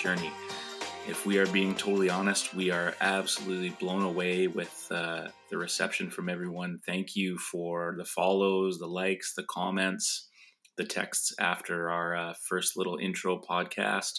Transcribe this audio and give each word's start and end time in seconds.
Journey. 0.00 0.30
If 1.06 1.26
we 1.26 1.38
are 1.38 1.46
being 1.48 1.74
totally 1.74 2.08
honest, 2.08 2.54
we 2.54 2.70
are 2.70 2.94
absolutely 3.02 3.70
blown 3.78 4.02
away 4.02 4.46
with 4.46 4.86
uh, 4.90 5.28
the 5.50 5.58
reception 5.58 6.10
from 6.10 6.30
everyone. 6.30 6.80
Thank 6.86 7.16
you 7.16 7.36
for 7.36 7.94
the 7.98 8.06
follows, 8.06 8.78
the 8.78 8.86
likes, 8.86 9.34
the 9.34 9.44
comments, 9.44 10.30
the 10.78 10.84
texts 10.84 11.34
after 11.38 11.90
our 11.90 12.16
uh, 12.16 12.34
first 12.48 12.78
little 12.78 12.96
intro 12.96 13.38
podcast. 13.40 14.12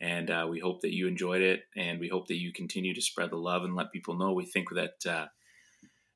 And 0.00 0.30
uh, 0.30 0.46
we 0.48 0.60
hope 0.60 0.82
that 0.82 0.94
you 0.94 1.08
enjoyed 1.08 1.42
it, 1.42 1.62
and 1.76 1.98
we 1.98 2.08
hope 2.08 2.28
that 2.28 2.38
you 2.38 2.52
continue 2.52 2.94
to 2.94 3.02
spread 3.02 3.30
the 3.30 3.36
love 3.36 3.64
and 3.64 3.74
let 3.74 3.92
people 3.92 4.16
know. 4.16 4.32
We 4.32 4.46
think 4.46 4.68
that 4.74 5.10
uh, 5.10 5.26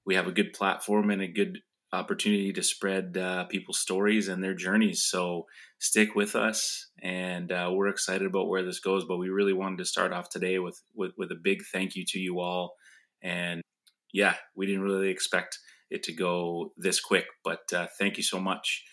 we 0.06 0.14
have 0.14 0.28
a 0.28 0.32
good 0.32 0.52
platform 0.52 1.10
and 1.10 1.22
a 1.22 1.26
good 1.26 1.58
opportunity 1.92 2.52
to 2.52 2.62
spread 2.62 3.16
uh, 3.16 3.44
people's 3.46 3.80
stories 3.80 4.28
and 4.28 4.44
their 4.44 4.54
journeys. 4.54 5.02
So 5.02 5.46
stick 5.80 6.14
with 6.14 6.36
us, 6.36 6.88
and 7.02 7.50
uh, 7.50 7.70
we're 7.72 7.88
excited 7.88 8.26
about 8.26 8.48
where 8.48 8.62
this 8.62 8.80
goes. 8.80 9.04
But 9.04 9.18
we 9.18 9.28
really 9.30 9.52
wanted 9.52 9.78
to 9.78 9.84
start 9.84 10.12
off 10.12 10.28
today 10.28 10.58
with, 10.58 10.80
with 10.94 11.12
with 11.18 11.32
a 11.32 11.40
big 11.42 11.62
thank 11.72 11.96
you 11.96 12.04
to 12.08 12.18
you 12.20 12.40
all. 12.40 12.74
And 13.22 13.62
yeah, 14.12 14.34
we 14.54 14.66
didn't 14.66 14.82
really 14.82 15.10
expect 15.10 15.58
it 15.90 16.02
to 16.04 16.12
go 16.12 16.72
this 16.76 17.00
quick, 17.00 17.26
but 17.42 17.72
uh, 17.74 17.88
thank 17.98 18.16
you 18.16 18.22
so 18.22 18.38
much. 18.38 18.84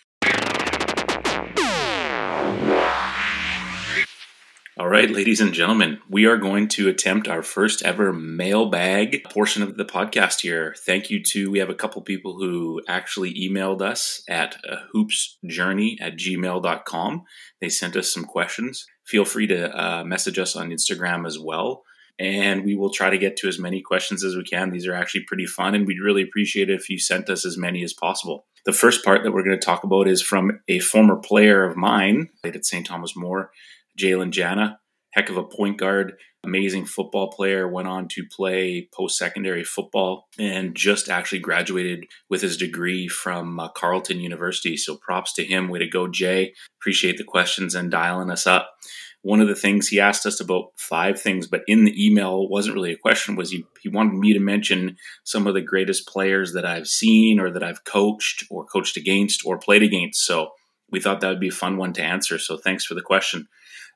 All 4.80 4.90
right, 4.90 5.10
ladies 5.10 5.42
and 5.42 5.54
gentlemen, 5.54 6.00
we 6.08 6.26
are 6.26 6.38
going 6.38 6.68
to 6.70 6.88
attempt 6.88 7.28
our 7.28 7.42
first 7.42 7.82
ever 7.82 8.14
mailbag 8.14 9.24
portion 9.24 9.64
of 9.64 9.76
the 9.76 9.86
podcast 9.86 10.42
here. 10.42 10.76
Thank 10.86 11.10
you 11.10 11.24
to, 11.24 11.50
we 11.50 11.58
have 11.58 11.72
a 11.72 11.76
couple 11.76 12.00
people 12.04 12.38
who 12.38 12.84
actually 12.88 13.34
emailed 13.34 13.82
us 13.82 14.22
at 14.30 14.58
uh, 14.70 14.82
hoopsjourney 14.94 16.00
at 16.00 16.16
gmail.com. 16.16 17.24
They 17.60 17.70
sent 17.70 17.96
us 17.96 18.14
some 18.14 18.24
questions. 18.24 18.86
Feel 19.04 19.26
free 19.26 19.48
to 19.48 19.76
uh, 19.76 20.04
message 20.04 20.38
us 20.38 20.56
on 20.56 20.70
Instagram 20.70 21.26
as 21.26 21.40
well. 21.40 21.82
And 22.20 22.64
we 22.64 22.76
will 22.76 22.92
try 22.92 23.10
to 23.10 23.18
get 23.18 23.36
to 23.38 23.48
as 23.48 23.58
many 23.58 23.82
questions 23.82 24.24
as 24.24 24.36
we 24.36 24.44
can. 24.44 24.70
These 24.70 24.86
are 24.86 24.94
actually 24.94 25.24
pretty 25.24 25.48
fun, 25.48 25.74
and 25.74 25.88
we'd 25.88 26.02
really 26.04 26.22
appreciate 26.22 26.70
it 26.70 26.80
if 26.80 26.88
you 26.88 27.00
sent 27.00 27.30
us 27.30 27.48
as 27.48 27.58
many 27.58 27.84
as 27.84 27.94
possible. 27.94 28.46
The 28.66 28.74
first 28.74 29.04
part 29.06 29.24
that 29.24 29.32
we're 29.32 29.44
going 29.44 29.60
to 29.60 29.66
talk 29.66 29.84
about 29.84 30.08
is 30.08 30.22
from 30.22 30.60
a 30.68 30.80
former 30.80 31.16
player 31.16 31.64
of 31.64 31.78
mine 31.78 32.30
at 32.44 32.66
St. 32.66 32.86
Thomas 32.86 33.16
More. 33.16 33.52
Jalen 34.00 34.32
Jana, 34.32 34.80
heck 35.12 35.30
of 35.30 35.38
a 35.38 35.44
point 35.44 35.78
guard, 35.78 36.14
amazing 36.44 36.86
football 36.86 37.32
player, 37.32 37.68
went 37.68 37.88
on 37.88 38.08
to 38.10 38.24
play 38.32 38.88
post 38.94 39.18
secondary 39.18 39.64
football 39.64 40.28
and 40.40 40.76
just 40.76 41.10
actually 41.10 41.40
graduated 41.40 42.06
with 42.30 42.42
his 42.42 42.58
degree 42.58 43.08
from 43.08 43.60
uh, 43.60 43.70
Carleton 43.70 44.20
University. 44.20 44.78
So 44.78 44.98
props 44.98 45.34
to 45.34 45.44
him. 45.44 45.68
Way 45.70 45.80
to 45.80 45.88
go, 45.88 46.08
Jay. 46.08 46.54
Appreciate 46.80 47.18
the 47.18 47.24
questions 47.24 47.76
and 47.76 47.92
dialing 47.92 48.30
us 48.30 48.48
up. 48.48 48.70
One 49.24 49.42
of 49.42 49.48
the 49.48 49.56
things 49.56 49.88
he 49.88 50.00
asked 50.00 50.26
us 50.26 50.40
about 50.40 50.68
five 50.78 51.20
things, 51.20 51.48
but 51.48 51.64
in 51.68 51.84
the 51.84 52.06
email 52.06 52.48
wasn't 52.48 52.76
really 52.76 52.94
a 52.94 52.98
question, 52.98 53.36
was 53.36 53.52
he, 53.52 53.66
he 53.82 53.90
wanted 53.90 54.14
me 54.14 54.32
to 54.34 54.40
mention 54.40 54.96
some 55.26 55.48
of 55.48 55.54
the 55.54 55.62
greatest 55.62 56.08
players 56.08 56.54
that 56.54 56.66
I've 56.66 56.88
seen 56.88 57.40
or 57.40 57.52
that 57.52 57.64
I've 57.64 57.84
coached 57.84 58.46
or 58.50 58.64
coached 58.64 58.96
against 58.96 59.46
or 59.46 59.58
played 59.58 59.84
against. 59.84 60.26
So 60.26 60.52
we 60.90 61.02
thought 61.02 61.20
that 61.22 61.30
would 61.30 61.42
be 61.42 61.50
a 61.50 61.52
fun 61.52 61.78
one 61.78 61.94
to 61.94 62.04
answer. 62.04 62.40
So 62.40 62.58
thanks 62.58 62.86
for 62.86 62.94
the 62.94 63.02
question. 63.02 63.48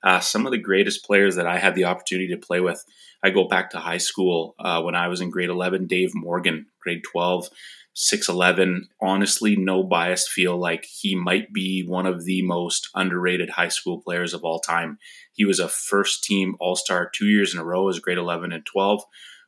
Uh, 0.04 0.20
some 0.20 0.46
of 0.46 0.52
the 0.52 0.58
greatest 0.58 1.06
players 1.06 1.36
that 1.36 1.48
I 1.48 1.58
had 1.58 1.76
the 1.76 1.86
opportunity 1.86 2.30
to 2.30 2.38
play 2.38 2.60
with, 2.60 2.84
I 3.24 3.30
go 3.30 3.48
back 3.48 3.70
to 3.72 3.80
high 3.80 4.00
school 4.00 4.56
uh, 4.60 4.82
when 4.82 4.96
I 4.96 5.08
was 5.08 5.22
in 5.22 5.30
grade 5.30 5.50
11, 5.50 5.88
Dave 5.88 6.12
Morgan, 6.16 6.68
grade 6.82 7.04
12, 7.04 7.50
6'11. 7.96 8.84
Honestly, 9.00 9.56
no 9.56 9.84
bias, 9.84 10.28
feel 10.28 10.58
like 10.58 10.86
he 10.86 11.16
might 11.16 11.54
be 11.54 11.84
one 11.86 12.08
of 12.08 12.26
the 12.26 12.42
most 12.42 12.90
underrated 12.96 13.52
high 13.52 13.68
school 13.68 14.02
players 14.02 14.34
of 14.34 14.44
all 14.44 14.60
time. 14.60 14.98
He 15.34 15.46
was 15.46 15.60
a 15.60 15.68
first 15.68 16.24
team 16.24 16.56
All 16.60 16.76
Star 16.76 17.10
two 17.14 17.28
years 17.28 17.54
in 17.54 17.60
a 17.60 17.66
row 17.66 17.90
as 17.90 18.00
grade 18.00 18.18
11 18.18 18.52
and 18.52 18.66
12, 18.66 19.04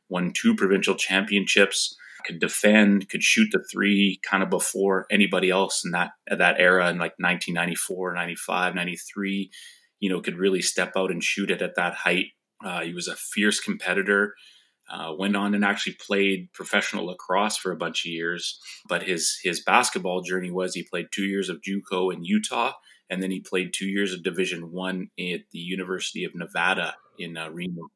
won 0.08 0.32
two 0.32 0.54
provincial 0.54 0.94
championships 0.94 1.96
could 2.24 2.40
defend, 2.40 3.08
could 3.08 3.22
shoot 3.22 3.48
the 3.52 3.62
three 3.70 4.18
kind 4.22 4.42
of 4.42 4.50
before 4.50 5.06
anybody 5.10 5.50
else 5.50 5.84
in 5.84 5.90
that 5.92 6.12
that 6.26 6.56
era 6.58 6.88
in 6.88 6.96
like 6.96 7.12
1994, 7.18 8.14
95, 8.14 8.74
93 8.74 9.50
you 10.04 10.10
know, 10.10 10.20
could 10.20 10.36
really 10.36 10.60
step 10.60 10.92
out 10.98 11.10
and 11.10 11.24
shoot 11.24 11.50
it 11.50 11.62
at 11.62 11.76
that 11.76 11.94
height. 11.94 12.26
Uh, 12.62 12.82
he 12.82 12.92
was 12.92 13.08
a 13.08 13.16
fierce 13.16 13.58
competitor. 13.58 14.34
Uh, 14.92 15.14
went 15.18 15.34
on 15.34 15.54
and 15.54 15.64
actually 15.64 15.94
played 15.94 16.52
professional 16.52 17.06
lacrosse 17.06 17.56
for 17.56 17.72
a 17.72 17.76
bunch 17.76 18.04
of 18.04 18.12
years. 18.12 18.60
But 18.86 19.02
his 19.02 19.38
his 19.42 19.62
basketball 19.62 20.20
journey 20.20 20.50
was 20.50 20.74
he 20.74 20.82
played 20.82 21.06
two 21.10 21.24
years 21.24 21.48
of 21.48 21.62
JUCO 21.62 22.12
in 22.12 22.22
Utah, 22.22 22.72
and 23.08 23.22
then 23.22 23.30
he 23.30 23.40
played 23.40 23.72
two 23.72 23.86
years 23.86 24.12
of 24.12 24.22
Division 24.22 24.72
One 24.72 25.08
at 25.18 25.40
the 25.52 25.58
University 25.58 26.22
of 26.24 26.34
Nevada 26.34 26.96
in 27.18 27.38
uh, 27.38 27.48
Reno. 27.48 27.88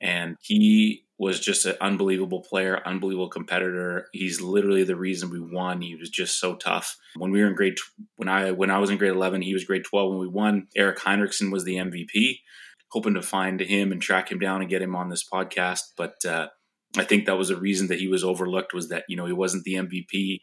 And 0.00 0.36
he 0.40 1.05
was 1.18 1.40
just 1.40 1.64
an 1.64 1.76
unbelievable 1.80 2.42
player, 2.42 2.80
unbelievable 2.84 3.30
competitor. 3.30 4.08
He's 4.12 4.40
literally 4.40 4.84
the 4.84 4.96
reason 4.96 5.30
we 5.30 5.40
won. 5.40 5.80
He 5.80 5.96
was 5.96 6.10
just 6.10 6.38
so 6.38 6.56
tough. 6.56 6.96
When 7.16 7.30
we 7.30 7.40
were 7.40 7.48
in 7.48 7.54
grade 7.54 7.78
when 8.16 8.28
I 8.28 8.50
when 8.52 8.70
I 8.70 8.78
was 8.78 8.90
in 8.90 8.98
grade 8.98 9.12
11, 9.12 9.42
he 9.42 9.54
was 9.54 9.64
grade 9.64 9.84
12 9.84 10.10
when 10.10 10.20
we 10.20 10.28
won. 10.28 10.68
Eric 10.76 10.98
Hinrichsen 10.98 11.50
was 11.50 11.64
the 11.64 11.76
MVP. 11.76 12.40
Hoping 12.92 13.14
to 13.14 13.22
find 13.22 13.60
him 13.60 13.92
and 13.92 14.00
track 14.00 14.30
him 14.30 14.38
down 14.38 14.60
and 14.60 14.70
get 14.70 14.82
him 14.82 14.94
on 14.94 15.08
this 15.08 15.24
podcast, 15.30 15.80
but 15.96 16.14
uh, 16.24 16.48
I 16.96 17.04
think 17.04 17.26
that 17.26 17.36
was 17.36 17.50
a 17.50 17.56
reason 17.56 17.88
that 17.88 17.98
he 17.98 18.08
was 18.08 18.24
overlooked 18.24 18.72
was 18.72 18.88
that 18.88 19.04
you 19.08 19.16
know 19.16 19.26
he 19.26 19.32
wasn't 19.32 19.64
the 19.64 19.74
MVP, 19.74 20.40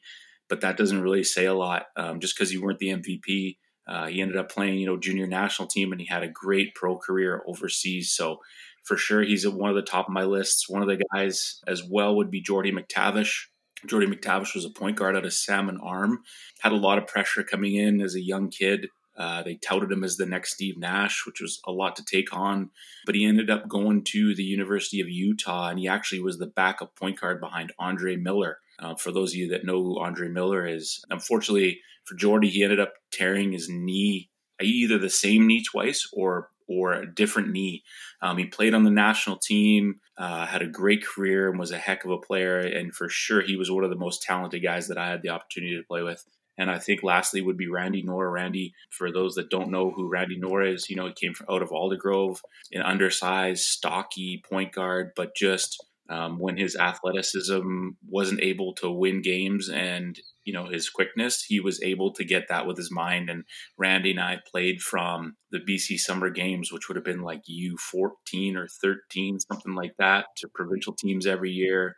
but 0.50 0.62
that 0.62 0.78
doesn't 0.78 1.02
really 1.02 1.24
say 1.24 1.46
a 1.46 1.54
lot. 1.54 1.86
Um, 1.96 2.20
just 2.20 2.36
because 2.36 2.52
you 2.52 2.62
weren't 2.62 2.80
the 2.80 2.90
MVP, 2.90 3.58
uh, 3.88 4.08
he 4.08 4.22
ended 4.22 4.38
up 4.38 4.52
playing 4.52 4.78
you 4.78 4.86
know 4.86 4.98
junior 4.98 5.28
national 5.28 5.68
team 5.68 5.92
and 5.92 6.02
he 6.02 6.08
had 6.08 6.24
a 6.24 6.28
great 6.28 6.76
pro 6.76 6.98
career 6.98 7.44
overseas. 7.48 8.12
So 8.12 8.40
for 8.84 8.98
sure. 8.98 9.24
He's 9.24 9.46
at 9.46 9.54
one 9.54 9.70
of 9.70 9.76
the 9.76 9.82
top 9.82 10.08
of 10.08 10.14
my 10.14 10.24
lists. 10.24 10.70
One 10.70 10.82
of 10.82 10.88
the 10.88 11.04
guys 11.14 11.62
as 11.68 11.84
well 11.84 12.16
would 12.16 12.32
be 12.32 12.42
Jordy 12.42 12.72
McTavish. 12.72 13.46
Jordy 13.86 14.08
McTavish 14.08 14.56
was 14.56 14.66
a 14.66 14.70
point 14.70 14.98
guard 14.98 15.16
out 15.16 15.26
of 15.26 15.34
Salmon 15.34 15.80
Arm. 15.82 16.20
Had 16.62 16.72
a 16.72 16.78
lot 16.78 16.98
of 16.98 17.08
pressure 17.08 17.44
coming 17.44 17.76
in 17.76 18.02
as 18.02 18.16
a 18.16 18.22
young 18.22 18.50
kid. 18.50 18.88
Uh, 19.16 19.44
they 19.44 19.56
touted 19.56 19.92
him 19.92 20.04
as 20.04 20.18
the 20.18 20.26
next 20.26 20.54
Steve 20.54 20.78
Nash, 20.78 21.26
which 21.26 21.40
was 21.40 21.60
a 21.68 21.72
lot 21.72 21.96
to 21.98 22.06
take 22.06 22.34
on. 22.36 22.72
But 23.06 23.16
he 23.16 23.26
ended 23.26 23.50
up 23.50 23.68
going 23.68 24.04
to 24.06 24.34
the 24.34 24.44
University 24.44 25.02
of 25.02 25.10
Utah, 25.10 25.70
and 25.70 25.78
he 25.78 25.88
actually 25.88 26.22
was 26.22 26.40
the 26.40 26.48
backup 26.48 26.96
point 26.96 27.20
guard 27.20 27.40
behind 27.40 27.74
Andre 27.78 28.16
Miller. 28.16 28.58
Uh, 28.80 28.96
for 28.96 29.12
those 29.12 29.32
of 29.32 29.38
you 29.38 29.50
that 29.50 29.66
know 29.66 29.84
who 29.84 30.00
Andre 30.00 30.30
Miller 30.30 30.66
is, 30.66 31.04
unfortunately 31.10 31.80
for 32.06 32.16
Jordy, 32.16 32.50
he 32.50 32.64
ended 32.64 32.80
up 32.80 32.94
tearing 33.12 33.52
his 33.52 33.70
knee, 33.70 34.30
either 34.60 34.98
the 34.98 35.12
same 35.12 35.46
knee 35.46 35.64
twice 35.64 36.10
or 36.12 36.50
or 36.68 36.94
a 36.94 37.14
different 37.14 37.52
knee. 37.52 37.84
Um, 38.22 38.38
he 38.38 38.46
played 38.46 38.74
on 38.74 38.84
the 38.84 38.90
national 38.90 39.38
team, 39.38 40.00
uh, 40.18 40.46
had 40.46 40.62
a 40.62 40.68
great 40.68 41.06
career, 41.06 41.50
and 41.50 41.60
was 41.60 41.72
a 41.72 41.78
heck 41.78 42.06
of 42.06 42.12
a 42.12 42.18
player. 42.18 42.60
And 42.60 42.94
for 42.94 43.10
sure, 43.10 43.42
he 43.42 43.56
was 43.56 43.72
one 43.72 43.84
of 43.84 43.90
the 43.90 43.96
most 43.96 44.24
talented 44.24 44.64
guys 44.64 44.88
that 44.88 44.98
I 44.98 45.08
had 45.08 45.22
the 45.22 45.30
opportunity 45.30 45.78
to 45.78 45.84
play 45.84 46.04
with. 46.04 46.24
And 46.58 46.70
I 46.70 46.78
think 46.78 47.02
lastly 47.02 47.42
would 47.42 47.58
be 47.58 47.68
Randy 47.68 48.04
Nohr. 48.04 48.32
Randy, 48.32 48.74
for 48.92 49.12
those 49.12 49.36
that 49.36 49.50
don't 49.50 49.72
know 49.72 49.92
who 49.92 50.08
Randy 50.08 50.40
Nohr 50.40 50.64
is, 50.64 50.90
you 50.90 50.96
know, 50.96 51.08
he 51.08 51.14
came 51.14 51.34
from 51.34 51.48
out 51.50 51.64
of 51.64 51.70
Aldergrove, 51.70 52.38
an 52.72 52.84
undersized, 52.84 53.64
stocky 53.64 54.44
point 54.48 54.72
guard, 54.72 55.12
but 55.16 55.36
just 55.36 55.84
um, 56.10 56.38
when 56.38 56.58
his 56.58 56.76
athleticism 56.76 57.90
wasn't 58.08 58.42
able 58.42 58.74
to 58.76 58.92
win 58.92 59.22
games 59.22 59.70
and 59.70 60.20
you 60.46 60.54
know 60.54 60.66
his 60.66 60.90
quickness 60.90 61.44
he 61.44 61.60
was 61.60 61.82
able 61.82 62.12
to 62.14 62.24
get 62.24 62.48
that 62.50 62.66
with 62.66 62.78
his 62.78 62.92
mind 62.92 63.30
and 63.30 63.44
randy 63.78 64.12
and 64.12 64.20
i 64.20 64.40
played 64.50 64.82
from 64.82 65.36
the 65.52 65.60
bc 65.60 65.98
summer 65.98 66.30
games 66.30 66.72
which 66.72 66.88
would 66.88 66.96
have 66.96 67.06
been 67.06 67.22
like 67.22 67.42
u14 67.50 68.56
or 68.56 68.68
13 68.82 69.40
something 69.40 69.76
like 69.76 69.94
that 69.98 70.26
to 70.38 70.48
provincial 70.54 70.94
teams 70.94 71.26
every 71.26 71.52
year 71.52 71.96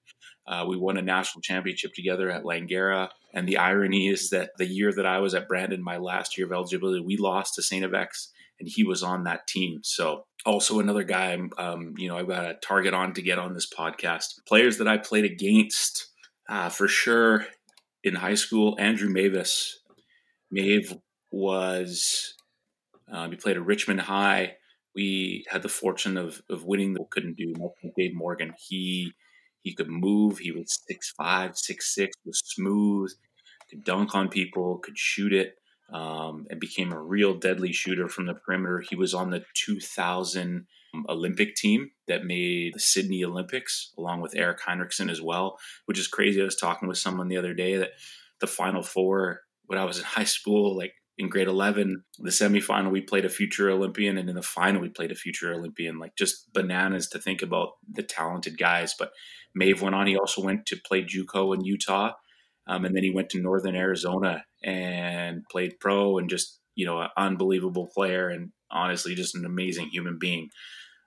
uh, 0.47 0.63
we 0.68 0.77
won 0.77 0.97
a 0.97 1.01
national 1.01 1.42
championship 1.42 1.92
together 1.94 2.30
at 2.30 2.44
langara 2.44 3.09
and 3.33 3.47
the 3.47 3.57
irony 3.57 4.07
is 4.07 4.30
that 4.30 4.51
the 4.57 4.68
year 4.68 4.92
that 4.94 5.06
i 5.06 5.19
was 5.19 5.33
at 5.33 5.47
brandon 5.47 5.83
my 5.83 5.97
last 5.97 6.38
year 6.38 6.45
of 6.45 6.53
eligibility 6.53 7.00
we 7.00 7.18
lost 7.18 7.56
to 7.56 7.62
st 7.62 7.86
FX 7.86 8.27
and 8.59 8.69
he 8.69 8.83
was 8.83 9.03
on 9.03 9.24
that 9.24 9.47
team. 9.47 9.80
So 9.83 10.25
also 10.45 10.80
another 10.80 11.03
guy, 11.03 11.38
um, 11.57 11.94
you 11.97 12.07
know, 12.07 12.18
I've 12.18 12.27
got 12.27 12.45
a 12.45 12.56
target 12.56 12.94
on 12.94 13.13
to 13.13 13.21
get 13.21 13.39
on 13.39 13.53
this 13.53 13.68
podcast. 13.71 14.25
Players 14.47 14.77
that 14.77 14.88
I 14.88 14.97
played 14.97 15.25
against, 15.25 16.07
uh, 16.50 16.69
for 16.69 16.88
sure, 16.88 17.45
in 18.06 18.16
high 18.16 18.36
school, 18.36 18.75
Andrew 18.80 19.10
Mavis. 19.10 19.80
Mave 20.52 20.94
was, 21.31 22.36
uh, 23.12 23.28
we 23.30 23.36
played 23.36 23.57
at 23.57 23.66
Richmond 23.66 24.02
High. 24.02 24.57
We 24.96 25.44
had 25.50 25.63
the 25.63 25.69
fortune 25.69 26.16
of, 26.16 26.42
of 26.50 26.63
winning 26.63 26.94
the 26.94 27.04
couldn't 27.10 27.36
do. 27.36 27.54
Dave 27.98 28.13
Morgan. 28.13 28.54
He 28.57 29.12
he 29.63 29.74
could 29.74 29.90
move. 29.90 30.38
He 30.38 30.52
was 30.52 30.80
six 30.88 31.12
five, 31.18 31.57
six 31.57 31.94
six. 31.94 32.16
Was 32.24 32.42
smooth. 32.46 33.12
Could 33.69 33.84
dunk 33.84 34.13
on 34.16 34.30
people. 34.30 34.78
Could 34.78 34.98
shoot 34.98 35.34
it 35.34 35.56
um, 35.92 36.46
and 36.50 36.60
became 36.60 36.94
a 36.94 37.02
real 37.02 37.34
deadly 37.34 37.74
shooter 37.74 38.07
from 38.07 38.28
the 38.28 38.36
perimeter. 38.36 38.84
He 38.88 38.96
was 38.96 39.13
on 39.13 39.31
the 39.31 39.44
2000 39.56 40.68
Olympic 41.09 41.56
team 41.56 41.89
that 42.07 42.25
made 42.25 42.74
the 42.75 42.80
Sydney 42.80 43.24
Olympics, 43.24 43.92
along 43.97 44.21
with 44.21 44.36
Eric 44.36 44.59
Hinrichsen 44.62 45.09
as 45.09 45.21
well, 45.21 45.57
which 45.86 46.00
is 46.00 46.07
crazy. 46.07 46.42
I 46.42 46.45
was 46.45 46.56
talking 46.56 46.88
with 46.88 46.97
someone 46.97 47.27
the 47.27 47.38
other 47.38 47.53
day 47.53 47.77
that 47.77 47.92
the 48.39 48.47
Final 48.47 48.83
Four, 48.83 49.42
when 49.65 49.80
I 49.80 49.86
was 49.86 49.97
in 49.97 50.03
high 50.18 50.24
school, 50.24 50.77
like 50.77 50.94
in 51.18 51.30
grade 51.30 51.47
11, 51.47 52.03
the 52.19 52.30
semifinal, 52.30 52.92
we 52.92 53.01
played 53.01 53.25
a 53.25 53.30
future 53.30 53.69
Olympian, 53.69 54.18
and 54.18 54.30
in 54.30 54.36
the 54.36 54.42
final, 54.42 54.81
we 54.81 54.89
played 54.89 55.12
a 55.12 55.15
future 55.15 55.53
Olympian. 55.53 55.97
Like 55.97 56.15
just 56.15 56.51
bananas 56.53 57.07
to 57.09 57.19
think 57.19 57.42
about 57.42 57.69
the 57.89 58.03
talented 58.03 58.57
guys. 58.57 58.94
But 58.97 59.12
Mave 59.53 59.81
went 59.81 59.95
on. 59.95 60.07
He 60.07 60.18
also 60.18 60.44
went 60.44 60.65
to 60.68 60.77
play 60.86 61.03
JUCO 61.03 61.56
in 61.56 61.63
Utah. 61.63 62.12
Um, 62.68 62.83
and 62.83 62.95
then 62.95 63.03
he 63.03 63.12
went 63.12 63.30
to 63.30 63.42
Northern 63.42 63.75
Arizona 63.75 64.44
and 64.63 65.44
played 65.50 65.80
pro 65.80 66.18
and 66.18 66.30
just, 66.30 66.59
you 66.75 66.86
know, 66.86 67.00
an 67.00 67.09
unbelievable 67.15 67.89
player 67.94 68.27
and 68.27 68.51
honestly 68.71 69.15
just 69.15 69.36
an 69.36 69.45
amazing 69.45 69.89
human 69.89 70.18
being. 70.19 70.50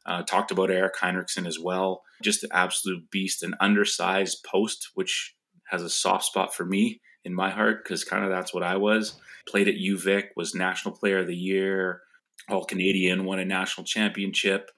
Uh, 0.06 0.22
talked 0.22 0.50
about 0.50 0.70
Eric 0.70 0.96
Hinrichsen 0.96 1.46
as 1.46 1.58
well. 1.58 2.02
Just 2.22 2.42
an 2.42 2.50
absolute 2.52 3.10
beast, 3.10 3.42
an 3.42 3.54
undersized 3.60 4.44
post, 4.44 4.90
which 4.94 5.34
has 5.70 5.82
a 5.82 5.90
soft 5.90 6.24
spot 6.24 6.54
for 6.54 6.64
me 6.64 7.00
in 7.24 7.34
my 7.34 7.50
heart 7.50 7.84
because 7.84 8.04
kind 8.04 8.24
of 8.24 8.30
that's 8.30 8.54
what 8.54 8.62
I 8.62 8.76
was. 8.76 9.20
Played 9.46 9.68
at 9.68 9.74
UVic, 9.74 10.28
was 10.36 10.54
National 10.54 10.94
Player 10.94 11.18
of 11.18 11.26
the 11.26 11.36
Year, 11.36 12.02
All 12.48 12.64
Canadian, 12.64 13.24
won 13.24 13.38
a 13.38 13.44
national 13.44 13.84
championship, 13.84 14.70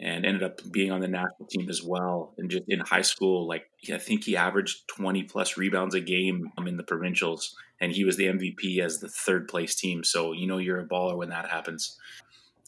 and 0.00 0.26
ended 0.26 0.42
up 0.42 0.60
being 0.72 0.90
on 0.90 1.00
the 1.00 1.08
national 1.08 1.46
team 1.48 1.68
as 1.68 1.82
well. 1.82 2.34
And 2.38 2.50
just 2.50 2.64
in 2.68 2.80
high 2.80 3.02
school, 3.02 3.46
like 3.46 3.64
I 3.92 3.98
think 3.98 4.24
he 4.24 4.36
averaged 4.36 4.88
20 4.96 5.24
plus 5.24 5.56
rebounds 5.56 5.94
a 5.94 6.00
game 6.00 6.50
in 6.66 6.76
the 6.76 6.82
provincials, 6.82 7.54
and 7.80 7.92
he 7.92 8.04
was 8.04 8.16
the 8.16 8.26
MVP 8.26 8.80
as 8.80 8.98
the 8.98 9.08
third 9.08 9.48
place 9.48 9.74
team. 9.74 10.02
So 10.04 10.32
you 10.32 10.46
know 10.46 10.58
you're 10.58 10.80
a 10.80 10.88
baller 10.88 11.16
when 11.16 11.30
that 11.30 11.48
happens. 11.48 11.96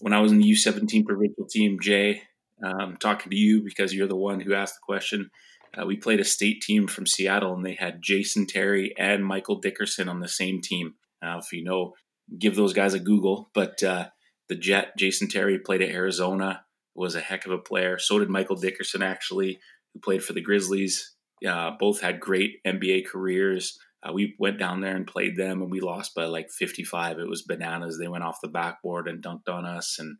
When 0.05 0.12
I 0.12 0.21
was 0.21 0.33
in 0.33 0.39
the 0.39 0.53
U17 0.53 1.06
provincial 1.06 1.47
team, 1.47 1.79
Jay, 1.81 2.25
um, 2.62 2.99
talking 3.01 3.31
to 3.31 3.37
you 3.39 3.62
because 3.65 3.95
you're 3.95 4.06
the 4.06 4.15
one 4.15 4.39
who 4.39 4.53
asked 4.53 4.75
the 4.75 4.85
question. 4.85 5.31
Uh, 5.75 5.87
we 5.87 5.97
played 5.97 6.21
a 6.21 6.25
state 6.25 6.61
team 6.61 6.87
from 6.87 7.06
Seattle, 7.06 7.55
and 7.55 7.65
they 7.65 7.73
had 7.73 8.03
Jason 8.03 8.47
Terry 8.47 8.93
and 8.99 9.25
Michael 9.25 9.61
Dickerson 9.61 10.11
on 10.11 10.21
the 10.21 10.29
same 10.29 10.61
team. 10.61 10.97
Now, 11.23 11.39
if 11.39 11.51
you 11.55 11.65
know, 11.65 11.95
give 12.39 12.55
those 12.55 12.75
guys 12.75 12.93
a 12.93 13.01
Google. 13.01 13.49
But 13.55 13.83
uh, 13.83 14.09
the 14.51 14.56
Jet, 14.56 14.89
Jason 14.99 15.27
Terry, 15.27 15.59
played 15.59 15.81
at 15.81 15.89
Arizona, 15.89 16.67
was 16.95 17.15
a 17.15 17.21
heck 17.21 17.47
of 17.47 17.53
a 17.53 17.56
player. 17.56 17.99
So 17.99 18.19
did 18.19 18.29
Michael 18.29 18.56
Dickerson, 18.56 19.03
actually, 19.03 19.59
who 19.95 20.01
played 20.01 20.23
for 20.23 20.35
the 20.35 20.43
Grizzlies. 20.43 21.15
Uh, 21.49 21.71
both 21.81 22.03
had 22.03 22.21
great 22.21 22.62
NBA 22.67 23.06
careers. 23.06 23.79
Uh, 24.05 24.12
we 24.12 24.35
went 24.39 24.59
down 24.59 24.81
there 24.81 24.97
and 24.97 25.06
played 25.06 25.37
them, 25.37 25.62
and 25.62 25.71
we 25.71 25.81
lost 25.81 26.15
by 26.15 26.25
like 26.25 26.51
55. 26.51 27.19
It 27.19 27.29
was 27.29 27.43
bananas. 27.43 27.99
They 27.99 28.09
went 28.09 28.25
off 28.25 28.41
the 28.43 28.49
backboard 28.49 29.09
and 29.09 29.23
dunked 29.23 29.49
on 29.49 29.65
us, 29.65 29.97
and 29.99 30.17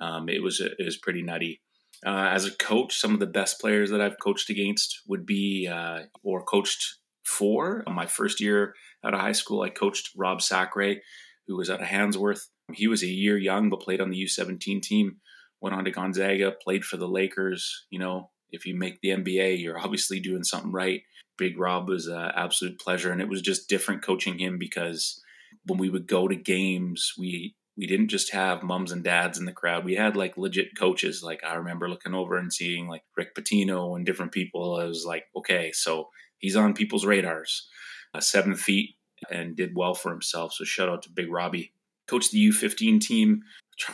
um, 0.00 0.28
it 0.28 0.42
was 0.42 0.60
it 0.60 0.84
was 0.84 0.96
pretty 0.96 1.22
nutty. 1.22 1.60
Uh, 2.04 2.30
as 2.32 2.46
a 2.46 2.56
coach, 2.56 2.96
some 2.96 3.12
of 3.12 3.20
the 3.20 3.26
best 3.26 3.60
players 3.60 3.90
that 3.90 4.00
I've 4.00 4.18
coached 4.18 4.48
against 4.48 5.02
would 5.06 5.26
be 5.26 5.68
uh, 5.70 6.00
or 6.22 6.42
coached 6.42 6.96
for. 7.24 7.84
My 7.86 8.06
first 8.06 8.40
year 8.40 8.74
out 9.04 9.14
of 9.14 9.20
high 9.20 9.32
school, 9.32 9.62
I 9.62 9.68
coached 9.68 10.10
Rob 10.16 10.40
Sacre, 10.40 10.96
who 11.46 11.56
was 11.56 11.70
out 11.70 11.82
of 11.82 11.88
Handsworth. 11.88 12.48
He 12.72 12.86
was 12.86 13.02
a 13.02 13.08
year 13.08 13.36
young, 13.36 13.68
but 13.68 13.80
played 13.80 14.00
on 14.00 14.10
the 14.10 14.24
U17 14.24 14.82
team. 14.82 15.16
Went 15.60 15.76
on 15.76 15.84
to 15.84 15.90
Gonzaga, 15.90 16.52
played 16.62 16.84
for 16.84 16.96
the 16.96 17.08
Lakers. 17.08 17.86
You 17.90 17.98
know, 17.98 18.30
if 18.50 18.64
you 18.64 18.74
make 18.76 19.00
the 19.00 19.10
NBA, 19.10 19.60
you're 19.60 19.78
obviously 19.78 20.20
doing 20.20 20.44
something 20.44 20.72
right. 20.72 21.02
Big 21.40 21.58
Rob 21.58 21.88
was 21.88 22.06
an 22.06 22.30
absolute 22.36 22.78
pleasure, 22.78 23.10
and 23.10 23.22
it 23.22 23.28
was 23.28 23.40
just 23.40 23.66
different 23.66 24.02
coaching 24.02 24.38
him 24.38 24.58
because 24.58 25.22
when 25.64 25.78
we 25.78 25.88
would 25.88 26.06
go 26.06 26.28
to 26.28 26.36
games, 26.36 27.14
we 27.18 27.56
we 27.78 27.86
didn't 27.86 28.08
just 28.08 28.32
have 28.32 28.62
mums 28.62 28.92
and 28.92 29.02
dads 29.02 29.38
in 29.38 29.46
the 29.46 29.52
crowd. 29.52 29.86
We 29.86 29.94
had 29.94 30.14
like 30.14 30.36
legit 30.36 30.76
coaches. 30.78 31.22
Like 31.22 31.42
I 31.42 31.54
remember 31.54 31.88
looking 31.88 32.14
over 32.14 32.36
and 32.36 32.52
seeing 32.52 32.88
like 32.88 33.04
Rick 33.16 33.34
Pitino 33.34 33.96
and 33.96 34.04
different 34.04 34.32
people. 34.32 34.76
I 34.76 34.84
was 34.84 35.06
like, 35.06 35.24
okay, 35.34 35.72
so 35.72 36.10
he's 36.36 36.56
on 36.56 36.74
people's 36.74 37.06
radars. 37.06 37.66
Uh, 38.12 38.20
seven 38.20 38.54
feet 38.54 38.96
and 39.30 39.56
did 39.56 39.70
well 39.74 39.94
for 39.94 40.10
himself. 40.10 40.52
So 40.52 40.64
shout 40.64 40.90
out 40.90 41.02
to 41.04 41.10
Big 41.10 41.32
Robbie. 41.32 41.72
Coached 42.06 42.32
the 42.32 42.50
U15 42.50 43.00
team. 43.00 43.40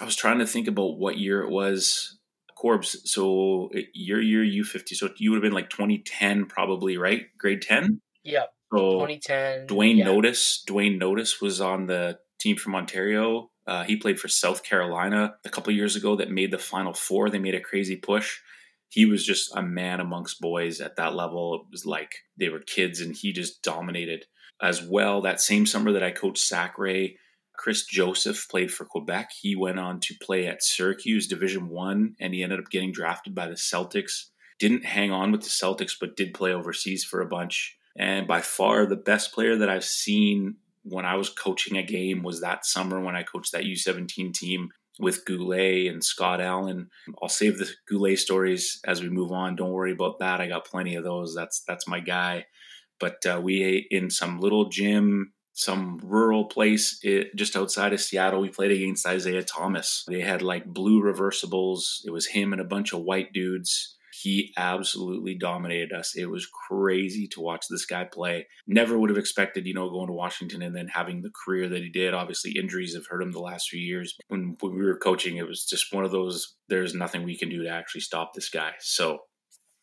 I 0.00 0.04
was 0.04 0.16
trying 0.16 0.40
to 0.40 0.46
think 0.46 0.66
about 0.66 0.98
what 0.98 1.18
year 1.18 1.42
it 1.42 1.50
was. 1.50 2.15
Corbs. 2.56 3.08
So 3.10 3.70
your 3.94 4.20
year 4.20 4.42
U50. 4.64 4.94
So 4.94 5.10
you 5.18 5.30
would 5.30 5.36
have 5.36 5.42
been 5.42 5.52
like 5.52 5.70
2010, 5.70 6.46
probably 6.46 6.96
right? 6.96 7.26
Grade 7.38 7.62
10. 7.62 8.00
Yep. 8.24 8.52
So 8.72 8.78
2010. 9.06 9.66
Duane 9.66 9.98
yeah. 9.98 10.04
Notice. 10.06 10.62
Duane 10.66 10.98
Notice 10.98 11.40
was 11.40 11.60
on 11.60 11.86
the 11.86 12.18
team 12.40 12.56
from 12.56 12.74
Ontario. 12.74 13.50
Uh, 13.66 13.84
he 13.84 13.96
played 13.96 14.18
for 14.18 14.28
South 14.28 14.62
Carolina 14.62 15.34
a 15.44 15.48
couple 15.48 15.72
years 15.72 15.96
ago 15.96 16.16
that 16.16 16.30
made 16.30 16.50
the 16.50 16.58
Final 16.58 16.94
Four. 16.94 17.30
They 17.30 17.38
made 17.38 17.54
a 17.54 17.60
crazy 17.60 17.96
push. 17.96 18.38
He 18.88 19.04
was 19.04 19.26
just 19.26 19.54
a 19.56 19.62
man 19.62 20.00
amongst 20.00 20.40
boys 20.40 20.80
at 20.80 20.96
that 20.96 21.14
level. 21.14 21.54
It 21.56 21.70
was 21.70 21.84
like 21.84 22.14
they 22.38 22.48
were 22.48 22.60
kids, 22.60 23.00
and 23.00 23.14
he 23.14 23.32
just 23.32 23.62
dominated 23.62 24.26
as 24.62 24.82
well. 24.82 25.22
That 25.22 25.40
same 25.40 25.66
summer 25.66 25.92
that 25.92 26.04
I 26.04 26.12
coached 26.12 26.38
Sacre, 26.42 27.08
Chris 27.56 27.84
Joseph 27.84 28.46
played 28.48 28.72
for 28.72 28.84
Quebec. 28.84 29.30
He 29.40 29.56
went 29.56 29.78
on 29.78 30.00
to 30.00 30.14
play 30.20 30.46
at 30.46 30.62
Syracuse 30.62 31.26
Division 31.26 31.68
One, 31.68 32.14
and 32.20 32.34
he 32.34 32.42
ended 32.42 32.58
up 32.58 32.70
getting 32.70 32.92
drafted 32.92 33.34
by 33.34 33.48
the 33.48 33.54
Celtics. 33.54 34.26
Didn't 34.58 34.84
hang 34.84 35.10
on 35.10 35.32
with 35.32 35.42
the 35.42 35.48
Celtics, 35.48 35.94
but 35.98 36.16
did 36.16 36.34
play 36.34 36.52
overseas 36.52 37.04
for 37.04 37.20
a 37.20 37.26
bunch. 37.26 37.76
And 37.98 38.26
by 38.26 38.40
far 38.40 38.86
the 38.86 38.96
best 38.96 39.32
player 39.32 39.56
that 39.56 39.70
I've 39.70 39.84
seen 39.84 40.56
when 40.82 41.04
I 41.04 41.16
was 41.16 41.28
coaching 41.28 41.76
a 41.76 41.82
game 41.82 42.22
was 42.22 42.40
that 42.40 42.64
summer 42.64 43.00
when 43.00 43.16
I 43.16 43.22
coached 43.22 43.52
that 43.52 43.64
U17 43.64 44.32
team 44.32 44.70
with 44.98 45.24
Goulet 45.24 45.90
and 45.90 46.02
Scott 46.02 46.40
Allen. 46.40 46.90
I'll 47.20 47.28
save 47.28 47.58
the 47.58 47.68
Goulet 47.88 48.18
stories 48.18 48.80
as 48.86 49.02
we 49.02 49.08
move 49.08 49.32
on. 49.32 49.56
Don't 49.56 49.72
worry 49.72 49.92
about 49.92 50.20
that. 50.20 50.40
I 50.40 50.48
got 50.48 50.64
plenty 50.64 50.94
of 50.94 51.04
those. 51.04 51.34
That's 51.34 51.60
that's 51.66 51.88
my 51.88 52.00
guy. 52.00 52.46
But 52.98 53.26
uh, 53.26 53.40
we 53.42 53.62
ate 53.62 53.88
in 53.90 54.10
some 54.10 54.40
little 54.40 54.70
gym, 54.70 55.32
some 55.56 55.98
rural 56.04 56.44
place 56.44 56.98
it, 57.02 57.34
just 57.34 57.56
outside 57.56 57.92
of 57.92 58.00
Seattle. 58.00 58.40
We 58.40 58.50
played 58.50 58.70
against 58.70 59.06
Isaiah 59.06 59.42
Thomas. 59.42 60.04
They 60.06 60.20
had 60.20 60.42
like 60.42 60.66
blue 60.66 61.02
reversibles. 61.02 62.00
It 62.04 62.12
was 62.12 62.26
him 62.26 62.52
and 62.52 62.60
a 62.60 62.64
bunch 62.64 62.92
of 62.92 63.02
white 63.02 63.32
dudes 63.32 63.96
he 64.22 64.52
absolutely 64.56 65.34
dominated 65.34 65.92
us. 65.92 66.16
It 66.16 66.30
was 66.30 66.48
crazy 66.68 67.26
to 67.28 67.40
watch 67.40 67.66
this 67.68 67.84
guy 67.84 68.04
play. 68.04 68.46
Never 68.66 68.98
would 68.98 69.10
have 69.10 69.18
expected, 69.18 69.66
you 69.66 69.74
know, 69.74 69.90
going 69.90 70.06
to 70.06 70.12
Washington 70.14 70.62
and 70.62 70.74
then 70.74 70.88
having 70.88 71.20
the 71.20 71.32
career 71.44 71.68
that 71.68 71.82
he 71.82 71.90
did. 71.90 72.14
Obviously, 72.14 72.52
injuries 72.52 72.94
have 72.94 73.06
hurt 73.06 73.22
him 73.22 73.32
the 73.32 73.40
last 73.40 73.68
few 73.68 73.80
years. 73.80 74.16
When, 74.28 74.56
when 74.60 74.74
we 74.74 74.84
were 74.84 74.98
coaching, 74.98 75.36
it 75.36 75.46
was 75.46 75.66
just 75.66 75.92
one 75.92 76.04
of 76.04 76.12
those, 76.12 76.56
there's 76.68 76.94
nothing 76.94 77.24
we 77.24 77.36
can 77.36 77.50
do 77.50 77.64
to 77.64 77.68
actually 77.68 78.00
stop 78.00 78.32
this 78.32 78.48
guy. 78.48 78.72
So 78.80 79.18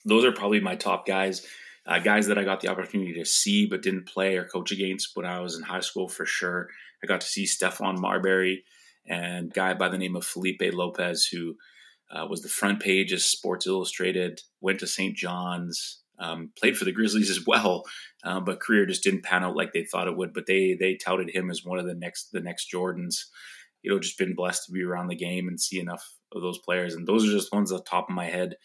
those 0.05 0.25
are 0.25 0.31
probably 0.31 0.59
my 0.59 0.75
top 0.75 1.05
guys. 1.05 1.45
Uh, 1.85 1.99
guys 1.99 2.27
that 2.27 2.37
I 2.37 2.43
got 2.43 2.61
the 2.61 2.69
opportunity 2.69 3.13
to 3.13 3.25
see 3.25 3.65
but 3.65 3.81
didn't 3.81 4.07
play 4.07 4.37
or 4.37 4.45
coach 4.45 4.71
against 4.71 5.15
when 5.15 5.25
I 5.25 5.39
was 5.39 5.57
in 5.57 5.63
high 5.63 5.81
school 5.81 6.07
for 6.07 6.25
sure. 6.25 6.69
I 7.03 7.07
got 7.07 7.21
to 7.21 7.27
see 7.27 7.43
Stephon 7.43 7.97
Marbury 7.97 8.63
and 9.05 9.53
guy 9.53 9.73
by 9.73 9.89
the 9.89 9.97
name 9.97 10.15
of 10.15 10.25
Felipe 10.25 10.61
Lopez 10.61 11.25
who 11.25 11.55
uh, 12.13 12.25
was 12.27 12.41
the 12.41 12.49
front 12.49 12.79
page 12.79 13.11
of 13.11 13.21
Sports 13.21 13.67
Illustrated, 13.67 14.41
went 14.61 14.79
to 14.79 14.87
St. 14.87 15.15
John's, 15.15 16.03
um, 16.19 16.51
played 16.57 16.77
for 16.77 16.85
the 16.85 16.91
Grizzlies 16.91 17.29
as 17.29 17.45
well, 17.45 17.83
uh, 18.23 18.39
but 18.39 18.59
career 18.59 18.85
just 18.85 19.03
didn't 19.03 19.23
pan 19.23 19.43
out 19.43 19.55
like 19.55 19.73
they 19.73 19.83
thought 19.83 20.07
it 20.07 20.15
would. 20.15 20.33
But 20.33 20.45
they 20.45 20.75
they 20.79 20.95
touted 20.95 21.29
him 21.33 21.49
as 21.49 21.65
one 21.65 21.79
of 21.79 21.85
the 21.85 21.95
next 21.95 22.31
the 22.31 22.39
next 22.39 22.71
Jordans. 22.71 23.25
You 23.81 23.91
know, 23.91 23.99
just 23.99 24.17
been 24.17 24.35
blessed 24.35 24.67
to 24.67 24.71
be 24.71 24.83
around 24.83 25.07
the 25.07 25.15
game 25.15 25.47
and 25.47 25.59
see 25.59 25.79
enough 25.79 26.13
of 26.31 26.41
those 26.41 26.59
players, 26.59 26.93
and 26.93 27.07
those 27.07 27.27
are 27.27 27.31
just 27.31 27.51
ones 27.51 27.71
off 27.71 27.83
the 27.83 27.89
top 27.89 28.09
of 28.09 28.15
my 28.15 28.25
head. 28.25 28.55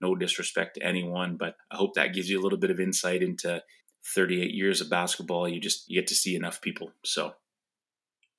No 0.00 0.14
disrespect 0.14 0.74
to 0.76 0.82
anyone, 0.82 1.36
but 1.36 1.56
I 1.70 1.76
hope 1.76 1.94
that 1.94 2.14
gives 2.14 2.30
you 2.30 2.40
a 2.40 2.42
little 2.42 2.58
bit 2.58 2.70
of 2.70 2.78
insight 2.80 3.22
into 3.22 3.62
38 4.14 4.52
years 4.54 4.80
of 4.80 4.88
basketball. 4.90 5.48
You 5.48 5.60
just 5.60 5.88
you 5.90 6.00
get 6.00 6.06
to 6.08 6.14
see 6.14 6.36
enough 6.36 6.60
people. 6.60 6.92
So 7.04 7.34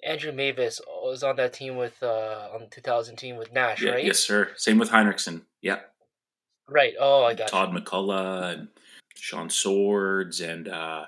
Andrew 0.03 0.31
Mavis 0.31 0.79
was 0.87 1.23
on 1.23 1.35
that 1.35 1.53
team 1.53 1.75
with 1.75 2.01
uh 2.01 2.49
on 2.53 2.61
the 2.61 2.67
2000 2.67 3.17
team 3.17 3.35
with 3.35 3.51
Nash, 3.53 3.81
yeah, 3.81 3.91
right? 3.91 4.05
yes, 4.05 4.19
sir. 4.19 4.51
Same 4.55 4.77
with 4.77 4.89
Hinrichsen. 4.91 5.41
Yeah. 5.61 5.79
Right. 6.69 6.93
Oh, 6.99 7.23
I 7.23 7.33
got 7.33 7.49
Todd 7.49 7.71
MacCulloch 7.71 8.53
and 8.53 8.67
Shawn 9.15 9.49
Swords 9.49 10.39
and 10.39 10.67
uh, 10.67 11.05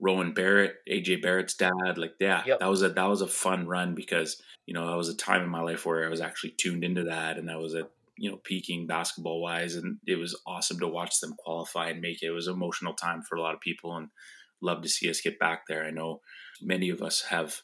Rowan 0.00 0.34
Barrett, 0.34 0.74
AJ 0.90 1.22
Barrett's 1.22 1.54
dad. 1.54 1.96
Like, 1.96 2.14
yeah, 2.18 2.42
Yep. 2.44 2.58
that 2.60 2.68
was 2.68 2.82
a 2.82 2.88
that 2.90 3.08
was 3.08 3.20
a 3.22 3.28
fun 3.28 3.66
run 3.66 3.94
because 3.94 4.42
you 4.66 4.74
know 4.74 4.86
that 4.86 4.96
was 4.96 5.08
a 5.08 5.16
time 5.16 5.42
in 5.42 5.48
my 5.48 5.62
life 5.62 5.86
where 5.86 6.04
I 6.04 6.08
was 6.08 6.20
actually 6.20 6.50
tuned 6.50 6.84
into 6.84 7.04
that, 7.04 7.38
and 7.38 7.48
that 7.48 7.60
was 7.60 7.74
a 7.74 7.86
you 8.16 8.30
know 8.30 8.38
peaking 8.44 8.86
basketball 8.86 9.40
wise, 9.40 9.74
and 9.74 9.98
it 10.06 10.16
was 10.16 10.40
awesome 10.46 10.78
to 10.80 10.88
watch 10.88 11.20
them 11.20 11.34
qualify 11.38 11.88
and 11.88 12.00
make 12.00 12.22
it. 12.22 12.26
It 12.26 12.30
was 12.32 12.46
an 12.46 12.54
emotional 12.54 12.94
time 12.94 13.22
for 13.22 13.36
a 13.36 13.40
lot 13.40 13.54
of 13.54 13.60
people, 13.60 13.96
and 13.96 14.08
love 14.62 14.82
to 14.82 14.88
see 14.88 15.10
us 15.10 15.20
get 15.20 15.38
back 15.38 15.62
there. 15.68 15.84
I 15.84 15.90
know 15.90 16.20
many 16.60 16.90
of 16.90 17.02
us 17.02 17.22
have 17.22 17.60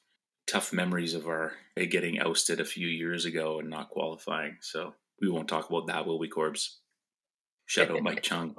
tough 0.47 0.73
memories 0.73 1.15
of 1.15 1.27
our 1.27 1.53
eh, 1.77 1.85
getting 1.85 2.21
ousted 2.21 2.61
a 2.61 2.65
few 2.65 2.89
years 2.89 3.25
ago 3.25 3.61
and 3.61 3.71
not 3.71 3.91
qualifying. 3.91 4.57
So 4.61 4.95
we 5.21 5.29
won't 5.29 5.49
talk 5.49 5.69
about 5.69 5.87
that, 5.87 6.07
will 6.07 6.19
we, 6.19 6.29
Corbs? 6.29 6.79
Shout 7.67 7.91
out 7.91 8.03
Mike 8.03 8.23
Chung. 8.23 8.57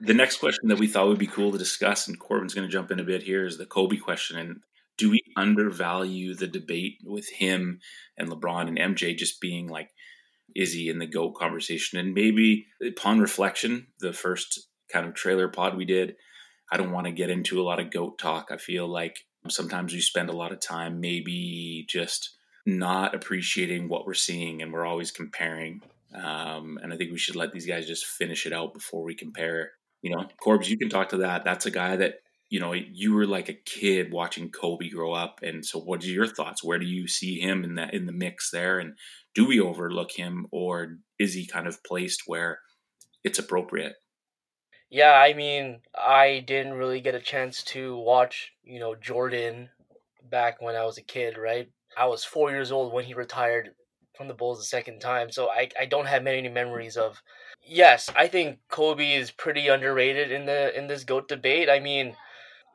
The 0.00 0.14
next 0.14 0.36
question 0.36 0.68
that 0.68 0.78
we 0.78 0.86
thought 0.86 1.08
would 1.08 1.18
be 1.18 1.26
cool 1.26 1.50
to 1.52 1.58
discuss, 1.58 2.08
and 2.08 2.18
Corbin's 2.18 2.54
going 2.54 2.66
to 2.66 2.72
jump 2.72 2.90
in 2.90 3.00
a 3.00 3.04
bit 3.04 3.22
here, 3.22 3.46
is 3.46 3.58
the 3.58 3.66
Kobe 3.66 3.96
question. 3.96 4.38
And 4.38 4.60
do 4.96 5.10
we 5.10 5.22
undervalue 5.36 6.34
the 6.34 6.46
debate 6.46 6.98
with 7.04 7.28
him 7.28 7.80
and 8.16 8.28
LeBron 8.28 8.68
and 8.68 8.96
MJ 8.96 9.16
just 9.16 9.40
being 9.40 9.66
like 9.66 9.90
he 10.72 10.88
in 10.88 10.98
the 10.98 11.06
GOAT 11.06 11.34
conversation? 11.34 11.98
And 11.98 12.14
maybe 12.14 12.66
upon 12.86 13.20
reflection, 13.20 13.88
the 14.00 14.12
first 14.12 14.68
kind 14.92 15.06
of 15.06 15.14
trailer 15.14 15.48
pod 15.48 15.76
we 15.76 15.84
did, 15.84 16.16
I 16.70 16.76
don't 16.76 16.92
want 16.92 17.06
to 17.06 17.12
get 17.12 17.30
into 17.30 17.60
a 17.60 17.64
lot 17.64 17.80
of 17.80 17.90
GOAT 17.90 18.18
talk. 18.18 18.48
I 18.50 18.56
feel 18.56 18.88
like 18.88 19.18
sometimes 19.48 19.92
we 19.92 20.00
spend 20.00 20.30
a 20.30 20.36
lot 20.36 20.52
of 20.52 20.60
time 20.60 21.00
maybe 21.00 21.86
just 21.88 22.36
not 22.66 23.14
appreciating 23.14 23.88
what 23.88 24.06
we're 24.06 24.14
seeing 24.14 24.62
and 24.62 24.72
we're 24.72 24.86
always 24.86 25.10
comparing. 25.10 25.82
Um, 26.14 26.78
and 26.82 26.92
I 26.92 26.96
think 26.96 27.10
we 27.10 27.18
should 27.18 27.36
let 27.36 27.52
these 27.52 27.66
guys 27.66 27.86
just 27.86 28.06
finish 28.06 28.46
it 28.46 28.52
out 28.52 28.72
before 28.72 29.02
we 29.02 29.14
compare. 29.14 29.72
You 30.02 30.16
know, 30.16 30.26
Corbs, 30.40 30.70
you 30.70 30.78
can 30.78 30.88
talk 30.88 31.10
to 31.10 31.18
that. 31.18 31.44
That's 31.44 31.66
a 31.66 31.70
guy 31.70 31.96
that 31.96 32.20
you 32.50 32.60
know 32.60 32.72
you 32.72 33.14
were 33.14 33.26
like 33.26 33.48
a 33.48 33.54
kid 33.54 34.12
watching 34.12 34.50
Kobe 34.50 34.88
grow 34.88 35.12
up, 35.12 35.40
and 35.42 35.64
so 35.64 35.80
what 35.80 36.04
are 36.04 36.08
your 36.08 36.26
thoughts? 36.26 36.62
Where 36.62 36.78
do 36.78 36.86
you 36.86 37.08
see 37.08 37.40
him 37.40 37.64
in 37.64 37.76
that 37.76 37.94
in 37.94 38.06
the 38.06 38.12
mix 38.12 38.50
there? 38.50 38.78
And 38.78 38.96
do 39.34 39.46
we 39.46 39.60
overlook 39.60 40.12
him, 40.12 40.46
or 40.50 40.98
is 41.18 41.34
he 41.34 41.46
kind 41.46 41.66
of 41.66 41.82
placed 41.84 42.22
where 42.26 42.60
it's 43.22 43.38
appropriate? 43.38 43.94
Yeah, 44.90 45.12
I 45.12 45.34
mean, 45.34 45.80
I 45.96 46.44
didn't 46.46 46.74
really 46.74 47.00
get 47.00 47.16
a 47.16 47.20
chance 47.20 47.62
to 47.64 47.96
watch, 47.96 48.52
you 48.62 48.78
know, 48.78 48.94
Jordan 48.94 49.70
back 50.30 50.62
when 50.62 50.76
I 50.76 50.84
was 50.84 50.98
a 50.98 51.02
kid, 51.02 51.36
right? 51.36 51.68
I 51.96 52.06
was 52.06 52.24
four 52.24 52.50
years 52.50 52.70
old 52.70 52.92
when 52.92 53.04
he 53.04 53.14
retired 53.14 53.70
from 54.16 54.28
the 54.28 54.34
Bulls 54.34 54.58
the 54.58 54.64
second 54.64 55.00
time, 55.00 55.30
so 55.30 55.48
I, 55.50 55.68
I 55.78 55.86
don't 55.86 56.06
have 56.06 56.22
many 56.22 56.48
memories 56.48 56.96
of. 56.96 57.20
Yes, 57.66 58.10
I 58.14 58.28
think 58.28 58.58
Kobe 58.68 59.14
is 59.14 59.30
pretty 59.30 59.68
underrated 59.68 60.30
in 60.30 60.46
the 60.46 60.76
in 60.78 60.86
this 60.86 61.02
goat 61.02 61.28
debate. 61.28 61.68
I 61.68 61.80
mean, 61.80 62.14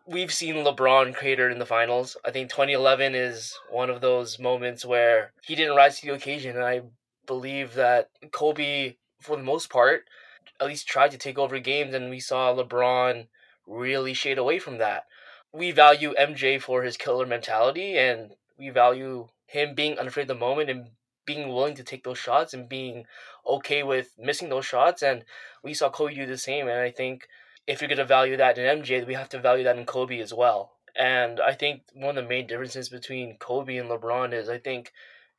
we've 0.10 0.34
seen 0.34 0.56
LeBron 0.56 1.13
crater 1.13 1.50
in 1.50 1.60
the 1.60 1.66
finals. 1.66 2.18
I 2.25 2.32
think 2.32 2.50
2011 2.50 3.13
is 3.13 3.58
one 3.70 3.89
of 3.89 4.01
those 4.01 4.39
moments 4.39 4.84
where 4.84 5.34
he 5.44 5.56
didn't 5.56 5.75
rise 5.75 6.00
to 6.00 6.08
the 6.08 6.13
occasion, 6.13 6.56
and 6.56 6.66
I 6.66 6.82
believe 7.28 7.75
that 7.75 8.10
Kobe, 8.32 8.96
for 9.22 9.38
the 9.38 9.44
most 9.44 9.70
part, 9.70 10.06
at 10.60 10.68
least 10.68 10.88
tried 10.88 11.12
to 11.12 11.18
take 11.18 11.38
over 11.38 11.60
games, 11.60 11.94
and 11.94 12.10
we 12.10 12.20
saw 12.20 12.54
LeBron 12.54 13.28
really 13.68 14.13
shade 14.13 14.39
away 14.39 14.58
from 14.58 14.80
that. 14.80 15.06
We 15.54 15.72
value 15.72 16.13
MJ 16.20 16.60
for 16.62 16.84
his 16.84 16.98
killer 16.98 17.25
mentality, 17.25 17.98
and 17.98 18.32
we 18.58 18.70
value 18.70 19.30
him 19.46 19.75
being 19.75 19.98
unafraid 19.98 20.24
of 20.24 20.39
the 20.39 20.46
moment 20.46 20.70
and 20.70 20.88
being 21.25 21.50
willing 21.50 21.75
to 21.75 21.84
take 21.84 22.04
those 22.04 22.18
shots 22.18 22.56
and 22.56 22.68
being 22.68 23.06
okay 23.46 23.84
with 23.84 24.16
missing 24.18 24.50
those 24.50 24.66
shots. 24.66 25.04
And 25.04 25.24
we 25.63 25.75
saw 25.75 25.89
Kobe 25.89 26.16
do 26.16 26.25
the 26.25 26.38
same. 26.38 26.68
And 26.68 26.80
I 26.80 26.89
think 26.89 27.28
if 27.69 27.81
you're 27.81 27.88
going 27.88 27.99
to 27.99 28.05
value 28.05 28.35
that 28.35 28.57
in 28.57 28.81
MJ, 28.81 29.05
we 29.05 29.13
have 29.13 29.29
to 29.29 29.39
value 29.39 29.63
that 29.63 29.77
in 29.77 29.85
Kobe 29.85 30.19
as 30.19 30.33
well. 30.33 30.73
And 30.95 31.39
I 31.39 31.53
think 31.53 31.83
one 31.93 32.17
of 32.17 32.23
the 32.23 32.29
main 32.29 32.47
differences 32.47 32.89
between 32.89 33.38
Kobe 33.38 33.77
and 33.77 33.89
LeBron 33.89 34.33
is 34.33 34.49
I 34.49 34.57
think 34.57 34.91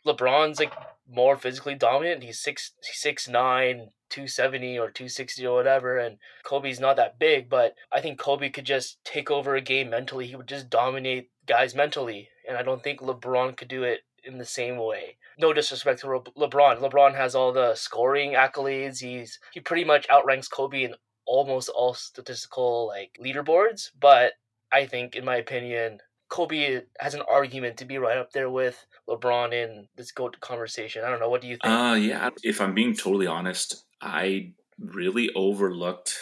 LeBron's 0.07 0.61
like 0.61 0.73
more 1.13 1.37
physically 1.37 1.75
dominant. 1.75 2.23
He's 2.23 2.39
six 2.39 2.73
six 2.83 3.29
nine, 3.29 3.91
270 4.11 4.79
or 4.79 4.91
260 4.91 5.47
or 5.47 5.57
whatever 5.57 5.99
and 5.99 6.19
Kobe's 6.45 6.81
not 6.81 6.97
that 6.97 7.19
big 7.19 7.49
but 7.49 7.75
I 7.93 8.01
think 8.01 8.19
Kobe 8.19 8.51
could 8.51 8.65
just 8.65 9.03
take 9.05 9.31
over 9.31 9.55
a 9.55 9.61
game 9.61 9.91
mentally 9.91 10.27
he 10.27 10.37
would 10.37 10.49
just 10.49 10.69
dominate 10.69 11.31
guys 11.47 11.75
mentally 11.75 12.29
and 12.47 12.57
I 12.57 12.63
don't 12.63 12.83
think 12.83 13.01
LeBron 13.01 13.57
could 13.57 13.69
do 13.69 13.85
it 13.85 14.01
in 14.25 14.39
the 14.39 14.45
same 14.45 14.77
way 14.77 15.17
no 15.39 15.53
disrespect 15.53 16.01
to 16.01 16.07
LeBron 16.07 16.81
LeBron 16.81 17.15
has 17.15 17.35
all 17.35 17.53
the 17.53 17.75
scoring 17.75 18.33
accolades 18.33 19.01
he's 19.01 19.39
he 19.53 19.61
pretty 19.61 19.85
much 19.85 20.07
outranks 20.11 20.49
Kobe 20.49 20.83
in 20.83 20.95
almost 21.27 21.69
all 21.69 21.95
statistical 21.95 22.87
like 22.87 23.19
leaderboards 23.23 23.91
but 23.99 24.33
I 24.73 24.87
think 24.87 25.17
in 25.17 25.25
my 25.25 25.37
opinion 25.37 26.01
Kobe 26.31 26.83
has 27.01 27.15
an 27.15 27.23
argument 27.29 27.77
to 27.79 27.85
be 27.85 27.99
right 27.99 28.17
up 28.17 28.33
there 28.33 28.49
with 28.49 28.87
LeBron 29.09 29.53
in 29.53 29.89
this 29.97 30.13
GOAT 30.13 30.39
conversation. 30.41 31.03
I 31.05 31.11
don't 31.11 31.19
know. 31.19 31.29
What 31.29 31.43
do 31.43 31.49
you 31.49 31.57
think? 31.57 31.75
Uh, 31.75 31.95
yeah. 32.01 32.31
If 32.45 32.61
I'm 32.61 32.73
being 32.73 32.95
totally 32.95 33.27
honest, 33.27 33.85
I 34.01 34.53
really 34.79 35.31
overlooked 35.35 36.17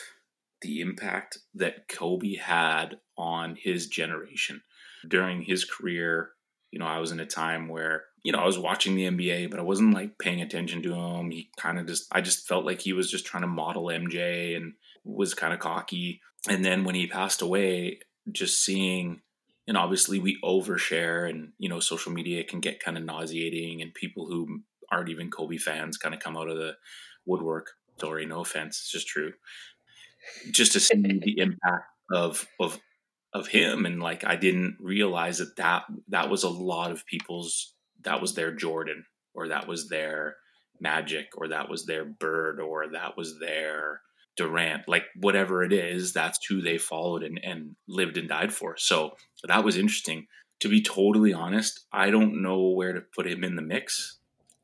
the 0.63 0.81
impact 0.81 1.39
that 1.55 1.89
Kobe 1.89 2.37
had 2.37 2.99
on 3.17 3.57
his 3.57 3.87
generation 3.87 4.63
during 5.07 5.43
his 5.43 5.65
career. 5.65 6.31
You 6.71 6.79
know, 6.79 6.87
I 6.87 6.99
was 6.99 7.13
in 7.13 7.21
a 7.21 7.27
time 7.27 7.69
where, 7.69 8.05
you 8.25 8.33
know, 8.33 8.39
I 8.39 8.47
was 8.47 8.59
watching 8.59 8.97
the 8.97 9.05
NBA, 9.05 9.51
but 9.51 9.61
I 9.61 9.63
wasn't 9.63 9.95
like 9.95 10.19
paying 10.19 10.41
attention 10.41 10.83
to 10.83 10.95
him. 10.95 11.31
He 11.31 11.51
kind 11.57 11.79
of 11.79 11.87
just, 11.87 12.07
I 12.11 12.21
just 12.21 12.49
felt 12.49 12.65
like 12.65 12.81
he 12.81 12.93
was 12.93 13.11
just 13.11 13.27
trying 13.27 13.43
to 13.43 13.47
model 13.47 13.85
MJ 13.85 14.57
and 14.57 14.73
was 15.09 15.35
kind 15.35 15.53
of 15.53 15.59
cocky. 15.59 16.21
And 16.49 16.65
then 16.65 16.85
when 16.85 16.95
he 16.95 17.07
passed 17.07 17.43
away, 17.43 18.01
just 18.31 18.63
seeing, 18.63 19.23
and 19.67 19.77
obviously 19.77 20.19
we 20.19 20.39
overshare 20.45 21.29
and, 21.29 21.53
you 21.59 21.69
know, 21.69 21.81
social 21.81 22.13
media 22.13 22.45
can 22.45 22.61
get 22.61 22.83
kind 22.83 22.97
of 22.97 23.05
nauseating 23.05 23.83
and 23.83 23.95
people 23.95 24.27
who 24.27 24.61
aren't 24.91 25.09
even 25.09 25.31
Kobe 25.31 25.57
fans 25.57 25.97
kind 25.97 26.15
of 26.15 26.21
come 26.21 26.37
out 26.37 26.49
of 26.49 26.59
the 26.59 26.75
woodwork. 27.27 27.73
Sorry, 27.99 28.27
no 28.27 28.41
offense, 28.41 28.79
it's 28.79 28.93
just 28.93 29.09
true. 29.09 29.33
Just 30.51 30.73
to 30.73 30.81
see 30.81 31.01
the 31.01 31.35
impact 31.39 31.87
of 32.13 32.47
of 32.61 32.79
of 33.35 33.49
him, 33.49 33.85
and 33.87 34.01
like 34.01 34.25
I 34.25 34.37
didn't 34.37 34.77
realize 34.81 35.39
that 35.39 35.57
that 35.57 35.85
that 36.09 36.31
was 36.31 36.45
a 36.45 36.49
lot 36.49 36.91
of 36.91 37.07
people's. 37.07 37.75
That 38.05 38.21
was 38.21 38.35
their 38.35 38.53
Jordan, 38.53 39.05
or 39.35 39.49
that 39.49 39.67
was 39.67 39.89
their 39.89 40.37
Magic, 40.81 41.27
or 41.37 41.49
that 41.49 41.69
was 41.69 41.87
their 41.87 42.05
Bird, 42.05 42.61
or 42.61 42.89
that 42.93 43.17
was 43.17 43.39
their 43.41 44.01
Durant, 44.39 44.89
like 44.89 45.05
whatever 45.17 45.63
it 45.63 45.73
is, 45.75 46.15
that's 46.15 46.39
who 46.47 46.63
they 46.63 46.79
followed 46.79 47.23
and, 47.23 47.39
and 47.45 47.77
lived 47.87 48.17
and 48.17 48.29
died 48.29 48.55
for. 48.55 48.77
So 48.79 49.11
that 49.47 49.65
was 49.65 49.77
interesting. 49.77 50.27
To 50.61 50.69
be 50.69 50.83
totally 50.83 51.35
honest, 51.35 51.87
I 51.93 52.11
don't 52.11 52.43
know 52.43 52.71
where 52.71 52.95
to 52.95 53.03
put 53.15 53.27
him 53.27 53.45
in 53.45 53.57
the 53.57 53.63
mix 53.63 54.19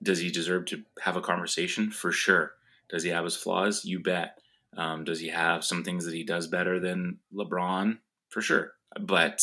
does 0.04 0.18
he 0.18 0.30
deserve 0.30 0.66
to 0.66 0.82
have 1.00 1.16
a 1.16 1.22
conversation? 1.22 1.90
For 1.90 2.12
sure. 2.12 2.52
Does 2.90 3.02
he 3.02 3.10
have 3.10 3.24
his 3.24 3.36
flaws? 3.36 3.84
You 3.84 4.00
bet. 4.00 4.38
Um, 4.76 5.04
does 5.04 5.20
he 5.20 5.28
have 5.28 5.64
some 5.64 5.82
things 5.82 6.04
that 6.04 6.14
he 6.14 6.24
does 6.24 6.46
better 6.46 6.78
than 6.78 7.18
LeBron? 7.34 7.98
For 8.28 8.40
sure. 8.40 8.72
But 9.00 9.40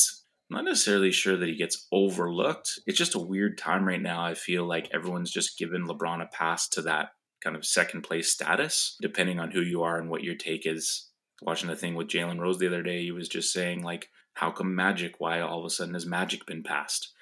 I'm 0.50 0.58
not 0.58 0.66
necessarily 0.66 1.12
sure 1.12 1.36
that 1.36 1.50
he 1.50 1.56
gets 1.56 1.88
overlooked. 1.92 2.80
It's 2.86 2.98
just 2.98 3.16
a 3.16 3.20
weird 3.20 3.58
time 3.58 3.88
right 3.88 4.02
now. 4.02 4.24
I 4.24 4.36
feel 4.36 4.66
like 4.66 4.90
everyone's 4.94 5.32
just 5.32 5.58
given 5.58 5.88
LeBron 5.88 6.22
a 6.22 6.28
pass 6.28 6.68
to 6.70 6.82
that 6.84 7.10
kind 7.44 7.56
of 7.56 7.66
second 7.66 8.02
place 8.02 8.32
status, 8.32 8.96
depending 9.02 9.40
on 9.40 9.52
who 9.52 9.62
you 9.62 9.84
are 9.84 9.98
and 9.98 10.10
what 10.10 10.24
your 10.24 10.36
take 10.36 10.66
is. 10.66 11.08
Watching 11.42 11.70
the 11.70 11.76
thing 11.76 11.96
with 11.96 12.08
Jalen 12.08 12.40
Rose 12.40 12.60
the 12.60 12.68
other 12.68 12.84
day, 12.84 13.02
he 13.02 13.12
was 13.12 13.28
just 13.28 13.52
saying, 13.52 13.82
like, 13.82 14.10
how 14.34 14.52
come 14.52 14.76
Magic? 14.76 15.16
Why 15.18 15.42
all 15.42 15.60
of 15.60 15.66
a 15.66 15.70
sudden 15.72 15.96
has 15.96 16.06
Magic 16.06 16.46
been 16.46 16.64
passed? 16.64 17.12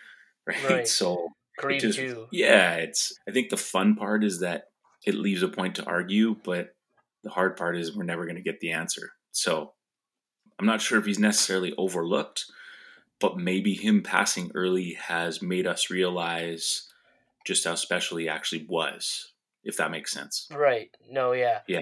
Right. 0.48 0.70
right. 0.70 0.88
So 0.88 1.28
Creed 1.60 1.82
just, 1.82 2.00
too. 2.00 2.26
Yeah, 2.32 2.76
it's. 2.76 3.14
I 3.28 3.32
think 3.32 3.50
the 3.50 3.58
fun 3.58 3.96
part 3.96 4.24
is 4.24 4.40
that 4.40 4.70
it 5.06 5.14
leaves 5.14 5.44
a 5.44 5.48
point 5.48 5.76
to 5.76 5.86
argue, 5.86 6.38
but 6.44 6.74
the 7.24 7.30
hard 7.30 7.56
part 7.56 7.78
is 7.78 7.96
we're 7.96 8.04
never 8.04 8.26
going 8.26 8.38
to 8.38 8.42
get 8.42 8.60
the 8.60 8.72
answer. 8.72 9.12
So 9.32 9.74
I'm 10.58 10.66
not 10.66 10.82
sure 10.82 10.98
if 10.98 11.06
he's 11.06 11.20
necessarily 11.20 11.74
overlooked, 11.78 12.46
but 13.20 13.38
maybe 13.38 13.74
him 13.74 14.02
passing 14.02 14.52
early 14.56 14.94
has 14.94 15.42
made 15.42 15.68
us 15.68 15.90
realize 15.90 16.90
just 17.46 17.66
how 17.66 17.76
special 17.76 18.18
he 18.18 18.28
actually 18.28 18.66
was, 18.68 19.32
if 19.64 19.78
that 19.78 19.92
makes 19.92 20.12
sense. 20.12 20.48
Right. 20.52 20.96
No, 21.10 21.34
yeah. 21.34 21.60
Yeah. 21.68 21.82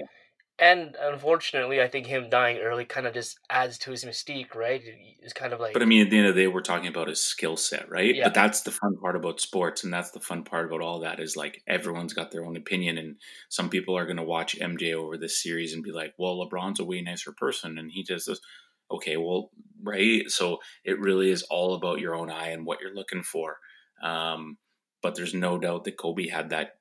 And 0.60 0.96
unfortunately, 1.00 1.80
I 1.80 1.86
think 1.86 2.06
him 2.06 2.28
dying 2.28 2.58
early 2.58 2.84
kind 2.84 3.06
of 3.06 3.14
just 3.14 3.38
adds 3.48 3.78
to 3.78 3.92
his 3.92 4.04
mystique, 4.04 4.56
right? 4.56 4.82
It's 5.20 5.32
kind 5.32 5.52
of 5.52 5.60
like. 5.60 5.72
But 5.72 5.82
I 5.82 5.84
mean, 5.84 6.04
at 6.04 6.10
the 6.10 6.18
end 6.18 6.26
of 6.26 6.34
the 6.34 6.42
day, 6.42 6.46
we're 6.48 6.62
talking 6.62 6.88
about 6.88 7.06
his 7.06 7.20
skill 7.20 7.56
set, 7.56 7.88
right? 7.88 8.12
Yeah. 8.12 8.24
But 8.24 8.34
that's 8.34 8.62
the 8.62 8.72
fun 8.72 8.96
part 8.96 9.14
about 9.14 9.40
sports, 9.40 9.84
and 9.84 9.92
that's 9.92 10.10
the 10.10 10.18
fun 10.18 10.42
part 10.42 10.66
about 10.66 10.80
all 10.80 10.98
that 11.00 11.20
is 11.20 11.36
like 11.36 11.62
everyone's 11.68 12.12
got 12.12 12.32
their 12.32 12.44
own 12.44 12.56
opinion, 12.56 12.98
and 12.98 13.16
some 13.48 13.70
people 13.70 13.96
are 13.96 14.04
going 14.04 14.16
to 14.16 14.24
watch 14.24 14.58
MJ 14.58 14.94
over 14.94 15.16
this 15.16 15.40
series 15.40 15.74
and 15.74 15.84
be 15.84 15.92
like, 15.92 16.14
"Well, 16.18 16.44
LeBron's 16.44 16.80
a 16.80 16.84
way 16.84 17.02
nicer 17.02 17.30
person, 17.30 17.78
and 17.78 17.92
he 17.92 18.02
does 18.02 18.24
this." 18.24 18.40
Okay, 18.90 19.16
well, 19.16 19.52
right. 19.80 20.28
So 20.28 20.58
it 20.82 20.98
really 20.98 21.30
is 21.30 21.44
all 21.44 21.74
about 21.74 22.00
your 22.00 22.16
own 22.16 22.30
eye 22.30 22.48
and 22.48 22.66
what 22.66 22.80
you're 22.80 22.94
looking 22.94 23.22
for. 23.22 23.58
Um, 24.02 24.58
but 25.02 25.14
there's 25.14 25.34
no 25.34 25.56
doubt 25.58 25.84
that 25.84 25.96
Kobe 25.96 26.26
had 26.26 26.50
that 26.50 26.77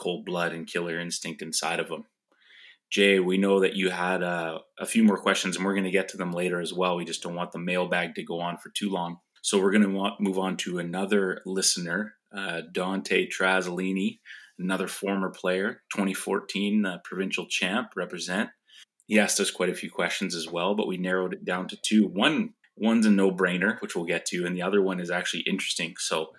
cold 0.00 0.24
blood 0.24 0.52
and 0.52 0.66
killer 0.66 0.98
instinct 0.98 1.42
inside 1.42 1.78
of 1.78 1.88
them. 1.88 2.04
Jay, 2.90 3.20
we 3.20 3.38
know 3.38 3.60
that 3.60 3.76
you 3.76 3.90
had 3.90 4.22
uh, 4.22 4.58
a 4.78 4.86
few 4.86 5.04
more 5.04 5.18
questions, 5.18 5.56
and 5.56 5.64
we're 5.64 5.74
going 5.74 5.84
to 5.84 5.90
get 5.90 6.08
to 6.08 6.16
them 6.16 6.32
later 6.32 6.60
as 6.60 6.72
well. 6.72 6.96
We 6.96 7.04
just 7.04 7.22
don't 7.22 7.36
want 7.36 7.52
the 7.52 7.58
mailbag 7.58 8.16
to 8.16 8.24
go 8.24 8.40
on 8.40 8.58
for 8.58 8.70
too 8.70 8.90
long. 8.90 9.18
So 9.42 9.60
we're 9.60 9.70
going 9.70 9.82
to 9.82 10.16
move 10.18 10.38
on 10.38 10.56
to 10.58 10.78
another 10.78 11.40
listener, 11.46 12.14
uh, 12.36 12.62
Dante 12.72 13.28
Trazzolini, 13.28 14.18
another 14.58 14.88
former 14.88 15.30
player, 15.30 15.82
2014 15.94 16.84
uh, 16.84 16.98
provincial 17.04 17.46
champ, 17.46 17.90
represent. 17.94 18.50
He 19.06 19.18
asked 19.18 19.40
us 19.40 19.50
quite 19.50 19.70
a 19.70 19.74
few 19.74 19.90
questions 19.90 20.34
as 20.34 20.48
well, 20.48 20.74
but 20.74 20.88
we 20.88 20.96
narrowed 20.96 21.32
it 21.32 21.44
down 21.44 21.68
to 21.68 21.76
two. 21.76 22.06
One, 22.06 22.54
one's 22.76 23.06
a 23.06 23.10
no-brainer, 23.10 23.80
which 23.80 23.94
we'll 23.94 24.04
get 24.04 24.26
to, 24.26 24.46
and 24.46 24.56
the 24.56 24.62
other 24.62 24.82
one 24.82 25.00
is 25.00 25.10
actually 25.10 25.44
interesting. 25.46 25.94
So 25.98 26.30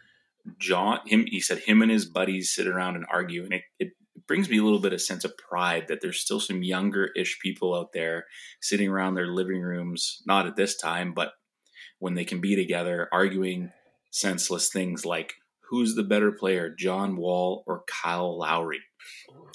John, 0.60 1.00
him, 1.06 1.26
he 1.28 1.40
said 1.40 1.60
him 1.60 1.82
and 1.82 1.92
his 1.92 2.06
buddies 2.06 2.54
sit 2.54 2.68
around 2.68 2.96
and 2.96 3.06
argue, 3.12 3.44
and 3.44 3.54
it, 3.54 3.64
it 3.80 3.90
brings 4.28 4.50
me 4.50 4.58
a 4.58 4.64
little 4.64 4.80
bit 4.80 4.94
of 4.94 5.02
sense 5.02 5.24
of 5.24 5.38
pride 5.38 5.88
that 5.88 6.02
there's 6.02 6.20
still 6.20 6.40
some 6.40 6.64
younger-ish 6.64 7.40
people 7.42 7.76
out 7.76 7.94
there 7.94 8.26
sitting 8.62 8.90
around 8.90 9.16
their 9.16 9.28
living 9.28 9.62
rooms, 9.62 10.22
not 10.26 10.48
at 10.48 10.56
this 10.56 10.78
time, 10.78 11.14
but 11.14 11.34
when 12.00 12.16
they 12.16 12.26
can 12.26 12.42
be 12.42 12.56
together 12.56 13.08
arguing 13.12 13.72
senseless 14.12 14.70
things 14.70 15.06
like 15.06 15.34
who's 15.70 15.96
the 15.96 16.04
better 16.04 16.32
player, 16.32 16.74
John 16.78 17.16
Wall 17.16 17.64
or 17.66 17.84
Kyle 17.88 18.38
Lowry? 18.38 18.82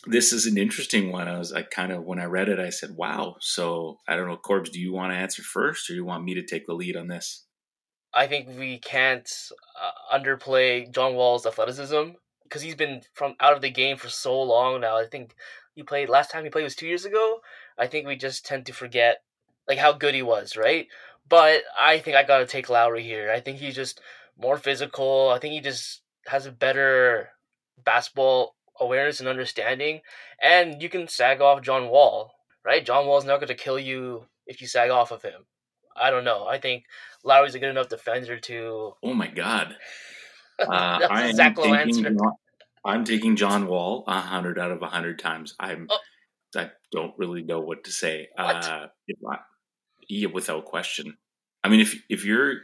This 0.06 0.32
is 0.32 0.46
an 0.46 0.56
interesting 0.56 1.12
one. 1.12 1.28
I 1.28 1.38
was 1.38 1.52
I 1.52 1.62
kind 1.62 1.92
of 1.92 2.04
when 2.04 2.20
I 2.20 2.24
read 2.24 2.48
it, 2.48 2.58
I 2.58 2.70
said, 2.70 2.90
"Wow." 2.96 3.36
So 3.40 3.98
I 4.08 4.16
don't 4.16 4.28
know, 4.28 4.36
Corbs. 4.36 4.70
Do 4.70 4.80
you 4.80 4.92
want 4.92 5.12
to 5.12 5.16
answer 5.16 5.42
first, 5.42 5.88
or 5.88 5.92
do 5.92 5.96
you 5.96 6.04
want 6.04 6.24
me 6.24 6.34
to 6.34 6.44
take 6.44 6.66
the 6.66 6.74
lead 6.74 6.96
on 6.96 7.08
this? 7.08 7.45
I 8.16 8.26
think 8.26 8.48
we 8.58 8.78
can't 8.78 9.30
uh, 9.80 10.18
underplay 10.18 10.90
John 10.90 11.14
Wall's 11.14 11.44
athleticism 11.44 12.12
because 12.44 12.62
he's 12.62 12.74
been 12.74 13.02
from 13.12 13.34
out 13.40 13.52
of 13.52 13.60
the 13.60 13.70
game 13.70 13.98
for 13.98 14.08
so 14.08 14.40
long 14.40 14.80
now. 14.80 14.96
I 14.96 15.04
think 15.04 15.34
he 15.74 15.82
played 15.82 16.08
last 16.08 16.30
time 16.30 16.42
he 16.42 16.50
played 16.50 16.64
was 16.64 16.74
two 16.74 16.86
years 16.86 17.04
ago. 17.04 17.40
I 17.78 17.86
think 17.86 18.06
we 18.06 18.16
just 18.16 18.46
tend 18.46 18.64
to 18.66 18.72
forget 18.72 19.22
like 19.68 19.78
how 19.78 19.92
good 19.92 20.14
he 20.14 20.22
was, 20.22 20.56
right? 20.56 20.86
But 21.28 21.62
I 21.78 21.98
think 21.98 22.16
I 22.16 22.22
gotta 22.22 22.46
take 22.46 22.70
Lowry 22.70 23.02
here. 23.02 23.30
I 23.30 23.40
think 23.40 23.58
he's 23.58 23.74
just 23.74 24.00
more 24.40 24.56
physical. 24.56 25.28
I 25.28 25.38
think 25.38 25.52
he 25.52 25.60
just 25.60 26.00
has 26.26 26.46
a 26.46 26.52
better 26.52 27.30
basketball 27.84 28.54
awareness 28.80 29.20
and 29.20 29.28
understanding. 29.28 30.00
And 30.40 30.80
you 30.80 30.88
can 30.88 31.06
sag 31.08 31.42
off 31.42 31.62
John 31.62 31.88
Wall, 31.88 32.32
right? 32.64 32.84
John 32.84 33.06
Wall's 33.06 33.26
not 33.26 33.40
gonna 33.40 33.54
kill 33.54 33.78
you 33.78 34.26
if 34.46 34.62
you 34.62 34.66
sag 34.68 34.88
off 34.90 35.10
of 35.10 35.22
him. 35.22 35.44
I 36.00 36.10
don't 36.10 36.24
know. 36.24 36.46
I 36.46 36.58
think 36.58 36.84
Lowry's 37.24 37.54
a 37.54 37.58
good 37.58 37.70
enough 37.70 37.88
defender 37.88 38.38
to. 38.38 38.94
Oh 39.02 39.14
my 39.14 39.28
god. 39.28 39.76
Uh, 40.58 41.06
I 41.10 41.26
am 41.26 41.54
taking 41.54 42.18
I'm 42.82 43.04
taking 43.04 43.36
John 43.36 43.66
Wall 43.66 44.04
hundred 44.08 44.58
out 44.58 44.70
of 44.70 44.80
hundred 44.80 45.18
times. 45.18 45.54
I'm. 45.60 45.86
Oh. 45.90 45.98
I 46.56 46.70
don't 46.90 47.12
really 47.18 47.42
know 47.42 47.60
what 47.60 47.84
to 47.84 47.92
say. 47.92 48.28
What? 48.36 48.64
Uh, 48.64 48.86
I, 49.30 49.38
yeah, 50.08 50.28
without 50.28 50.64
question. 50.64 51.18
I 51.62 51.68
mean, 51.68 51.80
if 51.80 52.02
if 52.08 52.24
you're 52.24 52.60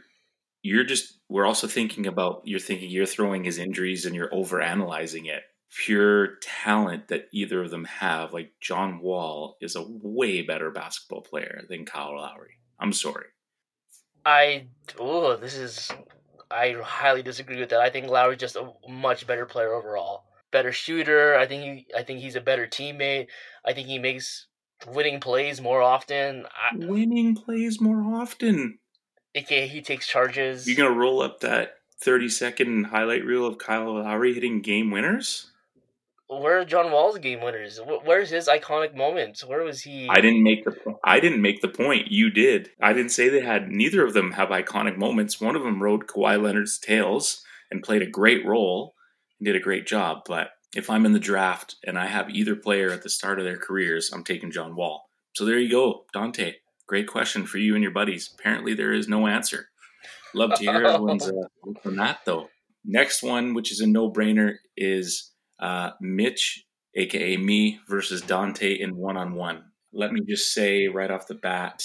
you're 0.63 0.85
just 0.85 1.19
we're 1.29 1.45
also 1.45 1.67
thinking 1.67 2.07
about 2.07 2.41
you're 2.45 2.59
thinking 2.59 2.89
you're 2.89 3.05
throwing 3.05 3.43
his 3.43 3.57
injuries 3.59 4.05
and 4.05 4.15
you're 4.15 4.33
over 4.33 4.61
analyzing 4.61 5.25
it. 5.25 5.43
Pure 5.85 6.35
talent 6.41 7.07
that 7.07 7.27
either 7.33 7.61
of 7.61 7.71
them 7.71 7.85
have, 7.85 8.31
like 8.31 8.51
John 8.61 8.99
Wall, 8.99 9.57
is 9.59 9.75
a 9.75 9.83
way 9.87 10.43
better 10.43 10.69
basketball 10.69 11.21
player 11.21 11.63
than 11.67 11.85
Kyle 11.85 12.15
Lowry. 12.15 12.59
I'm 12.83 12.91
sorry. 12.93 13.27
I 14.25 14.65
oh, 14.99 15.37
this 15.37 15.55
is 15.55 15.89
I 16.51 16.75
highly 16.83 17.23
disagree 17.23 17.59
with 17.59 17.69
that. 17.69 17.79
I 17.79 17.89
think 17.89 18.07
Lowry's 18.07 18.39
just 18.39 18.57
a 18.57 18.71
much 18.89 19.25
better 19.25 19.45
player 19.45 19.73
overall. 19.73 20.25
Better 20.51 20.73
shooter. 20.73 21.35
I 21.35 21.47
think 21.47 21.63
he 21.63 21.87
I 21.97 22.03
think 22.03 22.19
he's 22.19 22.35
a 22.35 22.41
better 22.41 22.67
teammate. 22.67 23.27
I 23.65 23.71
think 23.71 23.87
he 23.87 23.99
makes 23.99 24.47
winning 24.85 25.21
plays 25.21 25.61
more 25.61 25.81
often. 25.81 26.45
I, 26.45 26.75
winning 26.75 27.35
plays 27.35 27.79
more 27.79 28.03
often. 28.15 28.79
AKA 29.33 29.67
he 29.67 29.81
takes 29.81 30.05
charges. 30.05 30.67
You're 30.67 30.75
gonna 30.75 30.91
roll 30.91 31.21
up 31.21 31.39
that 31.39 31.75
30 32.01 32.27
second 32.27 32.83
highlight 32.87 33.23
reel 33.23 33.45
of 33.45 33.59
Kyle 33.59 33.93
Lowry 33.95 34.33
hitting 34.33 34.61
game 34.61 34.91
winners? 34.91 35.52
Where 36.27 36.59
are 36.59 36.65
John 36.65 36.91
Wall's 36.91 37.17
game 37.19 37.41
winners? 37.41 37.79
Where's 38.05 38.29
his 38.29 38.47
iconic 38.47 38.95
moments? 38.95 39.45
Where 39.45 39.63
was 39.63 39.81
he? 39.81 40.07
I 40.09 40.21
didn't 40.21 40.43
make 40.43 40.63
the 40.63 40.75
I 41.03 41.19
didn't 41.19 41.41
make 41.41 41.61
the 41.61 41.67
point. 41.67 42.11
You 42.11 42.29
did. 42.29 42.71
I 42.81 42.93
didn't 42.93 43.11
say 43.11 43.29
they 43.29 43.41
had. 43.41 43.69
Neither 43.69 44.05
of 44.05 44.13
them 44.13 44.31
have 44.31 44.49
iconic 44.49 44.97
moments. 44.97 45.39
One 45.39 45.55
of 45.55 45.63
them 45.63 45.81
rode 45.81 46.07
Kawhi 46.07 46.41
Leonard's 46.41 46.79
tails 46.79 47.43
and 47.69 47.83
played 47.83 48.01
a 48.01 48.09
great 48.09 48.45
role 48.45 48.95
and 49.39 49.45
did 49.45 49.55
a 49.55 49.59
great 49.63 49.85
job. 49.85 50.21
But 50.25 50.49
if 50.75 50.89
I'm 50.89 51.05
in 51.05 51.13
the 51.13 51.19
draft 51.19 51.75
and 51.85 51.97
I 51.99 52.07
have 52.07 52.29
either 52.29 52.55
player 52.55 52.91
at 52.91 53.03
the 53.03 53.09
start 53.09 53.39
of 53.39 53.45
their 53.45 53.57
careers, 53.57 54.11
I'm 54.13 54.23
taking 54.23 54.51
John 54.51 54.75
Wall. 54.75 55.09
So 55.35 55.45
there 55.45 55.59
you 55.59 55.71
go, 55.71 56.05
Dante. 56.13 56.55
Great 56.87 57.07
question 57.07 57.45
for 57.45 57.57
you 57.57 57.75
and 57.75 57.83
your 57.83 57.93
buddies. 57.93 58.33
Apparently, 58.37 58.73
there 58.73 58.93
is 58.93 59.07
no 59.07 59.27
answer. 59.27 59.69
Love 60.35 60.53
to 60.55 60.63
hear 60.63 60.83
everyone's 60.83 61.27
uh, 61.27 61.33
on 61.85 61.95
that 61.97 62.19
though. 62.25 62.49
Next 62.85 63.23
one, 63.23 63.53
which 63.53 63.71
is 63.71 63.79
a 63.79 63.87
no-brainer, 63.87 64.55
is 64.75 65.31
uh, 65.59 65.91
Mitch, 66.01 66.65
aka 66.95 67.37
me, 67.37 67.79
versus 67.87 68.21
Dante 68.21 68.73
in 68.73 68.95
one 68.95 69.17
on 69.17 69.35
one. 69.35 69.63
Let 69.91 70.11
me 70.11 70.21
just 70.27 70.53
say 70.53 70.87
right 70.87 71.11
off 71.11 71.27
the 71.27 71.35
bat, 71.35 71.83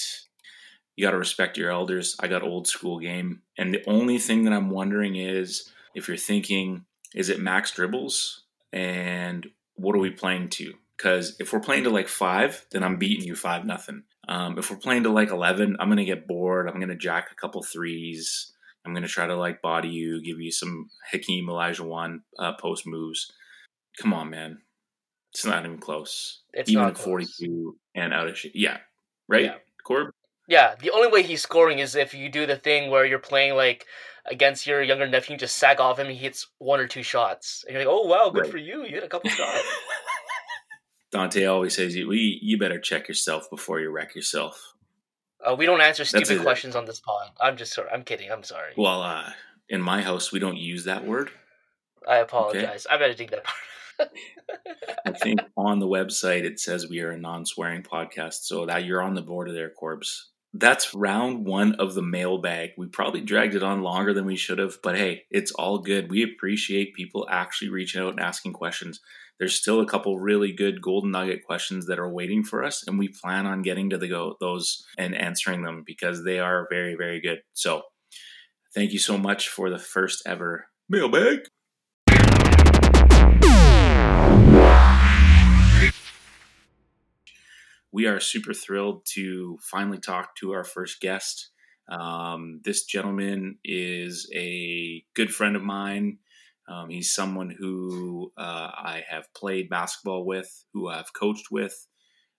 you 0.97 1.07
got 1.07 1.13
to 1.13 1.19
respect 1.19 1.57
your 1.57 1.71
elders. 1.71 2.17
I 2.21 2.29
got 2.29 2.43
old 2.43 2.67
school 2.67 2.99
game. 2.99 3.43
And 3.57 3.73
the 3.73 3.89
only 3.89 4.19
thing 4.19 4.45
that 4.45 4.53
I'm 4.53 4.71
wondering 4.71 5.17
is 5.17 5.71
if 5.95 6.09
you're 6.09 6.17
thinking, 6.17 6.87
is 7.15 7.29
it 7.29 7.41
max 7.41 7.71
dribbles? 7.73 8.45
And 8.73 9.47
what 9.75 9.95
are 9.95 10.01
we 10.01 10.11
playing 10.11 10.49
to? 10.51 10.75
Because 10.97 11.37
if 11.39 11.53
we're 11.53 11.61
playing 11.61 11.85
to 11.85 11.91
like 11.91 12.09
five, 12.09 12.67
then 12.73 12.83
I'm 12.83 12.97
beating 12.97 13.25
you 13.25 13.37
five 13.37 13.65
nothing. 13.65 14.03
Um, 14.27 14.59
if 14.59 14.71
we're 14.71 14.77
playing 14.77 15.05
to 15.05 15.11
like 15.11 15.31
11, 15.31 15.77
I'm 15.79 15.89
going 15.89 15.99
to 15.99 16.05
get 16.05 16.27
bored. 16.27 16.69
I'm 16.69 16.77
going 16.77 16.89
to 16.89 16.97
jack 16.97 17.29
a 17.31 17.35
couple 17.35 17.63
threes. 17.63 18.53
I'm 18.85 18.93
going 18.93 19.05
to 19.05 19.09
try 19.09 19.27
to 19.27 19.37
like 19.37 19.63
body 19.63 19.89
you, 19.89 20.23
give 20.23 20.41
you 20.41 20.51
some 20.51 20.91
Hakeem 21.13 21.47
Olajuwon 21.47 22.23
uh, 22.39 22.55
post 22.55 22.87
moves. 22.87 23.33
Come 24.01 24.13
on, 24.13 24.31
man. 24.31 24.59
It's 25.33 25.45
not 25.45 25.65
even 25.65 25.79
close. 25.79 26.43
It's 26.53 26.71
even 26.71 26.95
42 26.95 27.77
and 27.95 28.15
out 28.15 28.29
of 28.29 28.39
shit. 28.39 28.53
Yeah. 28.55 28.79
Right? 29.29 29.45
Yeah. 29.45 29.55
Corb? 29.85 30.11
Yeah. 30.49 30.75
The 30.81 30.91
only 30.91 31.09
way 31.09 31.23
he's 31.23 31.43
scoring 31.43 31.79
is 31.79 31.95
if 31.95 32.15
you 32.15 32.31
do 32.31 32.47
the 32.47 32.57
thing 32.57 32.91
where 32.91 33.05
you're 33.05 33.19
playing 33.19 33.55
like 33.55 33.87
against 34.27 34.67
your 34.67 34.83
younger 34.83 35.07
nephew, 35.07 35.35
you 35.35 35.39
just 35.39 35.57
sack 35.57 35.81
off 35.81 35.99
him 35.99 36.07
and 36.07 36.17
he 36.17 36.23
hits 36.23 36.49
one 36.59 36.81
or 36.81 36.87
two 36.87 37.03
shots. 37.03 37.65
And 37.67 37.75
you're 37.75 37.85
like, 37.85 37.93
oh, 37.93 38.07
wow, 38.07 38.31
good 38.31 38.43
right. 38.43 38.51
for 38.51 38.59
you. 38.59 38.85
You 38.85 38.91
hit 38.91 39.05
a 39.05 39.09
couple 39.09 39.31
shots. 39.31 39.63
Dante 41.11 41.45
always 41.47 41.75
says, 41.75 41.97
you, 41.97 42.11
you 42.13 42.59
better 42.59 42.79
check 42.79 43.09
yourself 43.09 43.49
before 43.51 43.81
you 43.81 43.91
wreck 43.91 44.15
yourself. 44.15 44.75
Uh, 45.47 45.55
we 45.55 45.67
don't 45.67 45.81
answer 45.81 46.05
stupid 46.05 46.43
questions 46.43 46.75
on 46.75 46.85
this 46.85 47.01
pod. 47.01 47.31
I'm 47.41 47.57
just 47.57 47.73
sorry. 47.73 47.89
I'm 47.93 48.03
kidding. 48.03 48.31
I'm 48.31 48.43
sorry. 48.43 48.73
Well, 48.77 49.03
uh, 49.03 49.31
in 49.69 49.81
my 49.81 50.03
house, 50.03 50.33
we 50.33 50.39
don't 50.39 50.57
use 50.57 50.85
that 50.85 51.07
word. 51.07 51.31
I 52.07 52.17
apologize. 52.17 52.87
Okay? 52.87 52.95
I 52.95 52.99
better 52.99 53.15
dig 53.15 53.31
that 53.31 53.45
part. 53.45 53.57
I 55.07 55.13
think 55.13 55.41
on 55.57 55.79
the 55.79 55.87
website 55.87 56.45
it 56.45 56.61
says 56.61 56.89
we 56.89 57.01
are 57.01 57.11
a 57.11 57.19
non-swearing 57.19 57.83
podcast, 57.83 58.43
so 58.43 58.67
that 58.67 58.85
you're 58.85 59.03
on 59.03 59.15
the 59.15 59.23
board 59.23 59.49
of 59.49 59.55
their 59.55 59.71
corpse. 59.71 60.31
That's 60.55 60.95
round 60.95 61.45
one 61.45 61.75
of 61.75 61.95
the 61.95 62.03
mailbag. 62.03 62.71
We 62.79 62.87
probably 62.87 63.21
dragged 63.21 63.55
it 63.55 63.63
on 63.63 63.83
longer 63.83 64.15
than 64.15 64.25
we 64.25 64.37
should 64.37 64.59
have, 64.59 64.79
but 64.83 64.97
hey, 64.97 65.25
it's 65.31 65.53
all 65.53 65.79
good. 65.79 66.11
We 66.11 66.23
appreciate 66.23 66.95
people 66.95 67.27
actually 67.31 67.69
reaching 67.71 68.01
out 68.01 68.11
and 68.11 68.21
asking 68.21 68.55
questions. 68.55 69.01
There's 69.39 69.55
still 69.55 69.81
a 69.81 69.87
couple 69.87 70.19
really 70.19 70.53
good 70.53 70.83
golden 70.83 71.13
nugget 71.13 71.45
questions 71.45 71.87
that 71.87 71.99
are 71.99 72.13
waiting 72.13 72.43
for 72.43 72.65
us, 72.65 72.83
and 72.87 72.99
we 72.99 73.09
plan 73.09 73.47
on 73.47 73.63
getting 73.63 73.91
to 73.91 73.99
the 73.99 74.09
go 74.09 74.37
those 74.41 74.85
and 74.97 75.15
answering 75.15 75.63
them 75.63 75.85
because 75.87 76.25
they 76.25 76.41
are 76.41 76.67
very, 76.71 76.95
very 76.97 77.21
good. 77.21 77.43
So, 77.53 77.83
thank 78.75 78.93
you 78.93 78.99
so 78.99 79.17
much 79.17 79.49
for 79.49 79.71
the 79.71 79.79
first 79.79 80.23
ever 80.27 80.67
mailbag. 80.89 81.41
We 87.93 88.07
are 88.07 88.21
super 88.21 88.53
thrilled 88.53 89.07
to 89.15 89.59
finally 89.63 89.99
talk 89.99 90.37
to 90.37 90.53
our 90.53 90.65
first 90.65 91.01
guest. 91.01 91.51
Um, 91.91 92.61
this 92.65 92.85
gentleman 92.85 93.59
is 93.65 94.31
a 94.35 95.03
good 95.15 95.33
friend 95.35 95.57
of 95.57 95.63
mine. 95.63 96.19
Um, 96.69 96.91
he's 96.91 97.15
someone 97.15 97.55
who 97.59 98.31
uh, 98.37 98.71
I 98.77 99.05
have 99.09 99.33
played 99.35 99.71
basketball 99.71 100.27
with, 100.27 100.65
who 100.75 100.89
I've 100.89 101.15
coached 101.15 101.47
with, 101.51 101.87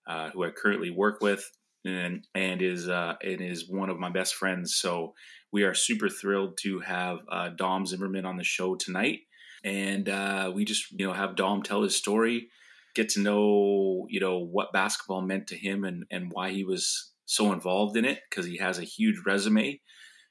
uh, 0.08 0.30
who 0.30 0.44
I 0.44 0.52
currently 0.52 0.92
work 0.92 1.20
with, 1.20 1.50
and 1.84 2.28
and 2.36 2.62
is 2.62 2.88
uh, 2.88 3.16
and 3.24 3.42
is 3.42 3.68
one 3.68 3.90
of 3.90 3.98
my 3.98 4.12
best 4.12 4.36
friends. 4.36 4.76
So 4.76 5.16
we 5.52 5.64
are 5.64 5.74
super 5.74 6.10
thrilled 6.10 6.60
to 6.62 6.80
have 6.82 7.20
uh, 7.32 7.50
Dom 7.50 7.88
Zimmermann 7.88 8.26
on 8.26 8.38
the 8.38 8.44
show 8.44 8.76
tonight, 8.76 9.22
and 9.64 10.08
uh, 10.08 10.52
we 10.54 10.64
just 10.64 10.92
you 10.92 11.08
know 11.08 11.14
have 11.14 11.36
Dom 11.36 11.64
tell 11.64 11.82
his 11.82 11.96
story 11.96 12.50
get 12.96 13.10
to 13.10 13.20
know 13.20 14.06
you 14.10 14.20
know 14.20 14.40
what 14.40 14.74
basketball 14.74 15.22
meant 15.22 15.48
to 15.48 15.56
him 15.56 15.84
and 15.84 16.06
and 16.12 16.32
why 16.32 16.52
he 16.52 16.64
was 16.64 17.12
so 17.26 17.54
involved 17.54 17.96
in 17.96 18.06
it 18.06 18.20
because 18.30 18.48
he 18.48 18.58
has 18.58 18.80
a 18.80 18.84
huge 18.84 19.18
resume. 19.26 19.80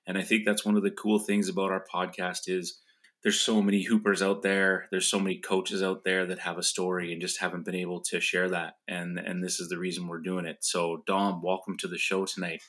And 0.07 0.19
i 0.19 0.23
think 0.23 0.45
that's 0.45 0.65
one 0.65 0.77
of 0.77 0.83
the 0.83 0.91
cool 0.91 1.19
things 1.19 1.49
about 1.49 1.71
our 1.71 1.85
podcast 1.93 2.49
is 2.49 2.81
there's 3.23 3.41
so 3.41 3.61
many 3.61 3.83
hoopers 3.83 4.23
out 4.23 4.43
there 4.43 4.87
there's 4.91 5.07
so 5.07 5.19
many 5.19 5.39
coaches 5.39 5.83
out 5.83 6.05
there 6.05 6.27
that 6.27 6.39
have 6.41 6.59
a 6.59 6.63
story 6.63 7.13
and 7.13 7.21
just 7.21 7.41
haven't 7.41 7.65
been 7.65 7.75
able 7.75 8.01
to 8.01 8.21
share 8.21 8.49
that. 8.51 8.75
And 8.87 9.19
and 9.19 9.43
this 9.43 9.61
is 9.61 9.69
the 9.69 9.79
reason 9.79 10.07
we're 10.07 10.21
doing 10.21 10.47
it. 10.47 10.59
So 10.61 11.03
dom 11.07 11.43
welcome 11.43 11.77
to 11.79 11.89
the 11.89 11.99
show 11.99 12.25
tonight. 12.25 12.63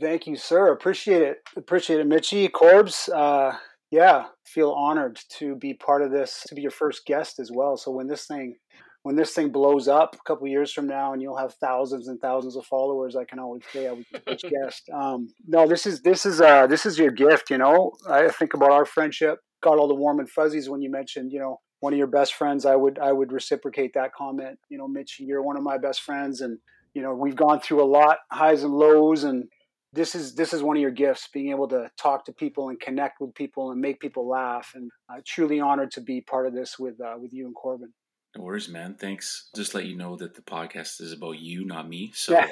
Thank 0.00 0.26
you 0.26 0.36
sir. 0.36 0.72
Appreciate 0.72 1.22
it. 1.22 1.38
Appreciate 1.56 2.00
it 2.00 2.06
mitchy 2.06 2.48
corbs 2.48 3.08
uh 3.08 3.56
yeah 3.90 4.26
feel 4.44 4.72
honored 4.72 5.18
to 5.38 5.56
be 5.56 5.74
part 5.74 6.02
of 6.02 6.10
this 6.10 6.44
to 6.48 6.54
be 6.54 6.62
your 6.62 6.70
first 6.70 7.06
guest 7.06 7.38
as 7.38 7.50
well. 7.52 7.76
So 7.76 7.90
when 7.90 8.06
this 8.06 8.26
thing 8.26 8.56
when 9.02 9.16
this 9.16 9.32
thing 9.32 9.50
blows 9.50 9.88
up 9.88 10.14
a 10.14 10.22
couple 10.24 10.46
years 10.46 10.72
from 10.72 10.86
now 10.86 11.12
and 11.12 11.20
you'll 11.20 11.36
have 11.36 11.54
thousands 11.54 12.08
and 12.08 12.20
thousands 12.20 12.56
of 12.56 12.64
followers, 12.66 13.16
I 13.16 13.24
can 13.24 13.38
always 13.38 13.62
say 13.72 13.88
I 13.88 13.92
was 13.92 14.04
first 14.26 14.44
guest. 14.44 14.88
Um, 14.92 15.28
no, 15.46 15.66
this 15.66 15.86
is 15.86 16.02
this 16.02 16.24
is 16.24 16.40
uh, 16.40 16.66
this 16.66 16.86
is 16.86 16.98
your 16.98 17.10
gift. 17.10 17.50
You 17.50 17.58
know, 17.58 17.92
I 18.08 18.28
think 18.28 18.54
about 18.54 18.70
our 18.70 18.84
friendship. 18.84 19.38
Got 19.62 19.78
all 19.78 19.88
the 19.88 19.94
warm 19.94 20.20
and 20.20 20.30
fuzzies 20.30 20.68
when 20.68 20.82
you 20.82 20.90
mentioned, 20.90 21.32
you 21.32 21.38
know, 21.38 21.60
one 21.80 21.92
of 21.92 21.98
your 21.98 22.06
best 22.06 22.34
friends. 22.34 22.64
I 22.64 22.76
would 22.76 22.98
I 22.98 23.12
would 23.12 23.32
reciprocate 23.32 23.92
that 23.94 24.14
comment. 24.14 24.58
You 24.68 24.78
know, 24.78 24.86
Mitch, 24.86 25.16
you're 25.18 25.42
one 25.42 25.56
of 25.56 25.62
my 25.64 25.78
best 25.78 26.02
friends, 26.02 26.40
and 26.40 26.58
you 26.94 27.02
know 27.02 27.14
we've 27.14 27.36
gone 27.36 27.60
through 27.60 27.82
a 27.82 27.86
lot, 27.86 28.18
highs 28.30 28.62
and 28.62 28.72
lows, 28.72 29.24
and 29.24 29.48
this 29.92 30.14
is 30.14 30.36
this 30.36 30.52
is 30.52 30.62
one 30.62 30.76
of 30.76 30.80
your 30.80 30.92
gifts 30.92 31.28
being 31.32 31.50
able 31.50 31.66
to 31.68 31.90
talk 31.98 32.24
to 32.26 32.32
people 32.32 32.68
and 32.68 32.80
connect 32.80 33.20
with 33.20 33.34
people 33.34 33.72
and 33.72 33.80
make 33.80 33.98
people 33.98 34.28
laugh 34.28 34.72
and 34.74 34.90
uh, 35.12 35.20
truly 35.26 35.58
honored 35.58 35.90
to 35.90 36.00
be 36.00 36.20
part 36.20 36.46
of 36.46 36.54
this 36.54 36.78
with 36.78 37.00
uh, 37.00 37.14
with 37.18 37.32
you 37.32 37.46
and 37.46 37.54
corbin 37.56 37.92
no 38.36 38.44
worries 38.44 38.68
man 38.68 38.94
thanks 38.94 39.48
just 39.54 39.74
let 39.74 39.86
you 39.86 39.96
know 39.96 40.16
that 40.16 40.34
the 40.34 40.42
podcast 40.42 41.00
is 41.00 41.12
about 41.12 41.38
you 41.38 41.64
not 41.64 41.88
me 41.88 42.12
so 42.14 42.32
yeah. 42.32 42.48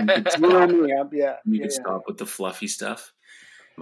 you 0.00 0.40
know 0.40 0.66
me, 0.66 0.88
yeah 1.12 1.36
you 1.44 1.54
yeah, 1.54 1.60
can 1.60 1.70
stop 1.70 2.02
with 2.06 2.18
the 2.18 2.26
fluffy 2.26 2.66
stuff 2.66 3.12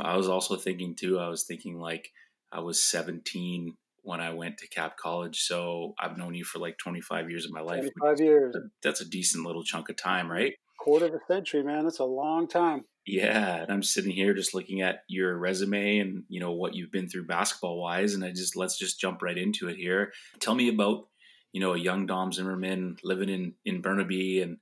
i 0.00 0.16
was 0.16 0.28
also 0.28 0.56
thinking 0.56 0.94
too 0.94 1.18
i 1.18 1.28
was 1.28 1.44
thinking 1.44 1.78
like 1.78 2.10
i 2.52 2.60
was 2.60 2.82
17 2.82 3.76
when 4.04 4.20
I 4.20 4.32
went 4.34 4.58
to 4.58 4.68
Cap 4.68 4.96
College. 4.96 5.40
So 5.40 5.94
I've 5.98 6.16
known 6.16 6.34
you 6.34 6.44
for 6.44 6.58
like 6.58 6.78
25 6.78 7.30
years 7.30 7.46
of 7.46 7.52
my 7.52 7.62
life. 7.62 7.88
25 7.98 8.20
years. 8.20 8.56
That's 8.82 9.00
a 9.00 9.08
decent 9.08 9.44
little 9.46 9.64
chunk 9.64 9.88
of 9.88 9.96
time, 9.96 10.30
right? 10.30 10.52
Quarter 10.84 11.06
of 11.06 11.14
a 11.14 11.20
century, 11.26 11.62
man. 11.62 11.84
That's 11.84 11.98
a 11.98 12.04
long 12.04 12.46
time. 12.46 12.84
Yeah, 13.06 13.62
and 13.62 13.72
I'm 13.72 13.82
sitting 13.82 14.10
here 14.10 14.34
just 14.34 14.52
looking 14.52 14.82
at 14.82 15.00
your 15.08 15.38
resume 15.38 15.98
and 15.98 16.24
you 16.28 16.40
know 16.40 16.52
what 16.52 16.74
you've 16.74 16.92
been 16.92 17.08
through 17.08 17.26
basketball 17.26 17.80
wise, 17.80 18.12
and 18.12 18.22
I 18.22 18.32
just 18.32 18.54
let's 18.54 18.78
just 18.78 19.00
jump 19.00 19.22
right 19.22 19.38
into 19.38 19.68
it 19.68 19.76
here. 19.76 20.12
Tell 20.40 20.54
me 20.54 20.68
about 20.68 21.06
you 21.52 21.60
know 21.62 21.72
a 21.72 21.78
young 21.78 22.04
Dom 22.04 22.32
Zimmermann 22.32 22.96
living 23.02 23.30
in 23.30 23.54
in 23.64 23.80
Burnaby 23.80 24.42
and 24.42 24.58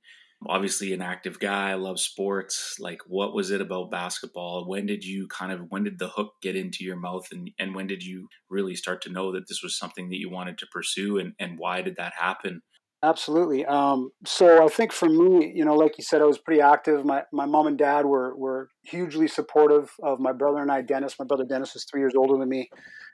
obviously 0.47 0.93
an 0.93 1.01
active 1.01 1.39
guy, 1.39 1.73
love 1.73 1.99
sports. 1.99 2.77
Like, 2.79 3.01
what 3.05 3.33
was 3.33 3.51
it 3.51 3.61
about 3.61 3.91
basketball? 3.91 4.65
When 4.67 4.85
did 4.85 5.03
you 5.03 5.27
kind 5.27 5.51
of, 5.51 5.61
when 5.69 5.83
did 5.83 5.99
the 5.99 6.09
hook 6.09 6.33
get 6.41 6.55
into 6.55 6.83
your 6.83 6.95
mouth? 6.95 7.27
And, 7.31 7.51
and 7.59 7.75
when 7.75 7.87
did 7.87 8.03
you 8.03 8.27
really 8.49 8.75
start 8.75 9.01
to 9.03 9.11
know 9.11 9.31
that 9.33 9.47
this 9.47 9.61
was 9.63 9.77
something 9.77 10.09
that 10.09 10.19
you 10.19 10.29
wanted 10.29 10.57
to 10.59 10.67
pursue? 10.67 11.17
And, 11.17 11.33
and 11.39 11.57
why 11.57 11.81
did 11.81 11.95
that 11.97 12.13
happen? 12.17 12.61
Absolutely. 13.03 13.65
Um, 13.65 14.11
so 14.25 14.63
I 14.65 14.69
think 14.69 14.93
for 14.93 15.09
me, 15.09 15.51
you 15.53 15.65
know, 15.65 15.75
like 15.75 15.97
you 15.97 16.05
said, 16.05 16.21
I 16.21 16.25
was 16.25 16.37
pretty 16.37 16.61
active. 16.61 17.03
My, 17.05 17.23
my 17.33 17.45
mom 17.45 17.67
and 17.67 17.77
dad 17.77 18.05
were, 18.05 18.33
were 18.37 18.69
hugely 18.83 19.27
supportive 19.27 19.91
of 20.01 20.21
my 20.21 20.31
brother 20.31 20.59
and 20.61 20.71
I, 20.71 20.81
Dennis. 20.81 21.15
My 21.19 21.25
brother 21.25 21.43
Dennis 21.43 21.75
is 21.75 21.83
three 21.83 21.99
years 21.99 22.13
older 22.15 22.37
than 22.37 22.47
me 22.47 22.69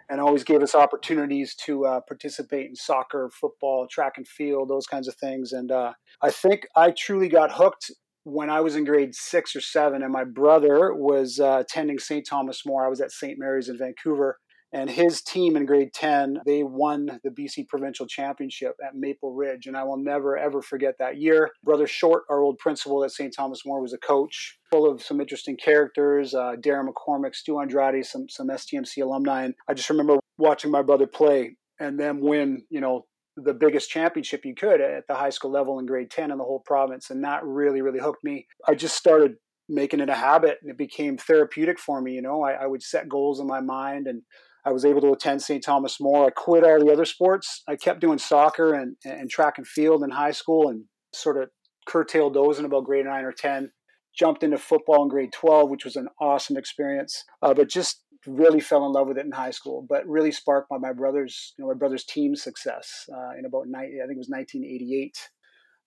and 0.08 0.22
always 0.22 0.44
gave 0.44 0.62
us 0.62 0.76
opportunities 0.76 1.56
to 1.66 1.86
uh, 1.86 2.02
participate 2.08 2.68
in 2.68 2.76
soccer, 2.76 3.32
football, 3.34 3.88
track 3.88 4.14
and 4.18 4.28
field, 4.28 4.70
those 4.70 4.86
kinds 4.86 5.08
of 5.08 5.16
things. 5.16 5.54
And 5.54 5.72
uh, 5.72 5.94
I 6.22 6.30
think 6.30 6.68
I 6.76 6.92
truly 6.92 7.28
got 7.28 7.52
hooked 7.52 7.92
when 8.24 8.50
I 8.52 8.62
was 8.62 8.76
in 8.76 8.86
grade 8.86 9.16
six 9.16 9.56
or 9.56 9.62
seven, 9.62 10.04
and 10.04 10.12
my 10.12 10.24
brother 10.24 10.94
was 10.94 11.40
uh, 11.40 11.60
attending 11.62 11.98
St. 11.98 12.26
Thomas 12.28 12.64
More. 12.64 12.86
I 12.86 12.90
was 12.90 13.02
at 13.02 13.12
St. 13.12 13.40
Mary's 13.40 13.70
in 13.70 13.78
Vancouver, 13.78 14.38
and 14.72 14.90
his 14.90 15.22
team 15.22 15.56
in 15.56 15.66
grade 15.66 15.94
10 15.94 16.42
they 16.46 16.64
won 16.64 17.20
the 17.24 17.30
bc 17.30 17.68
provincial 17.68 18.06
championship 18.06 18.76
at 18.86 18.96
maple 18.96 19.34
ridge 19.34 19.66
and 19.66 19.76
i 19.76 19.84
will 19.84 19.98
never 19.98 20.38
ever 20.38 20.62
forget 20.62 20.96
that 21.00 21.18
year. 21.18 21.50
Brother 21.64 21.88
short 21.88 22.24
our 22.30 22.42
old 22.42 22.58
principal 22.60 23.04
at 23.04 23.12
st 23.12 23.34
thomas 23.36 23.66
more 23.66 23.82
was 23.82 23.94
a 23.94 23.98
coach 23.98 24.58
full 24.70 24.90
of 24.90 25.02
some 25.02 25.20
interesting 25.20 25.58
characters 25.58 26.34
uh, 26.34 26.56
darren 26.60 26.88
mccormick 26.88 27.36
stu 27.36 27.60
andrade 27.60 28.06
some, 28.06 28.28
some 28.30 28.48
stmc 28.48 29.02
alumni 29.02 29.44
and 29.44 29.56
i 29.68 29.74
just 29.74 29.90
remember 29.90 30.18
watching 30.38 30.72
my 30.72 30.82
brother 30.82 31.08
play 31.08 31.56
and 31.80 32.00
then 32.00 32.20
win 32.20 32.64
you 32.70 32.82
know 32.82 33.06
the 33.44 33.54
biggest 33.54 33.90
championship 33.90 34.46
you 34.46 34.54
could 34.54 34.82
at 34.82 35.08
the 35.08 35.16
high 35.16 35.30
school 35.30 35.52
level 35.52 35.80
in 35.80 35.86
grade 35.86 36.12
10 36.12 36.32
in 36.32 36.38
the 36.38 36.44
whole 36.44 36.62
province 36.66 37.10
and 37.10 37.24
that 37.24 37.44
really 37.44 37.82
really 37.82 38.00
hooked 38.00 38.24
me. 38.24 38.48
I 38.68 38.76
just 38.76 38.96
started 38.96 39.36
making 39.68 40.00
it 40.00 40.10
a 40.10 40.16
habit 40.16 40.58
and 40.62 40.72
it 40.72 40.78
became 40.78 41.18
therapeutic 41.18 41.80
for 41.80 42.02
me 42.02 42.14
you 42.14 42.22
know? 42.22 42.44
I, 42.44 42.54
I 42.54 42.68
would 42.68 42.84
set 42.84 43.10
goals 43.10 43.40
in 43.40 43.48
my 43.48 43.62
mind 43.62 44.08
and 44.08 44.22
I 44.66 44.72
was 44.72 44.86
able 44.86 45.02
to 45.02 45.12
attend 45.12 45.42
St. 45.42 45.64
Thomas 45.64 46.00
More. 46.00 46.28
I 46.28 46.30
quit 46.30 46.64
all 46.64 46.80
the 46.80 46.92
other 46.92 47.06
sports. 47.06 47.64
I 47.68 47.76
kept 47.76 48.02
doing 48.02 48.18
soccer 48.18 48.74
and, 48.74 48.96
and 49.06 49.30
track 49.30 49.58
and 49.58 49.68
field 49.68 50.04
in 50.04 50.12
high 50.12 50.32
school 50.32 50.70
and 50.70 50.84
sort 51.14 51.42
of 51.42 51.50
curtailed 51.88 52.34
those 52.34 52.60
in 52.60 52.66
about 52.66 52.84
grade 52.84 53.06
nine 53.06 53.26
or 53.26 53.32
10. 53.32 53.72
Jumped 54.18 54.44
into 54.44 54.58
football 54.58 55.04
in 55.04 55.10
grade 55.10 55.32
12, 55.32 55.70
which 55.70 55.86
was 55.86 55.96
an 55.96 56.08
awesome 56.20 56.58
experience, 56.58 57.24
uh, 57.42 57.54
but 57.54 57.70
just 57.70 58.04
really 58.28 58.60
fell 58.60 58.86
in 58.86 58.92
love 58.92 59.08
with 59.08 59.18
it 59.18 59.26
in 59.26 59.32
high 59.32 59.52
school. 59.52 59.86
But 59.88 60.06
really 60.08 60.32
sparked 60.32 60.70
by 60.70 60.78
my 60.78 60.92
brother's, 60.92 61.54
you 61.58 61.64
know, 61.64 61.70
my 61.70 61.78
brother's 61.78 62.04
team 62.04 62.36
success 62.36 63.06
uh, 63.14 63.38
in 63.38 63.46
about 63.46 63.68
90, 63.68 64.02
I 64.02 64.08
think 64.08 64.16
it 64.16 64.18
was 64.18 64.30
1988. 64.30 65.18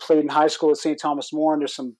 Played 0.00 0.20
in 0.20 0.28
high 0.28 0.46
school 0.46 0.70
at 0.70 0.78
St. 0.78 0.98
Thomas 0.98 1.32
More 1.32 1.52
under 1.52 1.66
some 1.66 1.96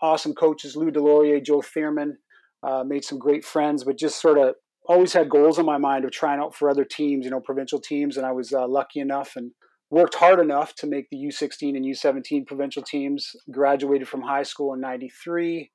awesome 0.00 0.34
coaches, 0.34 0.76
Lou 0.76 0.90
Delorier, 0.90 1.44
Joe 1.44 1.60
Thierman. 1.60 2.18
Uh, 2.62 2.82
made 2.82 3.04
some 3.04 3.18
great 3.18 3.44
friends, 3.44 3.84
but 3.84 3.98
just 3.98 4.22
sort 4.22 4.38
of 4.38 4.54
always 4.86 5.12
had 5.12 5.30
goals 5.30 5.58
in 5.58 5.66
my 5.66 5.78
mind 5.78 6.04
of 6.04 6.10
trying 6.10 6.40
out 6.40 6.54
for 6.54 6.68
other 6.68 6.84
teams, 6.84 7.24
you 7.24 7.30
know, 7.30 7.40
provincial 7.40 7.80
teams, 7.80 8.16
and 8.16 8.26
I 8.26 8.32
was 8.32 8.52
uh, 8.52 8.66
lucky 8.68 9.00
enough 9.00 9.36
and 9.36 9.52
worked 9.90 10.14
hard 10.14 10.40
enough 10.40 10.74
to 10.76 10.86
make 10.86 11.08
the 11.10 11.16
U16 11.16 11.76
and 11.76 11.84
U17 11.84 12.46
provincial 12.46 12.82
teams. 12.82 13.30
Graduated 13.50 14.08
from 14.08 14.22
high 14.22 14.42
school 14.42 14.74
in 14.74 14.80
'93. 14.80 15.70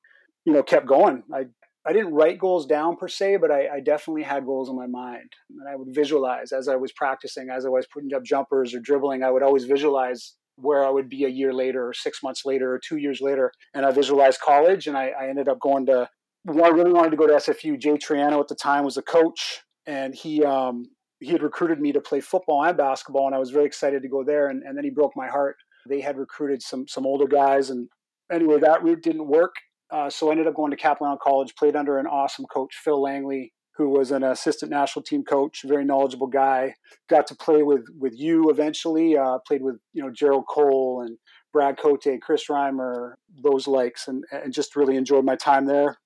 You 0.45 0.53
know, 0.53 0.63
kept 0.63 0.87
going. 0.87 1.23
I 1.33 1.45
I 1.85 1.93
didn't 1.93 2.13
write 2.13 2.39
goals 2.39 2.65
down 2.65 2.97
per 2.97 3.07
se, 3.07 3.37
but 3.37 3.51
I, 3.51 3.67
I, 3.75 3.79
definitely 3.79 4.23
had 4.23 4.45
goals 4.45 4.69
in 4.69 4.75
my 4.75 4.85
mind, 4.85 5.31
and 5.49 5.67
I 5.67 5.75
would 5.75 5.95
visualize 5.95 6.51
as 6.51 6.67
I 6.67 6.75
was 6.75 6.91
practicing, 6.91 7.49
as 7.49 7.65
I 7.65 7.69
was 7.69 7.87
putting 7.91 8.13
up 8.13 8.23
jumpers 8.23 8.75
or 8.75 8.79
dribbling. 8.79 9.23
I 9.23 9.31
would 9.31 9.43
always 9.43 9.63
visualize 9.63 10.35
where 10.57 10.85
I 10.85 10.89
would 10.89 11.07
be 11.07 11.23
a 11.23 11.29
year 11.29 11.53
later, 11.53 11.87
or 11.87 11.93
six 11.93 12.21
months 12.21 12.41
later, 12.45 12.73
or 12.73 12.79
two 12.79 12.97
years 12.97 13.21
later, 13.21 13.51
and 13.73 13.85
I 13.85 13.91
visualized 13.91 14.41
college, 14.41 14.87
and 14.87 14.97
I, 14.97 15.13
I 15.19 15.29
ended 15.29 15.47
up 15.47 15.59
going 15.61 15.85
to 15.85 16.09
I 16.47 16.69
really 16.69 16.93
wanted 16.93 17.11
to 17.11 17.17
go 17.17 17.27
to 17.27 17.33
SFU. 17.33 17.79
Jay 17.79 17.97
Triano 17.97 18.39
at 18.39 18.47
the 18.47 18.55
time 18.55 18.83
was 18.83 18.97
a 18.97 19.01
coach, 19.01 19.61
and 19.85 20.15
he 20.15 20.43
um, 20.43 20.89
he 21.19 21.27
had 21.27 21.43
recruited 21.43 21.79
me 21.79 21.91
to 21.91 22.01
play 22.01 22.21
football 22.21 22.63
and 22.63 22.77
basketball, 22.77 23.25
and 23.25 23.35
I 23.35 23.39
was 23.39 23.51
very 23.51 23.65
excited 23.65 24.01
to 24.01 24.07
go 24.07 24.23
there. 24.23 24.47
And, 24.47 24.63
and 24.63 24.77
then 24.77 24.83
he 24.83 24.89
broke 24.89 25.13
my 25.15 25.27
heart. 25.27 25.57
They 25.87 26.01
had 26.01 26.17
recruited 26.17 26.61
some 26.61 26.87
some 26.87 27.05
older 27.05 27.27
guys, 27.27 27.69
and 27.69 27.89
anyway, 28.31 28.59
that 28.59 28.83
route 28.83 29.03
didn't 29.03 29.27
work. 29.27 29.55
Uh, 29.91 30.09
so 30.09 30.27
I 30.27 30.31
ended 30.31 30.47
up 30.47 30.55
going 30.55 30.71
to 30.71 30.77
Capilano 30.77 31.17
College. 31.21 31.55
Played 31.55 31.75
under 31.75 31.97
an 31.97 32.07
awesome 32.07 32.45
coach, 32.45 32.75
Phil 32.83 33.01
Langley, 33.01 33.53
who 33.75 33.89
was 33.89 34.11
an 34.11 34.23
assistant 34.23 34.71
national 34.71 35.03
team 35.03 35.23
coach, 35.23 35.63
very 35.65 35.83
knowledgeable 35.83 36.27
guy. 36.27 36.75
Got 37.09 37.27
to 37.27 37.35
play 37.35 37.63
with 37.63 37.85
with 37.97 38.13
you 38.15 38.49
eventually. 38.49 39.17
Uh, 39.17 39.39
played 39.45 39.61
with 39.61 39.75
you 39.93 40.01
know 40.01 40.11
Gerald 40.11 40.45
Cole 40.49 41.03
and 41.05 41.17
Brad 41.51 41.77
Cote, 41.77 42.05
Chris 42.21 42.45
Reimer, 42.49 43.13
those 43.43 43.67
likes, 43.67 44.07
and, 44.07 44.23
and 44.31 44.53
just 44.53 44.75
really 44.75 44.95
enjoyed 44.95 45.25
my 45.25 45.35
time 45.35 45.65
there 45.65 45.97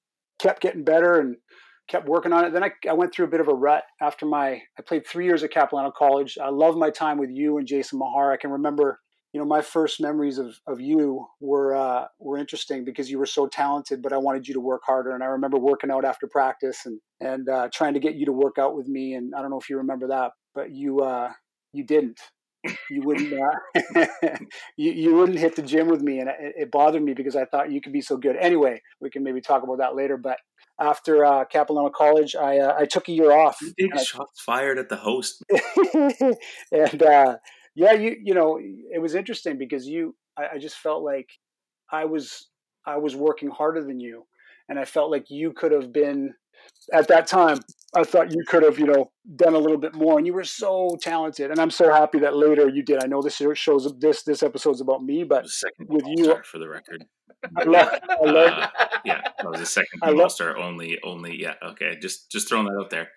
kept 0.43 0.61
getting 0.61 0.83
better 0.83 1.19
and 1.19 1.37
kept 1.87 2.07
working 2.07 2.33
on 2.33 2.45
it. 2.45 2.53
Then 2.53 2.63
I, 2.63 2.71
I 2.87 2.93
went 2.93 3.13
through 3.13 3.25
a 3.25 3.29
bit 3.29 3.39
of 3.39 3.47
a 3.47 3.53
rut 3.53 3.83
after 4.01 4.25
my, 4.25 4.61
I 4.77 4.81
played 4.85 5.07
three 5.07 5.25
years 5.25 5.43
at 5.43 5.53
Capilano 5.53 5.91
College. 5.97 6.37
I 6.41 6.49
love 6.49 6.75
my 6.75 6.89
time 6.89 7.17
with 7.17 7.29
you 7.31 7.57
and 7.57 7.67
Jason 7.67 7.99
Mahar. 7.99 8.31
I 8.31 8.37
can 8.37 8.51
remember, 8.51 8.99
you 9.33 9.39
know, 9.39 9.45
my 9.45 9.61
first 9.61 10.01
memories 10.01 10.37
of, 10.37 10.55
of 10.67 10.79
you 10.79 11.25
were, 11.39 11.75
uh, 11.75 12.05
were 12.19 12.37
interesting 12.37 12.85
because 12.85 13.09
you 13.09 13.17
were 13.17 13.25
so 13.25 13.47
talented, 13.47 14.01
but 14.01 14.13
I 14.13 14.17
wanted 14.17 14.47
you 14.47 14.53
to 14.53 14.59
work 14.59 14.81
harder. 14.85 15.15
And 15.15 15.23
I 15.23 15.27
remember 15.27 15.57
working 15.57 15.91
out 15.91 16.05
after 16.05 16.27
practice 16.27 16.85
and, 16.85 16.99
and, 17.19 17.49
uh, 17.49 17.69
trying 17.73 17.93
to 17.93 17.99
get 17.99 18.15
you 18.15 18.25
to 18.25 18.33
work 18.33 18.57
out 18.59 18.75
with 18.75 18.87
me. 18.87 19.13
And 19.13 19.33
I 19.35 19.41
don't 19.41 19.49
know 19.49 19.59
if 19.59 19.69
you 19.69 19.77
remember 19.77 20.07
that, 20.09 20.31
but 20.53 20.71
you, 20.71 20.99
uh, 20.99 21.31
you 21.71 21.85
didn't 21.85 22.19
you 22.89 23.01
wouldn't 23.01 23.33
uh, 23.33 24.05
you, 24.77 24.91
you 24.91 25.15
wouldn't 25.15 25.37
hit 25.37 25.55
the 25.55 25.61
gym 25.61 25.87
with 25.87 26.01
me 26.01 26.19
and 26.19 26.29
it, 26.29 26.53
it, 26.57 26.71
bothered 26.71 27.03
me 27.03 27.13
because 27.13 27.35
i 27.35 27.45
thought 27.45 27.71
you 27.71 27.81
could 27.81 27.93
be 27.93 28.01
so 28.01 28.17
good. 28.17 28.35
Anyway 28.37 28.81
we 28.99 29.09
can 29.09 29.23
maybe 29.23 29.41
talk 29.41 29.63
about 29.63 29.79
that 29.79 29.95
later 29.95 30.17
but 30.17 30.37
after 30.79 31.25
uh, 31.25 31.45
capilano 31.45 31.89
college 31.89 32.35
i 32.35 32.57
uh, 32.57 32.75
i 32.77 32.85
took 32.85 33.07
a 33.09 33.11
year 33.11 33.31
off 33.31 33.57
big 33.77 33.91
shots 33.99 34.39
I, 34.39 34.51
fired 34.51 34.77
at 34.77 34.89
the 34.89 34.97
host. 34.97 35.43
And 36.71 37.03
uh, 37.03 37.37
yeah 37.75 37.93
you 37.93 38.15
you 38.23 38.33
know 38.33 38.59
it 38.59 39.01
was 39.01 39.15
interesting 39.15 39.57
because 39.57 39.87
you 39.87 40.15
I, 40.37 40.55
I 40.55 40.57
just 40.57 40.77
felt 40.77 41.03
like 41.03 41.29
i 41.91 42.05
was 42.05 42.47
i 42.85 42.97
was 42.97 43.15
working 43.15 43.49
harder 43.49 43.83
than 43.83 43.99
you 43.99 44.25
and 44.69 44.79
i 44.79 44.85
felt 44.85 45.11
like 45.11 45.29
you 45.29 45.53
could 45.53 45.71
have 45.71 45.91
been 45.91 46.33
at 46.91 47.07
that 47.07 47.27
time, 47.27 47.59
I 47.95 48.03
thought 48.03 48.31
you 48.31 48.43
could 48.47 48.63
have, 48.63 48.79
you 48.79 48.85
know, 48.85 49.11
done 49.35 49.53
a 49.53 49.57
little 49.57 49.77
bit 49.77 49.93
more, 49.93 50.17
and 50.17 50.25
you 50.25 50.33
were 50.33 50.43
so 50.43 50.97
talented. 51.01 51.51
And 51.51 51.59
I'm 51.59 51.69
so 51.69 51.91
happy 51.91 52.19
that 52.19 52.35
later 52.35 52.67
you 52.67 52.83
did. 52.83 53.03
I 53.03 53.07
know 53.07 53.21
this 53.21 53.41
shows 53.55 53.93
this 53.99 54.23
this 54.23 54.43
episode's 54.43 54.81
about 54.81 55.03
me, 55.03 55.23
but 55.23 55.45
with 55.87 56.05
you, 56.07 56.35
for 56.43 56.59
the 56.59 56.67
record, 56.67 57.05
I 57.55 57.63
love, 57.63 57.89
I 58.09 58.29
love 58.29 58.53
uh, 58.53 58.67
yeah, 59.05 59.21
that 59.37 59.49
was 59.49 59.59
the 59.59 59.65
second 59.65 60.01
All 60.01 60.29
Star. 60.29 60.57
Only, 60.57 60.99
only, 61.03 61.39
yeah, 61.39 61.53
okay, 61.63 61.97
just 62.01 62.31
just 62.31 62.49
throwing 62.49 62.65
that 62.65 62.79
out 62.79 62.89
there. 62.89 63.09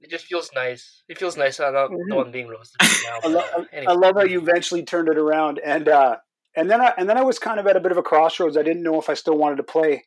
It 0.00 0.10
just 0.10 0.26
feels 0.26 0.50
nice. 0.54 1.02
It 1.08 1.18
feels 1.18 1.36
nice. 1.36 1.58
I'm 1.58 1.72
not 1.72 1.90
mm-hmm. 1.90 2.08
the 2.08 2.16
one 2.16 2.30
being 2.30 2.48
roasted 2.48 2.80
now. 2.80 3.18
I, 3.22 3.28
love, 3.28 3.66
anyway. 3.72 3.92
I 3.92 3.94
love 3.94 4.14
how 4.16 4.24
you 4.24 4.40
eventually 4.40 4.84
turned 4.84 5.08
it 5.08 5.18
around, 5.18 5.60
and 5.64 5.88
uh, 5.88 6.16
and 6.56 6.70
then 6.70 6.80
I, 6.80 6.92
and 6.98 7.08
then 7.08 7.18
I 7.18 7.22
was 7.22 7.38
kind 7.38 7.60
of 7.60 7.66
at 7.66 7.76
a 7.76 7.80
bit 7.80 7.92
of 7.92 7.98
a 7.98 8.02
crossroads. 8.02 8.56
I 8.56 8.62
didn't 8.62 8.82
know 8.82 9.00
if 9.00 9.08
I 9.08 9.14
still 9.14 9.36
wanted 9.36 9.56
to 9.56 9.64
play 9.64 10.02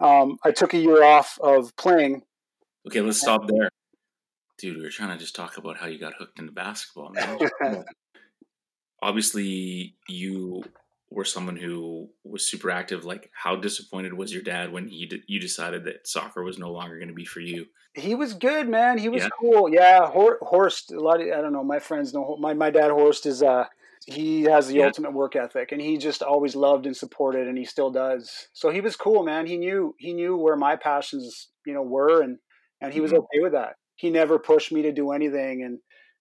um, 0.00 0.38
I 0.44 0.50
took 0.50 0.74
a 0.74 0.78
year 0.78 1.04
off 1.04 1.38
of 1.42 1.76
playing. 1.76 2.22
Okay, 2.86 3.00
let's 3.00 3.20
stop 3.20 3.46
there. 3.46 3.68
Dude, 4.58 4.76
we 4.76 4.82
were 4.82 4.90
trying 4.90 5.16
to 5.16 5.18
just 5.18 5.34
talk 5.34 5.56
about 5.56 5.78
how 5.78 5.86
you 5.86 5.98
got 5.98 6.14
hooked 6.18 6.38
into 6.38 6.52
basketball. 6.52 7.12
Obviously, 9.02 9.94
you 10.08 10.62
were 11.10 11.24
someone 11.24 11.56
who 11.56 12.10
was 12.24 12.48
super 12.48 12.70
active. 12.70 13.04
Like, 13.04 13.30
how 13.32 13.56
disappointed 13.56 14.14
was 14.14 14.32
your 14.32 14.42
dad 14.42 14.72
when 14.72 14.88
he 14.88 15.06
d- 15.06 15.22
you 15.26 15.40
decided 15.40 15.84
that 15.84 16.06
soccer 16.06 16.42
was 16.42 16.58
no 16.58 16.70
longer 16.70 16.96
going 16.96 17.08
to 17.08 17.14
be 17.14 17.24
for 17.24 17.40
you? 17.40 17.66
He 17.94 18.14
was 18.14 18.34
good, 18.34 18.68
man. 18.68 18.98
He 18.98 19.08
was 19.08 19.22
yeah. 19.24 19.28
cool. 19.40 19.68
Yeah, 19.68 20.06
Hor- 20.06 20.38
Horst. 20.42 20.92
A 20.92 21.00
lot 21.00 21.20
of 21.20 21.26
I 21.26 21.40
don't 21.40 21.52
know. 21.52 21.64
My 21.64 21.78
friends 21.78 22.14
know 22.14 22.36
my 22.38 22.54
my 22.54 22.70
dad 22.70 22.90
Horst 22.90 23.26
is 23.26 23.42
uh 23.42 23.64
he 24.06 24.42
has 24.42 24.68
the 24.68 24.74
Yeah. 24.76 24.86
ultimate 24.86 25.12
work 25.12 25.36
ethic 25.36 25.72
and 25.72 25.80
he 25.80 25.98
just 25.98 26.22
always 26.22 26.54
loved 26.56 26.86
and 26.86 26.96
supported 26.96 27.48
and 27.48 27.58
he 27.58 27.64
still 27.66 27.90
does 27.90 28.48
so 28.54 28.70
he 28.70 28.80
was 28.80 28.96
cool 28.96 29.22
man 29.22 29.46
he 29.46 29.58
knew 29.58 29.94
he 29.98 30.14
knew 30.14 30.36
where 30.36 30.56
my 30.56 30.74
passions 30.74 31.48
you 31.66 31.74
know 31.74 31.82
were 31.82 32.22
and 32.22 32.38
and 32.80 32.92
he 32.92 33.00
was 33.00 33.12
Mhm. 33.12 33.18
okay 33.18 33.40
with 33.40 33.52
that 33.52 33.74
he 33.96 34.10
never 34.10 34.38
pushed 34.38 34.72
me 34.72 34.82
to 34.82 34.92
do 34.92 35.12
anything 35.12 35.62
and 35.62 35.78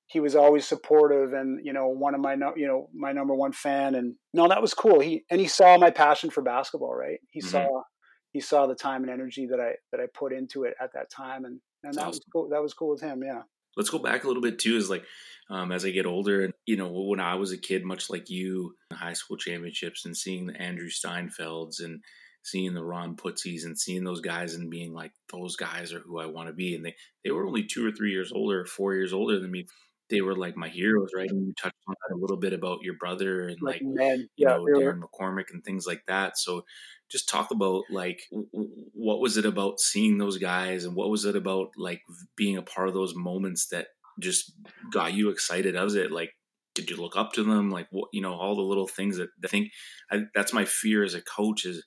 he 0.08 0.20
was 0.20 0.36
always 0.36 0.68
supportive 0.68 1.34
and 1.34 1.66
you 1.66 1.72
know 1.74 1.88
one 1.88 2.16
of 2.16 2.22
my 2.22 2.34
you 2.56 2.68
know 2.68 2.90
my 2.94 3.12
number 3.12 3.34
one 3.36 3.52
fan 3.52 3.96
and 3.96 4.16
no 4.34 4.48
that 4.48 4.62
was 4.62 4.74
cool 4.74 5.00
he 5.00 5.24
and 5.30 5.40
he 5.40 5.48
saw 5.48 5.78
my 5.78 5.90
passion 5.92 6.30
for 6.30 6.42
basketball 6.42 6.94
right 6.96 7.20
he 7.30 7.42
Mhm. 7.42 7.50
saw 7.52 7.84
he 8.32 8.40
saw 8.40 8.68
the 8.68 8.76
time 8.76 9.04
and 9.04 9.12
energy 9.12 9.48
that 9.48 9.60
i 9.60 9.74
that 9.92 10.02
i 10.02 10.08
put 10.14 10.34
into 10.34 10.64
it 10.64 10.74
at 10.82 10.92
that 10.94 11.10
time 11.10 11.46
and 11.46 11.62
and 11.84 11.94
That's 11.94 11.98
that 11.98 12.08
was 12.08 12.20
cool 12.34 12.50
that 12.50 12.62
was 12.62 12.74
cool 12.74 12.90
with 12.90 13.02
him 13.02 13.24
yeah 13.24 13.44
let's 13.78 13.90
go 13.90 14.00
back 14.00 14.24
a 14.24 14.28
little 14.28 14.42
bit 14.42 14.60
too 14.60 14.76
is 14.76 14.90
like 14.90 15.06
um, 15.52 15.72
as 15.72 15.86
i 15.86 15.90
get 15.92 16.06
older 16.06 16.44
and 16.44 16.54
you 16.66 16.76
know 16.76 16.92
when 16.92 17.20
i 17.20 17.36
was 17.36 17.52
a 17.52 17.58
kid 17.58 17.86
much 17.86 18.10
like 18.10 18.30
you 18.30 18.76
the 18.90 18.96
high 18.98 19.14
school 19.14 19.38
championships 19.38 20.06
and 20.06 20.18
seeing 20.18 20.48
the 20.48 20.62
andrew 20.62 20.90
steinfelds 20.90 21.84
and 21.84 22.04
seeing 22.44 22.74
the 22.74 22.84
ron 22.84 23.16
putzies 23.16 23.66
and 23.66 23.78
seeing 23.78 24.04
those 24.04 24.22
guys 24.22 24.56
and 24.56 24.70
being 24.70 24.94
like 24.94 25.12
those 25.32 25.56
guys 25.56 25.94
are 25.94 26.00
who 26.00 26.20
i 26.20 26.26
want 26.26 26.48
to 26.48 26.54
be 26.54 26.76
and 26.76 26.86
they 26.86 26.96
they 27.24 27.32
were 27.32 27.46
only 27.46 27.64
two 27.64 27.86
or 27.86 27.92
three 27.92 28.12
years 28.12 28.32
older 28.32 28.66
four 28.66 28.94
years 28.94 29.14
older 29.14 29.40
than 29.40 29.52
me 29.52 29.66
they 30.10 30.22
were 30.22 30.36
like 30.36 30.58
my 30.58 30.70
heroes 30.70 31.12
right 31.16 31.30
and 31.30 31.46
you 31.46 31.54
touched 31.54 31.76
on 31.88 31.96
that 32.10 32.16
a 32.16 32.18
little 32.18 32.38
bit 32.38 32.54
about 32.54 32.80
your 32.82 32.96
brother 33.00 33.48
and 33.48 33.58
like, 33.62 33.82
like 33.84 34.18
you 34.18 34.28
yeah 34.38 34.58
know 34.58 34.66
Darren 34.66 35.02
McCormick 35.02 35.52
and 35.54 35.64
things 35.64 35.86
like 35.86 36.02
that. 36.08 36.38
So 36.38 36.66
just 37.10 37.30
talk 37.30 37.52
about 37.52 37.84
like 37.90 38.22
what 38.32 39.20
was 39.20 39.38
it 39.38 39.46
about 39.46 39.80
seeing 39.80 40.18
those 40.18 40.38
guys 40.38 40.86
and 40.86 40.96
what 40.96 41.10
was 41.10 41.26
it 41.26 41.36
about 41.36 41.70
like 41.78 42.02
being 42.36 42.58
a 42.58 42.62
part 42.62 42.88
of 42.88 42.94
those 42.94 43.16
moments 43.16 43.68
that 43.68 43.88
just 44.20 44.52
got 44.92 45.14
you 45.14 45.30
excited? 45.30 45.76
Was 45.76 45.96
it 45.96 46.12
like 46.12 46.32
did 46.76 46.90
you 46.90 46.98
look 46.98 47.18
up 47.18 47.34
to 47.34 47.44
them? 47.44 47.70
Like 47.70 47.88
what 47.92 48.10
you 48.14 48.22
know 48.22 48.34
all 48.34 48.56
the 48.56 48.62
little 48.62 48.88
things 48.88 49.18
that 49.18 49.30
I 49.44 49.48
think 49.48 49.70
I, 50.12 50.24
that's 50.34 50.54
my 50.54 50.66
fear 50.66 51.04
as 51.04 51.14
a 51.14 51.22
coach 51.22 51.66
is 51.66 51.84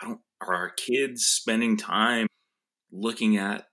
I 0.00 0.06
don't 0.06 0.20
are 0.40 0.54
our 0.54 0.70
kids 0.70 1.24
spending 1.26 1.76
time 1.76 2.26
looking 2.92 3.36
at 3.36 3.66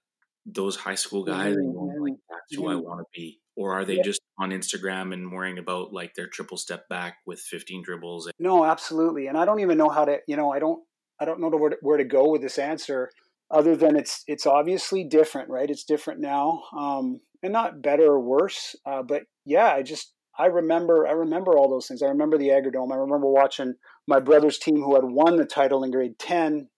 those 0.45 0.75
high 0.77 0.95
school 0.95 1.23
guys 1.23 1.55
and 1.55 1.73
going 1.73 2.01
like 2.01 2.19
that's 2.29 2.55
who 2.55 2.67
I 2.67 2.73
Mhm. 2.73 2.83
want 2.83 2.99
to 2.99 3.05
be 3.13 3.41
or 3.55 3.73
are 3.73 3.85
they 3.85 3.95
Yeah. 3.97 4.03
just 4.03 4.21
on 4.37 4.49
Instagram 4.51 5.13
and 5.13 5.31
worrying 5.31 5.57
about 5.57 5.93
like 5.93 6.15
their 6.15 6.27
triple 6.27 6.57
step 6.57 6.87
back 6.89 7.17
with 7.25 7.39
15 7.39 7.83
dribbles 7.83 8.29
No, 8.39 8.65
absolutely. 8.65 9.27
And 9.27 9.37
I 9.37 9.45
don't 9.45 9.59
even 9.59 9.77
know 9.77 9.89
how 9.89 10.05
to, 10.05 10.19
you 10.27 10.35
know, 10.35 10.51
I 10.51 10.59
don't, 10.59 10.83
I 11.19 11.25
don't 11.25 11.39
know 11.39 11.49
where 11.49 11.69
to, 11.69 11.77
where 11.81 11.97
to 11.97 12.03
go 12.03 12.29
with 12.29 12.41
this 12.41 12.57
answer, 12.57 13.11
other 13.51 13.75
than 13.75 13.95
it's, 13.95 14.23
it's 14.27 14.45
obviously 14.47 15.03
different, 15.03 15.49
right? 15.49 15.69
It's 15.69 15.83
different 15.83 16.19
now, 16.19 16.63
um, 16.75 17.21
and 17.43 17.53
not 17.53 17.81
better 17.81 18.05
or 18.05 18.19
worse. 18.19 18.75
Uh, 18.85 19.03
but 19.03 19.23
yeah, 19.45 19.67
I 19.67 19.83
just, 19.83 20.13
I 20.37 20.47
remember, 20.47 21.05
I 21.07 21.11
remember 21.11 21.55
all 21.57 21.69
those 21.69 21.87
things. 21.87 22.01
I 22.01 22.07
remember 22.07 22.37
the 22.37 22.49
Agrodome. 22.49 22.91
I 22.91 22.97
remember 22.97 23.27
watching 23.27 23.75
my 24.07 24.19
brother's 24.19 24.57
team 24.57 24.77
who 24.81 24.95
had 24.95 25.03
won 25.05 25.37
the 25.37 25.45
title 25.45 25.83
in 25.83 25.91
grade 25.91 26.17
ten. 26.19 26.69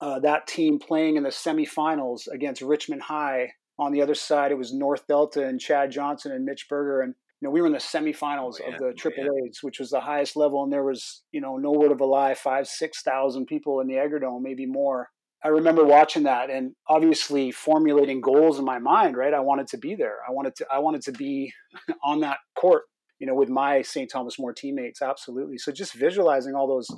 Uh, 0.00 0.18
that 0.18 0.46
team 0.48 0.78
playing 0.80 1.16
in 1.16 1.22
the 1.22 1.28
semifinals 1.30 2.22
against 2.32 2.60
Richmond 2.62 3.02
High. 3.02 3.52
On 3.78 3.92
the 3.92 4.02
other 4.02 4.14
side, 4.14 4.50
it 4.50 4.58
was 4.58 4.72
North 4.74 5.06
Delta 5.06 5.46
and 5.46 5.60
Chad 5.60 5.90
Johnson 5.90 6.32
and 6.32 6.44
Mitch 6.44 6.66
Berger, 6.68 7.00
and 7.02 7.14
you 7.40 7.48
know, 7.48 7.52
we 7.52 7.60
were 7.60 7.66
in 7.66 7.72
the 7.72 7.78
semifinals 7.78 8.54
Oh, 8.60 8.66
yeah. 8.68 8.74
of 8.74 8.78
the 8.80 8.86
Oh, 8.86 8.92
Triple 8.92 9.24
yeah. 9.24 9.48
A's, 9.48 9.58
which 9.62 9.78
was 9.80 9.90
the 9.90 10.00
highest 10.00 10.36
level, 10.36 10.62
and 10.62 10.72
there 10.72 10.84
was, 10.84 11.22
you 11.32 11.40
know, 11.40 11.56
no 11.56 11.72
word 11.72 11.90
of 11.90 12.00
a 12.00 12.04
lie, 12.04 12.34
five, 12.34 12.66
six 12.68 13.02
thousand 13.02 13.46
people 13.46 13.80
in 13.80 13.86
the 13.88 13.94
Agrodome, 13.94 14.42
maybe 14.42 14.66
more. 14.66 15.08
I 15.44 15.48
remember 15.48 15.84
watching 15.84 16.22
that 16.24 16.50
and 16.50 16.72
obviously 16.88 17.50
formulating 17.50 18.20
goals 18.20 18.60
in 18.60 18.64
my 18.64 18.78
mind. 18.78 19.16
Right, 19.16 19.34
I 19.34 19.40
wanted 19.40 19.66
to 19.68 19.78
be 19.78 19.94
there. 19.96 20.18
I 20.28 20.30
wanted 20.32 20.54
to. 20.56 20.66
I 20.72 20.78
wanted 20.80 21.02
to 21.02 21.12
be 21.12 21.52
on 22.04 22.20
that 22.20 22.38
court, 22.56 22.82
you 23.22 23.28
know, 23.28 23.36
with 23.36 23.48
my 23.48 23.82
St. 23.82 24.10
Thomas 24.10 24.36
More 24.36 24.52
teammates. 24.52 25.00
Absolutely. 25.00 25.56
So 25.56 25.70
just 25.70 25.94
visualizing 25.94 26.56
all 26.56 26.66
those, 26.66 26.90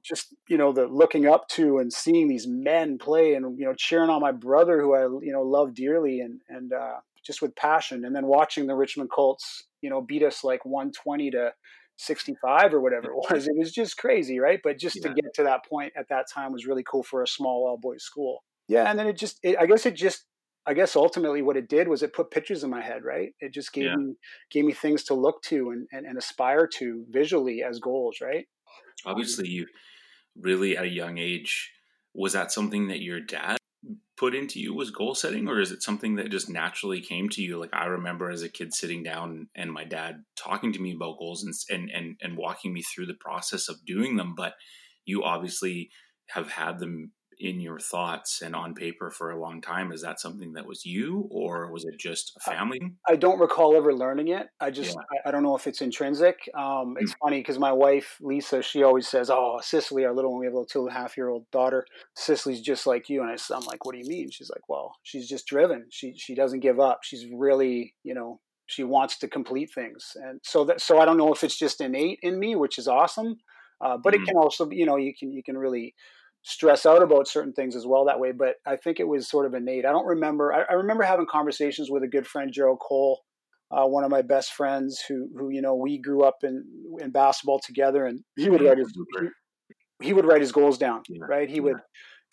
just 0.00 0.32
you 0.48 0.56
know, 0.56 0.72
the 0.72 0.86
looking 0.86 1.26
up 1.26 1.48
to 1.48 1.78
and 1.78 1.92
seeing 1.92 2.28
these 2.28 2.46
men 2.46 2.98
play, 2.98 3.34
and 3.34 3.58
you 3.58 3.64
know, 3.64 3.74
cheering 3.74 4.08
on 4.08 4.20
my 4.20 4.30
brother 4.30 4.80
who 4.80 4.94
I 4.94 5.02
you 5.24 5.32
know 5.32 5.42
love 5.42 5.74
dearly, 5.74 6.20
and 6.20 6.40
and 6.48 6.72
uh, 6.72 6.98
just 7.24 7.42
with 7.42 7.56
passion, 7.56 8.04
and 8.04 8.14
then 8.14 8.26
watching 8.26 8.68
the 8.68 8.76
Richmond 8.76 9.10
Colts, 9.10 9.64
you 9.82 9.90
know, 9.90 10.00
beat 10.00 10.22
us 10.22 10.44
like 10.44 10.64
one 10.64 10.92
twenty 10.92 11.30
to. 11.32 11.52
65 11.98 12.74
or 12.74 12.80
whatever 12.82 13.06
it 13.10 13.16
was. 13.30 13.46
It 13.48 13.56
was 13.56 13.72
just 13.72 13.96
crazy, 13.96 14.38
right? 14.38 14.60
But 14.62 14.78
just 14.78 15.00
to 15.00 15.08
get 15.14 15.32
to 15.36 15.44
that 15.44 15.64
point 15.64 15.94
at 15.96 16.10
that 16.10 16.26
time 16.30 16.52
was 16.52 16.66
really 16.66 16.82
cool 16.86 17.02
for 17.02 17.22
a 17.22 17.26
small 17.26 17.66
all 17.66 17.78
boys 17.78 18.02
school. 18.02 18.44
Yeah, 18.68 18.90
and 18.90 18.98
then 18.98 19.06
it 19.06 19.16
just, 19.16 19.38
it, 19.42 19.56
I 19.58 19.64
guess 19.64 19.86
it 19.86 19.94
just, 19.94 20.26
I 20.66 20.74
guess 20.74 20.96
ultimately 20.96 21.42
what 21.42 21.56
it 21.56 21.68
did 21.68 21.88
was 21.88 22.02
it 22.02 22.12
put 22.12 22.30
pictures 22.30 22.64
in 22.64 22.70
my 22.70 22.82
head, 22.82 23.04
right? 23.04 23.34
It 23.40 23.52
just 23.54 23.72
gave 23.72 23.84
Yeah. 23.86 23.94
me 23.94 24.16
gave 24.50 24.64
me 24.64 24.72
things 24.72 25.04
to 25.04 25.14
look 25.14 25.42
to 25.44 25.70
and, 25.70 25.86
and, 25.92 26.06
and 26.06 26.18
aspire 26.18 26.66
to 26.78 27.06
visually 27.10 27.62
as 27.62 27.78
goals, 27.78 28.18
right? 28.20 28.46
Um, 29.10 29.12
obviously 29.12 29.48
you 29.48 29.66
really 30.36 30.76
at 30.76 30.84
a 30.84 30.88
young 30.88 31.18
age 31.18 31.72
was 32.14 32.32
that 32.32 32.52
something 32.52 32.88
that 32.88 33.02
your 33.02 33.20
dad 33.20 33.58
put 34.16 34.34
into 34.34 34.60
you 34.60 34.74
was 34.74 34.90
goal 34.90 35.14
setting 35.14 35.48
or 35.48 35.60
is 35.60 35.72
it 35.72 35.82
something 35.82 36.16
that 36.16 36.30
just 36.30 36.48
naturally 36.50 37.00
came 37.00 37.28
to 37.28 37.42
you 37.42 37.58
like 37.58 37.70
i 37.74 37.86
remember 37.86 38.30
as 38.30 38.42
a 38.42 38.48
kid 38.48 38.74
sitting 38.74 39.02
down 39.02 39.48
and 39.54 39.72
my 39.72 39.84
dad 39.84 40.24
talking 40.36 40.72
to 40.72 40.80
me 40.80 40.94
about 40.94 41.18
goals 41.18 41.44
and 41.44 41.54
and 41.70 41.90
and, 41.90 42.16
and 42.22 42.36
walking 42.36 42.72
me 42.72 42.82
through 42.82 43.06
the 43.06 43.14
process 43.20 43.68
of 43.68 43.84
doing 43.86 44.16
them 44.16 44.34
but 44.34 44.54
you 45.04 45.22
obviously 45.22 45.90
have 46.30 46.50
had 46.50 46.80
them 46.80 47.12
in 47.38 47.60
your 47.60 47.78
thoughts 47.78 48.42
and 48.42 48.54
on 48.56 48.74
paper 48.74 49.10
for 49.10 49.30
a 49.30 49.38
long 49.40 49.60
time 49.60 49.92
is 49.92 50.02
that 50.02 50.20
something 50.20 50.52
that 50.54 50.66
was 50.66 50.84
you 50.86 51.28
or 51.30 51.70
was 51.70 51.84
it 51.84 51.98
just 51.98 52.32
a 52.36 52.40
family 52.40 52.78
thing? 52.78 52.98
I 53.08 53.14
don't 53.14 53.38
recall 53.38 53.76
ever 53.76 53.94
learning 53.94 54.28
it. 54.28 54.48
I 54.58 54.72
just, 54.72 54.96
Yeah. 54.96 55.02
I, 55.24 55.28
I 55.28 55.30
don't 55.30 55.44
know 55.44 55.56
if 55.56 55.68
it's 55.68 55.80
intrinsic. 55.80 56.50
Um, 56.58 56.96
it's 56.98 57.14
funny 57.22 57.38
because 57.38 57.56
my 57.56 57.70
wife, 57.72 58.16
Lisa, 58.20 58.62
she 58.62 58.82
always 58.82 59.06
says, 59.06 59.30
Oh, 59.30 59.60
Cicely, 59.62 60.04
our 60.04 60.12
little 60.12 60.32
one, 60.32 60.40
we 60.40 60.46
have 60.46 60.54
a 60.54 60.56
little 60.56 60.66
two 60.66 60.80
and 60.80 60.90
a 60.90 60.98
half 60.98 61.16
year 61.16 61.28
old 61.28 61.48
daughter. 61.52 61.86
Cicely's 62.16 62.60
just 62.60 62.84
like 62.84 63.08
you. 63.08 63.22
And 63.22 63.30
I'm 63.54 63.64
like, 63.64 63.84
What 63.84 63.92
do 63.92 63.98
you 63.98 64.08
mean? 64.08 64.28
She's 64.30 64.50
like, 64.50 64.68
Well, 64.68 64.96
she's 65.04 65.28
just 65.28 65.46
driven. 65.46 65.86
She, 65.90 66.14
she 66.16 66.34
doesn't 66.34 66.60
give 66.60 66.80
up. 66.80 67.00
She's 67.04 67.26
really, 67.32 67.94
you 68.02 68.12
know, 68.12 68.40
she 68.66 68.82
wants 68.82 69.18
to 69.18 69.28
complete 69.28 69.70
things. 69.72 70.16
And 70.16 70.40
so 70.42 70.64
that, 70.64 70.80
so 70.80 70.98
I 70.98 71.04
don't 71.04 71.16
know 71.18 71.32
if 71.32 71.44
it's 71.44 71.58
just 71.58 71.80
innate 71.80 72.18
in 72.22 72.40
me, 72.40 72.56
which 72.56 72.76
is 72.76 72.88
awesome. 72.88 73.36
Uh, 73.80 73.96
but 73.96 74.14
Mhm. 74.14 74.24
it 74.24 74.24
can 74.24 74.36
also 74.36 74.66
be, 74.66 74.74
you 74.76 74.86
know, 74.86 74.96
you 74.96 75.14
can, 75.16 75.30
you 75.32 75.44
can 75.44 75.56
really, 75.56 75.94
stress 76.46 76.86
out 76.86 77.02
about 77.02 77.26
certain 77.26 77.52
things 77.52 77.74
as 77.74 77.86
well 77.86 78.04
that 78.04 78.20
way. 78.20 78.30
But 78.30 78.54
I 78.64 78.76
think 78.76 79.00
it 79.00 79.08
was 79.08 79.28
sort 79.28 79.46
of 79.46 79.54
innate. 79.54 79.84
I 79.84 79.90
don't 79.90 80.06
remember. 80.06 80.52
I, 80.52 80.62
I 80.70 80.74
remember 80.74 81.02
having 81.02 81.26
conversations 81.26 81.90
with 81.90 82.04
a 82.04 82.08
good 82.08 82.26
friend, 82.26 82.52
Gerald 82.52 82.78
Cole, 82.80 83.20
uh, 83.72 83.84
one 83.84 84.04
of 84.04 84.10
my 84.12 84.22
best 84.22 84.52
friends, 84.52 85.02
who 85.08 85.28
who 85.36 85.50
you 85.50 85.60
know 85.60 85.74
we 85.74 85.98
grew 85.98 86.22
up 86.22 86.38
in 86.44 86.64
in 87.00 87.10
basketball 87.10 87.58
together, 87.58 88.06
and 88.06 88.20
he 88.36 88.48
would 88.48 88.62
write 88.62 88.78
his 88.78 88.96
he, 89.20 90.06
he 90.06 90.12
would 90.12 90.24
write 90.24 90.40
his 90.40 90.52
goals 90.52 90.78
down, 90.78 91.02
Yeah, 91.08 91.26
right? 91.28 91.48
He 91.50 91.56
yeah. 91.56 91.62
would. 91.62 91.76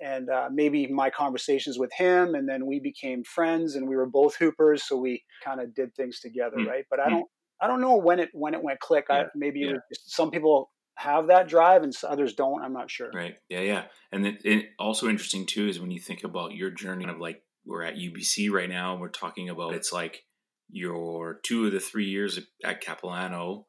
And 0.01 0.29
uh, 0.29 0.49
maybe 0.51 0.87
my 0.87 1.09
conversations 1.09 1.79
with 1.79 1.91
him, 1.93 2.35
and 2.35 2.49
then 2.49 2.65
we 2.65 2.79
became 2.79 3.23
friends, 3.23 3.75
and 3.75 3.87
we 3.87 3.95
were 3.95 4.07
both 4.07 4.35
hoopers, 4.35 4.83
so 4.87 4.97
we 4.97 5.23
kind 5.43 5.61
of 5.61 5.73
did 5.73 5.95
things 5.95 6.19
together, 6.19 6.57
Mm. 6.57 6.67
right? 6.67 6.83
But 6.89 6.99
I 6.99 7.05
Mm. 7.05 7.11
don't, 7.11 7.25
I 7.61 7.67
don't 7.67 7.79
know 7.79 7.95
when 7.95 8.19
it 8.19 8.29
when 8.33 8.53
it 8.53 8.61
went 8.63 8.79
click. 8.79 9.05
I, 9.09 9.19
Yeah, 9.19 9.27
maybe 9.35 9.63
it 9.63 9.71
was 9.71 9.81
just, 9.91 10.11
some 10.13 10.29
people 10.31 10.71
have 10.95 11.27
that 11.27 11.47
drive, 11.47 11.83
and 11.83 11.93
others 12.07 12.33
don't. 12.33 12.61
I'm 12.61 12.73
not 12.73 12.91
sure. 12.91 13.11
Right. 13.13 13.35
Yeah, 13.49 13.61
yeah. 13.61 13.83
And 14.11 14.23
then 14.23 14.37
it 14.43 14.67
also 14.77 15.09
interesting 15.09 15.45
too 15.45 15.67
is 15.67 15.79
when 15.79 15.91
you 15.91 15.99
think 15.99 16.23
about 16.23 16.53
your 16.53 16.69
journey 16.69 17.05
of 17.05 17.19
like 17.19 17.41
we're 17.65 17.83
at 17.83 17.95
UBC 17.95 18.51
right 18.51 18.69
now 18.69 18.91
and 18.93 19.01
we're 19.01 19.09
talking 19.09 19.49
about 19.49 19.73
it's 19.73 19.91
like 19.93 20.23
your 20.69 21.39
two 21.43 21.65
of 21.65 21.71
the 21.71 21.79
three 21.79 22.09
years 22.09 22.39
at 22.63 22.81
Capilano, 22.81 23.67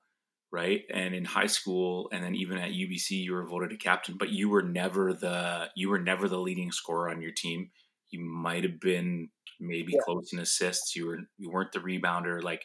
right? 0.52 0.82
And 0.92 1.14
in 1.14 1.24
high 1.24 1.46
school 1.46 2.08
and 2.12 2.22
then 2.22 2.34
even 2.34 2.58
at 2.58 2.70
UBC 2.72 3.10
you 3.10 3.32
were 3.32 3.46
voted 3.46 3.72
a 3.72 3.76
captain, 3.76 4.16
but 4.18 4.30
you 4.30 4.48
were 4.48 4.62
never 4.62 5.12
the 5.12 5.68
you 5.76 5.88
were 5.88 6.00
never 6.00 6.28
the 6.28 6.38
leading 6.38 6.72
scorer 6.72 7.10
on 7.10 7.22
your 7.22 7.32
team. 7.32 7.70
You 8.10 8.20
might 8.24 8.64
have 8.64 8.80
been 8.80 9.30
maybe 9.60 9.92
Yeah. 9.94 10.00
close 10.04 10.32
in 10.32 10.38
assists. 10.40 10.94
You 10.94 11.06
were 11.06 11.18
you 11.38 11.50
weren't 11.50 11.72
the 11.72 11.80
rebounder. 11.80 12.42
Like 12.42 12.64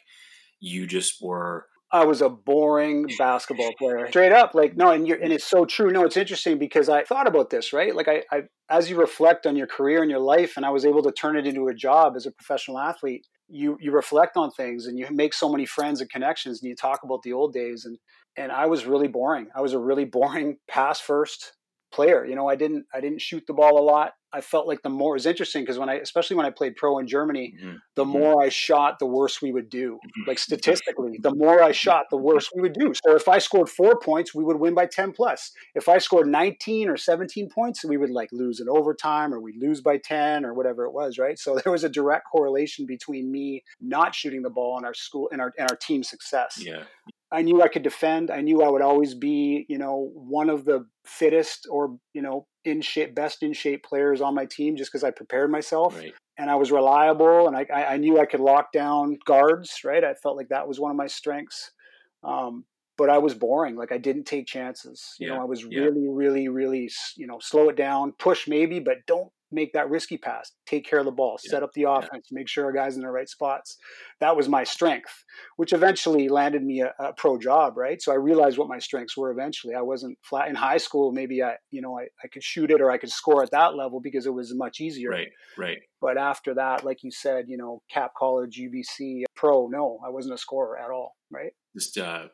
you 0.60 0.86
just 0.86 1.22
were 1.22 1.66
I 1.92 2.04
was 2.04 2.22
a 2.22 2.28
boring 2.28 3.06
basketball 3.18 3.72
player, 3.78 4.06
straight 4.08 4.32
up. 4.32 4.54
Like 4.54 4.76
no, 4.76 4.90
and 4.90 5.08
you're 5.08 5.20
and 5.20 5.32
it's 5.32 5.44
so 5.44 5.64
true. 5.64 5.90
No, 5.90 6.04
it's 6.04 6.16
interesting 6.16 6.58
because 6.58 6.88
I 6.88 7.02
thought 7.02 7.26
about 7.26 7.50
this, 7.50 7.72
right? 7.72 7.94
Like 7.94 8.06
I, 8.08 8.22
I, 8.30 8.42
as 8.68 8.88
you 8.88 8.98
reflect 8.98 9.46
on 9.46 9.56
your 9.56 9.66
career 9.66 10.02
and 10.02 10.10
your 10.10 10.20
life, 10.20 10.52
and 10.56 10.64
I 10.64 10.70
was 10.70 10.84
able 10.84 11.02
to 11.02 11.12
turn 11.12 11.36
it 11.36 11.46
into 11.46 11.66
a 11.68 11.74
job 11.74 12.14
as 12.16 12.26
a 12.26 12.30
professional 12.30 12.78
athlete. 12.78 13.26
You 13.48 13.76
you 13.80 13.90
reflect 13.90 14.36
on 14.36 14.50
things 14.52 14.86
and 14.86 14.98
you 14.98 15.08
make 15.10 15.34
so 15.34 15.50
many 15.50 15.66
friends 15.66 16.00
and 16.00 16.08
connections, 16.08 16.62
and 16.62 16.68
you 16.68 16.76
talk 16.76 17.00
about 17.02 17.22
the 17.22 17.32
old 17.32 17.52
days. 17.52 17.84
And 17.84 17.98
and 18.36 18.52
I 18.52 18.66
was 18.66 18.86
really 18.86 19.08
boring. 19.08 19.48
I 19.56 19.60
was 19.60 19.72
a 19.72 19.78
really 19.78 20.04
boring 20.16 20.58
pass 20.68 21.00
first 21.00 21.52
player. 21.92 22.24
You 22.24 22.36
know, 22.36 22.48
I 22.48 22.54
didn't 22.54 22.86
I 22.94 23.00
didn't 23.00 23.20
shoot 23.20 23.42
the 23.48 23.54
ball 23.54 23.78
a 23.78 23.84
lot. 23.84 24.12
I 24.32 24.40
felt 24.40 24.66
like 24.68 24.82
the 24.82 24.88
more 24.90 25.14
it 25.14 25.18
was 25.18 25.26
interesting 25.26 25.62
because 25.62 25.78
when 25.78 25.88
I, 25.88 25.94
especially 25.94 26.36
when 26.36 26.46
I 26.46 26.50
played 26.50 26.76
pro 26.76 26.98
in 26.98 27.06
Germany, 27.06 27.54
Mhm. 27.62 27.78
the 27.96 28.04
Mhm. 28.04 28.08
more 28.08 28.42
I 28.42 28.48
shot, 28.48 28.98
the 28.98 29.06
worse 29.06 29.42
we 29.42 29.50
would 29.52 29.68
do. 29.68 29.98
Mhm. 30.18 30.26
Like 30.28 30.38
statistically, 30.38 31.18
the 31.20 31.34
more 31.34 31.62
I 31.62 31.72
shot, 31.72 32.06
the 32.10 32.16
worse 32.16 32.48
we 32.54 32.62
would 32.62 32.74
do. 32.74 32.92
So 33.04 33.16
if 33.16 33.28
I 33.28 33.38
scored 33.38 33.68
four 33.68 33.98
points, 33.98 34.34
we 34.34 34.44
would 34.44 34.58
win 34.60 34.74
by 34.74 34.86
10 34.86 35.12
plus. 35.12 35.52
If 35.74 35.88
I 35.88 35.98
scored 35.98 36.28
19 36.28 36.88
or 36.88 36.96
17 36.96 37.48
points, 37.48 37.84
we 37.84 37.96
would 37.96 38.10
like 38.10 38.30
lose 38.32 38.60
in 38.60 38.68
overtime 38.68 39.34
or 39.34 39.40
we'd 39.40 39.56
lose 39.60 39.80
by 39.80 39.98
10 39.98 40.44
or 40.44 40.54
whatever 40.54 40.84
it 40.84 40.92
was, 40.92 41.18
right? 41.18 41.38
So 41.38 41.54
there 41.66 41.72
was 41.72 41.84
a 41.84 41.88
direct 41.88 42.26
correlation 42.30 42.86
between 42.86 43.30
me 43.32 43.64
not 43.80 44.14
shooting 44.14 44.42
the 44.42 44.50
ball 44.50 44.76
and 44.76 44.86
our 44.86 44.94
school 44.94 45.28
and 45.32 45.40
our 45.40 45.52
and 45.58 45.70
our 45.70 45.76
team 45.76 46.02
success. 46.02 46.62
yeah. 46.64 46.84
I 47.32 47.42
knew 47.42 47.62
I 47.62 47.68
could 47.68 47.82
defend. 47.82 48.30
I 48.30 48.40
knew 48.40 48.62
I 48.62 48.68
would 48.68 48.82
always 48.82 49.14
be, 49.14 49.64
you 49.68 49.78
know, 49.78 50.10
one 50.14 50.50
of 50.50 50.64
the 50.64 50.86
fittest 51.04 51.66
or, 51.70 51.96
you 52.12 52.22
know, 52.22 52.46
in 52.64 52.80
shape, 52.82 53.14
best 53.14 53.42
in 53.42 53.52
shape 53.52 53.84
players 53.84 54.20
on 54.20 54.34
my 54.34 54.46
team 54.46 54.76
just 54.76 54.90
because 54.90 55.04
I 55.04 55.10
prepared 55.10 55.50
myself 55.50 55.96
Right. 55.96 56.14
and 56.38 56.50
I 56.50 56.56
was 56.56 56.72
reliable 56.72 57.46
and 57.46 57.56
I, 57.56 57.66
I, 57.72 57.96
knew 57.96 58.18
I 58.18 58.26
could 58.26 58.40
lock 58.40 58.72
down 58.72 59.18
guards, 59.24 59.80
right? 59.84 60.02
I 60.02 60.14
felt 60.14 60.36
like 60.36 60.48
that 60.48 60.66
was 60.66 60.80
one 60.80 60.90
of 60.90 60.96
my 60.96 61.06
strengths. 61.06 61.70
Um, 62.24 62.64
but 62.98 63.08
I 63.08 63.18
was 63.18 63.34
boring. 63.34 63.76
Like 63.76 63.92
I 63.92 63.98
didn't 63.98 64.24
take 64.24 64.46
chances. 64.46 65.14
You 65.18 65.28
Yeah, 65.28 65.36
know, 65.36 65.40
I 65.40 65.44
was 65.44 65.64
yeah. 65.64 65.84
really, 65.84 66.06
really, 66.08 66.48
really, 66.48 66.90
you 67.16 67.26
know, 67.26 67.38
slow 67.40 67.68
it 67.70 67.76
down, 67.76 68.12
push 68.18 68.46
maybe, 68.46 68.78
but 68.80 68.98
don't 69.06 69.32
make 69.52 69.72
that 69.72 69.90
risky 69.90 70.16
pass. 70.16 70.52
Take 70.66 70.86
care 70.86 70.98
of 70.98 71.04
the 71.04 71.10
ball, 71.10 71.38
Yeah, 71.44 71.50
set 71.50 71.62
up 71.62 71.72
the 71.72 71.84
offense, 71.84 72.28
make 72.30 72.48
sure 72.48 72.64
our 72.64 72.72
guys 72.72 72.96
in 72.96 73.02
the 73.02 73.10
right 73.10 73.28
spots. 73.28 73.76
That 74.20 74.36
was 74.36 74.48
my 74.48 74.64
strength, 74.64 75.24
which 75.56 75.72
eventually 75.72 76.28
landed 76.28 76.62
me 76.62 76.80
a, 76.80 76.94
a 76.98 77.12
pro 77.12 77.38
job, 77.38 77.76
right? 77.76 78.00
So 78.00 78.12
I 78.12 78.16
realized 78.16 78.58
what 78.58 78.68
my 78.68 78.78
strengths 78.78 79.16
were 79.16 79.30
eventually. 79.30 79.74
I 79.74 79.82
wasn't 79.82 80.18
flat 80.22 80.48
in 80.48 80.54
high 80.54 80.76
school. 80.76 81.12
Maybe 81.12 81.42
I, 81.42 81.56
you 81.70 81.80
know, 81.82 81.98
I, 81.98 82.04
I 82.24 82.28
could 82.28 82.44
shoot 82.44 82.70
it 82.70 82.80
or 82.80 82.90
I 82.90 82.98
could 82.98 83.10
score 83.10 83.42
at 83.42 83.50
that 83.50 83.74
level 83.76 84.00
because 84.00 84.26
it 84.26 84.34
was 84.34 84.54
much 84.54 84.80
easier. 84.80 85.10
Right. 85.10 85.28
Right. 85.56 85.78
But 86.00 86.16
after 86.16 86.54
that, 86.54 86.84
like 86.84 87.02
you 87.02 87.10
said, 87.10 87.46
you 87.48 87.56
know, 87.56 87.82
Cap 87.90 88.12
College, 88.16 88.58
UBC, 88.60 89.24
pro, 89.34 89.68
no, 89.68 89.98
I 90.04 90.10
wasn't 90.10 90.34
a 90.34 90.38
scorer 90.38 90.78
at 90.78 90.90
all, 90.90 91.16
right? 91.30 91.52
Just 91.76 91.98
uh, 91.98 92.28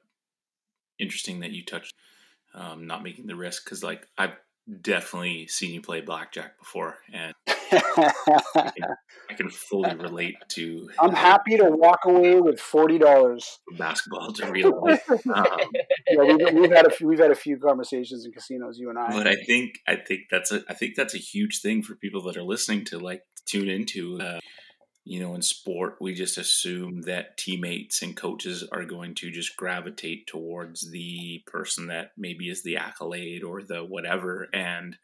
interesting 0.98 1.40
that 1.40 1.50
you 1.50 1.64
touched 1.64 1.92
um, 2.54 2.86
not 2.86 3.02
making 3.02 3.26
the 3.26 3.36
risk 3.36 3.64
because, 3.64 3.82
like, 3.82 4.06
I've 4.16 4.32
definitely 4.80 5.46
seen 5.46 5.72
you 5.72 5.80
play 5.80 6.00
blackjack 6.00 6.58
before, 6.58 6.98
and 7.12 7.34
I 7.48 9.34
can 9.36 9.48
fully 9.50 9.94
relate 9.94 10.36
to. 10.50 10.88
I'm 11.00 11.12
happy 11.14 11.56
to 11.56 11.64
walk 11.64 12.00
away 12.04 12.40
with 12.40 12.60
forty 12.60 12.98
dollars. 12.98 13.58
basketball 13.78 14.32
to 14.32 14.50
real 14.50 14.82
life. 14.84 15.08
Um, 15.10 15.16
Yeah, 16.08 16.22
we've, 16.22 16.54
we've 16.54 16.70
had 16.70 16.86
a 16.86 16.90
few, 16.90 17.08
we've 17.08 17.18
had 17.18 17.32
a 17.32 17.36
few 17.36 17.58
conversations 17.58 18.24
in 18.24 18.32
casinos, 18.32 18.78
you 18.78 18.90
and 18.90 18.98
I. 18.98 19.10
but 19.10 19.26
I 19.26 19.34
think 19.34 19.80
I 19.88 19.96
think 19.96 20.22
that's 20.30 20.52
a 20.52 20.62
I 20.68 20.74
think 20.74 20.94
that's 20.96 21.14
a 21.14 21.18
huge 21.18 21.60
thing 21.60 21.82
for 21.82 21.96
people 21.96 22.22
that 22.22 22.36
are 22.36 22.44
listening 22.44 22.84
to 22.86 22.98
like 22.98 23.22
tune 23.44 23.68
into. 23.68 24.20
Uh, 24.20 24.38
you 25.08 25.20
know, 25.20 25.36
in 25.36 25.42
sport, 25.42 25.98
we 26.00 26.14
just 26.14 26.36
assume 26.36 27.02
that 27.02 27.36
teammates 27.36 28.02
and 28.02 28.16
coaches 28.16 28.64
are 28.72 28.84
going 28.84 29.14
to 29.14 29.30
just 29.30 29.56
gravitate 29.56 30.26
towards 30.26 30.90
the 30.90 31.44
person 31.46 31.86
that 31.86 32.10
maybe 32.18 32.50
is 32.50 32.64
the 32.64 32.76
accolade 32.76 33.44
or 33.44 33.62
the 33.62 33.84
whatever. 33.84 34.48
And 34.52 34.98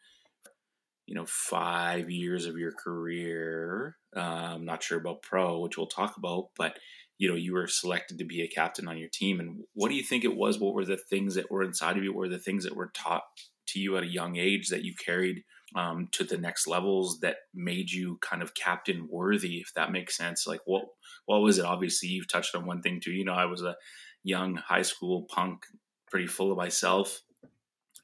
you 1.06 1.14
know, 1.14 1.24
five 1.24 2.10
years 2.10 2.46
of 2.46 2.58
your 2.58 2.72
career, 2.72 3.96
um, 4.16 4.64
not 4.64 4.82
sure 4.82 4.98
about 4.98 5.22
pro, 5.22 5.60
which 5.60 5.78
we'll 5.78 5.86
talk 5.86 6.16
about, 6.16 6.48
but 6.56 6.78
you 7.18 7.28
know, 7.28 7.36
you 7.36 7.52
were 7.52 7.68
selected 7.68 8.18
to 8.18 8.24
be 8.24 8.42
a 8.42 8.48
captain 8.48 8.88
on 8.88 8.98
your 8.98 9.08
team. 9.08 9.38
And 9.38 9.62
what 9.74 9.88
do 9.88 9.94
you 9.94 10.02
think 10.02 10.24
it 10.24 10.34
was? 10.34 10.58
What 10.58 10.74
were 10.74 10.84
the 10.84 10.96
things 10.96 11.36
that 11.36 11.48
were 11.48 11.62
inside 11.62 11.96
of 11.96 12.02
you? 12.02 12.12
What 12.12 12.22
were 12.22 12.28
the 12.28 12.38
things 12.40 12.64
that 12.64 12.74
were 12.74 12.90
taught 12.92 13.22
to 13.68 13.78
you 13.78 13.96
at 13.96 14.02
a 14.02 14.08
young 14.08 14.36
age 14.36 14.68
that 14.70 14.82
you 14.82 14.94
carried 14.96 15.44
um, 15.74 16.08
to 16.12 16.24
the 16.24 16.38
next 16.38 16.66
levels 16.66 17.20
that 17.20 17.36
made 17.54 17.90
you 17.90 18.18
kind 18.20 18.42
of 18.42 18.54
captain 18.54 19.08
worthy, 19.10 19.58
if 19.58 19.72
that 19.74 19.92
makes 19.92 20.16
sense? 20.16 20.46
Like 20.46 20.60
what 20.64 20.84
what 21.26 21.40
was 21.40 21.58
it? 21.58 21.64
Obviously, 21.64 22.08
you've 22.08 22.28
touched 22.28 22.54
on 22.54 22.66
one 22.66 22.82
thing 22.82 23.00
too. 23.00 23.12
You 23.12 23.24
know, 23.24 23.34
I 23.34 23.46
was 23.46 23.62
a 23.62 23.76
young 24.24 24.56
high 24.56 24.82
school 24.82 25.26
punk, 25.28 25.66
pretty 26.10 26.26
full 26.26 26.50
of 26.50 26.58
myself. 26.58 27.22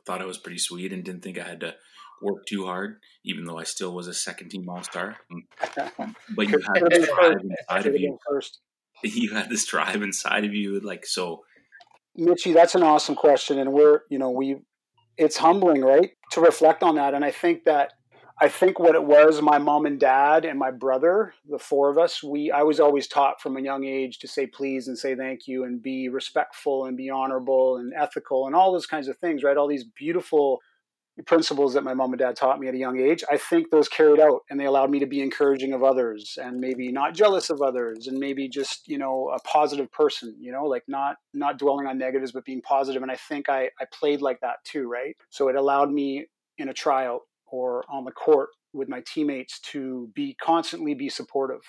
Thought 0.06 0.22
I 0.22 0.26
was 0.26 0.38
pretty 0.38 0.58
sweet 0.58 0.92
and 0.92 1.04
didn't 1.04 1.22
think 1.22 1.38
I 1.38 1.44
had 1.44 1.60
to 1.60 1.74
work 2.22 2.46
too 2.46 2.66
hard, 2.66 3.00
even 3.24 3.44
though 3.44 3.58
I 3.58 3.64
still 3.64 3.94
was 3.94 4.08
a 4.08 4.14
second 4.14 4.50
team 4.50 4.68
all 4.68 4.82
star. 4.82 5.16
But 6.34 6.48
you 6.48 6.58
had 6.60 6.90
this 6.90 7.08
drive 7.08 7.40
inside 7.42 7.86
of 7.86 7.96
you. 7.96 8.18
first. 8.28 8.60
You 9.04 9.30
had 9.30 9.48
this 9.48 9.64
drive 9.64 10.02
inside 10.02 10.44
of 10.44 10.54
you, 10.54 10.80
like 10.80 11.06
so. 11.06 11.44
Mitchy, 12.16 12.52
that's 12.52 12.74
an 12.74 12.82
awesome 12.82 13.14
question, 13.14 13.60
and 13.60 13.72
we're 13.72 14.00
you 14.10 14.18
know 14.18 14.30
we, 14.30 14.56
it's 15.18 15.36
humbling, 15.36 15.82
right, 15.82 16.10
to 16.32 16.40
reflect 16.40 16.82
on 16.82 16.94
that, 16.96 17.14
and 17.14 17.24
I 17.24 17.30
think 17.30 17.64
that 17.64 17.92
I 18.40 18.48
think 18.48 18.78
what 18.78 18.94
it 18.94 19.02
was, 19.02 19.42
my 19.42 19.58
mom 19.58 19.84
and 19.84 19.98
dad 19.98 20.44
and 20.44 20.58
my 20.58 20.70
brother, 20.70 21.34
the 21.50 21.58
four 21.58 21.90
of 21.90 21.98
us, 21.98 22.22
we 22.22 22.52
I 22.52 22.62
was 22.62 22.78
always 22.78 23.08
taught 23.08 23.40
from 23.40 23.56
a 23.56 23.60
young 23.60 23.84
age 23.84 24.20
to 24.20 24.28
say 24.28 24.46
please 24.46 24.86
and 24.86 24.96
say 24.96 25.16
thank 25.16 25.48
you 25.48 25.64
and 25.64 25.82
be 25.82 26.08
respectful 26.08 26.84
and 26.84 26.96
be 26.96 27.10
honorable 27.10 27.78
and 27.78 27.92
ethical 27.96 28.46
and 28.46 28.54
all 28.54 28.72
those 28.72 28.86
kinds 28.86 29.08
of 29.08 29.18
things, 29.18 29.42
right? 29.42 29.56
All 29.56 29.66
these 29.66 29.84
beautiful 29.84 30.60
principles 31.26 31.74
that 31.74 31.84
my 31.84 31.94
mom 31.94 32.12
and 32.12 32.18
dad 32.18 32.36
taught 32.36 32.60
me 32.60 32.68
at 32.68 32.74
a 32.74 32.78
young 32.78 33.00
age. 33.00 33.24
I 33.30 33.36
think 33.36 33.70
those 33.70 33.88
carried 33.88 34.20
out 34.20 34.42
and 34.50 34.58
they 34.58 34.66
allowed 34.66 34.90
me 34.90 34.98
to 35.00 35.06
be 35.06 35.20
encouraging 35.20 35.72
of 35.72 35.82
others 35.82 36.38
and 36.40 36.60
maybe 36.60 36.92
not 36.92 37.14
jealous 37.14 37.50
of 37.50 37.60
others 37.60 38.06
and 38.06 38.18
maybe 38.18 38.48
just, 38.48 38.86
you 38.86 38.98
know, 38.98 39.30
a 39.34 39.40
positive 39.40 39.90
person, 39.90 40.34
you 40.40 40.52
know, 40.52 40.64
like 40.64 40.84
not 40.88 41.16
not 41.34 41.58
dwelling 41.58 41.86
on 41.86 41.98
negatives 41.98 42.32
but 42.32 42.44
being 42.44 42.62
positive 42.62 43.02
and 43.02 43.10
I 43.10 43.16
think 43.16 43.48
I 43.48 43.70
I 43.80 43.84
played 43.92 44.20
like 44.20 44.40
that 44.40 44.56
too, 44.64 44.88
right? 44.88 45.16
So 45.30 45.48
it 45.48 45.56
allowed 45.56 45.90
me 45.90 46.26
in 46.58 46.68
a 46.68 46.74
tryout 46.74 47.22
or 47.46 47.84
on 47.90 48.04
the 48.04 48.12
court 48.12 48.50
with 48.72 48.88
my 48.88 49.02
teammates 49.06 49.60
to 49.60 50.10
be 50.14 50.36
constantly 50.40 50.94
be 50.94 51.08
supportive. 51.08 51.62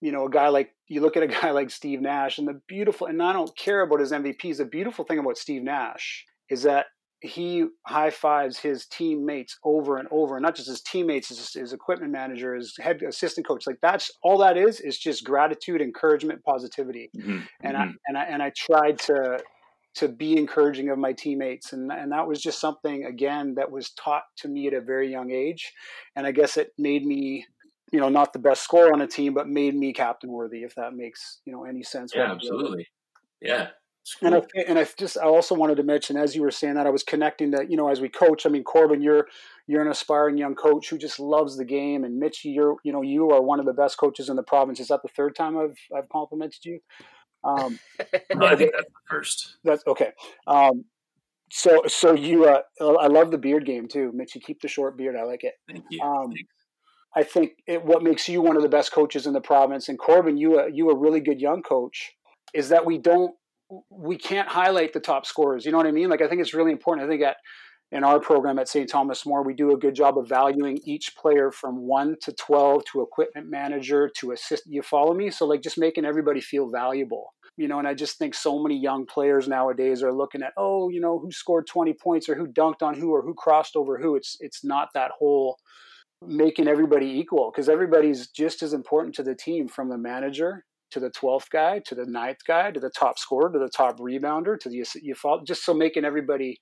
You 0.00 0.10
know, 0.10 0.26
a 0.26 0.30
guy 0.30 0.48
like 0.48 0.70
you 0.88 1.00
look 1.00 1.16
at 1.16 1.22
a 1.22 1.26
guy 1.40 1.50
like 1.52 1.70
Steve 1.70 2.00
Nash 2.00 2.38
and 2.38 2.46
the 2.46 2.60
beautiful 2.66 3.06
and 3.06 3.22
I 3.22 3.32
don't 3.32 3.56
care 3.56 3.82
about 3.82 4.00
his 4.00 4.12
MVPs. 4.12 4.58
The 4.58 4.64
beautiful 4.64 5.04
thing 5.04 5.18
about 5.18 5.38
Steve 5.38 5.62
Nash 5.62 6.26
is 6.50 6.62
that 6.64 6.86
he 7.22 7.66
high 7.86 8.10
fives 8.10 8.58
his 8.58 8.86
teammates 8.86 9.58
over 9.64 9.96
and 9.98 10.08
over, 10.10 10.36
and 10.36 10.42
not 10.42 10.56
just 10.56 10.68
his 10.68 10.82
teammates, 10.82 11.28
his, 11.28 11.52
his 11.52 11.72
equipment 11.72 12.12
manager, 12.12 12.54
his 12.54 12.76
head 12.78 13.02
assistant 13.02 13.46
coach. 13.46 13.66
Like 13.66 13.78
that's 13.82 14.10
all 14.22 14.38
that 14.38 14.56
is 14.56 14.80
is 14.80 14.98
just 14.98 15.24
gratitude, 15.24 15.80
encouragement, 15.80 16.42
positivity. 16.44 17.12
Mhm, 17.14 17.48
And 17.62 17.76
mhm. 17.76 17.78
I 17.78 17.86
and 18.06 18.18
I 18.18 18.24
and 18.24 18.42
I 18.42 18.50
tried 18.56 18.98
to 19.00 19.42
to 19.94 20.08
be 20.08 20.36
encouraging 20.38 20.88
of 20.88 20.98
my 20.98 21.12
teammates, 21.12 21.72
and 21.72 21.92
and 21.92 22.12
that 22.12 22.26
was 22.26 22.42
just 22.42 22.60
something 22.60 23.04
again 23.04 23.54
that 23.54 23.70
was 23.70 23.90
taught 23.92 24.24
to 24.38 24.48
me 24.48 24.66
at 24.66 24.74
a 24.74 24.80
very 24.80 25.10
young 25.10 25.30
age, 25.30 25.72
and 26.16 26.26
I 26.26 26.32
guess 26.32 26.56
it 26.56 26.72
made 26.78 27.04
me. 27.06 27.46
You 27.92 28.00
know, 28.00 28.08
not 28.08 28.32
the 28.32 28.38
best 28.38 28.62
scorer 28.62 28.90
on 28.94 29.02
a 29.02 29.06
team, 29.06 29.34
but 29.34 29.48
made 29.50 29.74
me 29.74 29.92
captain 29.92 30.30
worthy. 30.32 30.62
If 30.62 30.74
that 30.76 30.94
makes 30.94 31.42
you 31.44 31.52
know 31.52 31.64
any 31.64 31.82
sense. 31.82 32.14
yeah, 32.14 32.30
absolutely. 32.32 32.86
Yeah, 33.40 33.70
And 34.20 34.34
I 34.34 34.42
and 34.66 34.78
I 34.78 34.86
just 34.98 35.16
I 35.16 35.26
also 35.26 35.54
wanted 35.54 35.76
to 35.76 35.84
mention 35.84 36.16
as 36.16 36.34
you 36.34 36.42
were 36.42 36.50
saying 36.50 36.74
that 36.74 36.86
I 36.86 36.90
was 36.90 37.04
connecting 37.04 37.52
that 37.52 37.70
you 37.70 37.76
know 37.76 37.88
as 37.88 38.00
we 38.00 38.08
coach 38.08 38.44
I 38.46 38.48
mean 38.48 38.64
Corbin 38.64 39.00
you're 39.00 39.28
you're 39.68 39.80
an 39.82 39.88
aspiring 39.88 40.36
young 40.36 40.56
coach 40.56 40.90
who 40.90 40.98
just 40.98 41.20
loves 41.20 41.56
the 41.56 41.64
game. 41.64 42.02
And 42.04 42.18
Mitch 42.18 42.44
you're 42.44 42.76
you 42.84 42.92
know 42.92 43.02
you 43.02 43.30
are 43.30 43.40
one 43.40 43.60
of 43.60 43.66
the 43.66 43.72
best 43.72 43.98
coaches 43.98 44.28
in 44.28 44.36
the 44.36 44.42
province. 44.42 44.80
Is 44.80 44.88
that 44.88 45.02
the 45.02 45.08
third 45.16 45.36
time 45.36 45.56
I've 45.56 45.76
I've 45.96 46.08
complimented 46.08 46.64
you? 46.64 46.80
Um, 47.44 47.78
No, 48.34 48.46
I 48.46 48.56
think 48.56 48.72
that's 48.72 48.86
the 48.86 49.00
first. 49.08 49.56
that's 49.64 49.84
okay. 49.86 50.10
Um, 50.46 50.84
so 51.50 51.82
so 51.86 52.14
you 52.14 52.46
uh, 52.46 52.62
I 52.80 53.06
love 53.06 53.30
the 53.30 53.38
beard 53.38 53.64
game 53.66 53.86
too 53.86 54.10
Mitch. 54.14 54.34
You 54.34 54.40
keep 54.40 54.60
the 54.62 54.68
short 54.68 54.96
beard. 54.96 55.14
I 55.16 55.22
like 55.22 55.44
it. 55.44 55.54
Thank 55.68 55.84
you. 55.90 56.02
Um, 56.02 56.32
I 57.14 57.22
think 57.22 57.52
it, 57.66 57.84
what 57.84 58.02
makes 58.02 58.28
you 58.28 58.40
one 58.40 58.56
of 58.56 58.62
the 58.62 58.68
best 58.68 58.92
coaches 58.92 59.26
in 59.26 59.32
the 59.32 59.40
province, 59.40 59.88
and 59.88 59.98
Corbin, 59.98 60.36
you 60.38 60.58
a, 60.58 60.70
you 60.70 60.88
a 60.90 60.96
really 60.96 61.20
good 61.20 61.40
young 61.40 61.62
coach, 61.62 62.12
is 62.54 62.70
that 62.70 62.86
we 62.86 62.98
don't 62.98 63.34
we 63.90 64.16
can't 64.16 64.48
highlight 64.48 64.92
the 64.92 65.00
top 65.00 65.26
scorers. 65.26 65.64
You 65.64 65.72
know 65.72 65.78
what 65.78 65.86
I 65.86 65.92
mean? 65.92 66.08
Like 66.08 66.22
I 66.22 66.28
think 66.28 66.40
it's 66.40 66.54
really 66.54 66.72
important. 66.72 67.06
I 67.06 67.10
think 67.10 67.22
at 67.22 67.36
in 67.90 68.04
our 68.04 68.20
program 68.20 68.58
at 68.58 68.68
St. 68.68 68.88
Thomas 68.88 69.26
More, 69.26 69.44
we 69.44 69.52
do 69.52 69.72
a 69.72 69.76
good 69.76 69.94
job 69.94 70.16
of 70.16 70.26
valuing 70.26 70.78
each 70.84 71.14
player 71.14 71.50
from 71.50 71.76
one 71.86 72.16
to 72.22 72.32
twelve 72.32 72.84
to 72.92 73.02
equipment 73.02 73.50
manager 73.50 74.10
to 74.18 74.32
assist. 74.32 74.62
You 74.66 74.82
follow 74.82 75.14
me? 75.14 75.30
So 75.30 75.46
like 75.46 75.62
just 75.62 75.78
making 75.78 76.04
everybody 76.04 76.40
feel 76.40 76.70
valuable. 76.70 77.34
You 77.58 77.68
know, 77.68 77.78
and 77.78 77.86
I 77.86 77.92
just 77.92 78.16
think 78.16 78.34
so 78.34 78.62
many 78.62 78.80
young 78.80 79.04
players 79.04 79.46
nowadays 79.46 80.02
are 80.02 80.12
looking 80.12 80.42
at, 80.42 80.54
oh, 80.56 80.88
you 80.88 81.00
know, 81.00 81.18
who 81.18 81.30
scored 81.30 81.66
20 81.66 81.92
points 82.02 82.26
or 82.30 82.34
who 82.34 82.46
dunked 82.46 82.80
on 82.80 82.98
who 82.98 83.10
or 83.12 83.20
who 83.20 83.34
crossed 83.34 83.76
over 83.76 83.98
who. 83.98 84.16
It's 84.16 84.38
it's 84.40 84.64
not 84.64 84.88
that 84.94 85.10
whole 85.18 85.58
making 86.26 86.68
everybody 86.68 87.06
equal 87.06 87.50
because 87.52 87.68
everybody's 87.68 88.28
just 88.28 88.62
as 88.62 88.72
important 88.72 89.14
to 89.16 89.22
the 89.22 89.34
team 89.34 89.68
from 89.68 89.90
the 89.90 89.98
manager 89.98 90.64
to 90.92 91.00
the 91.00 91.10
12th 91.10 91.50
guy 91.50 91.80
to 91.80 91.94
the 91.94 92.06
ninth 92.06 92.38
guy 92.46 92.70
to 92.70 92.80
the 92.80 92.90
top 92.90 93.18
scorer 93.18 93.50
to 93.50 93.58
the 93.58 93.68
top 93.68 93.98
rebounder 93.98 94.58
to 94.58 94.68
the 94.68 94.86
you 95.02 95.14
follow, 95.14 95.42
just 95.44 95.64
so 95.64 95.74
making 95.74 96.04
everybody 96.04 96.60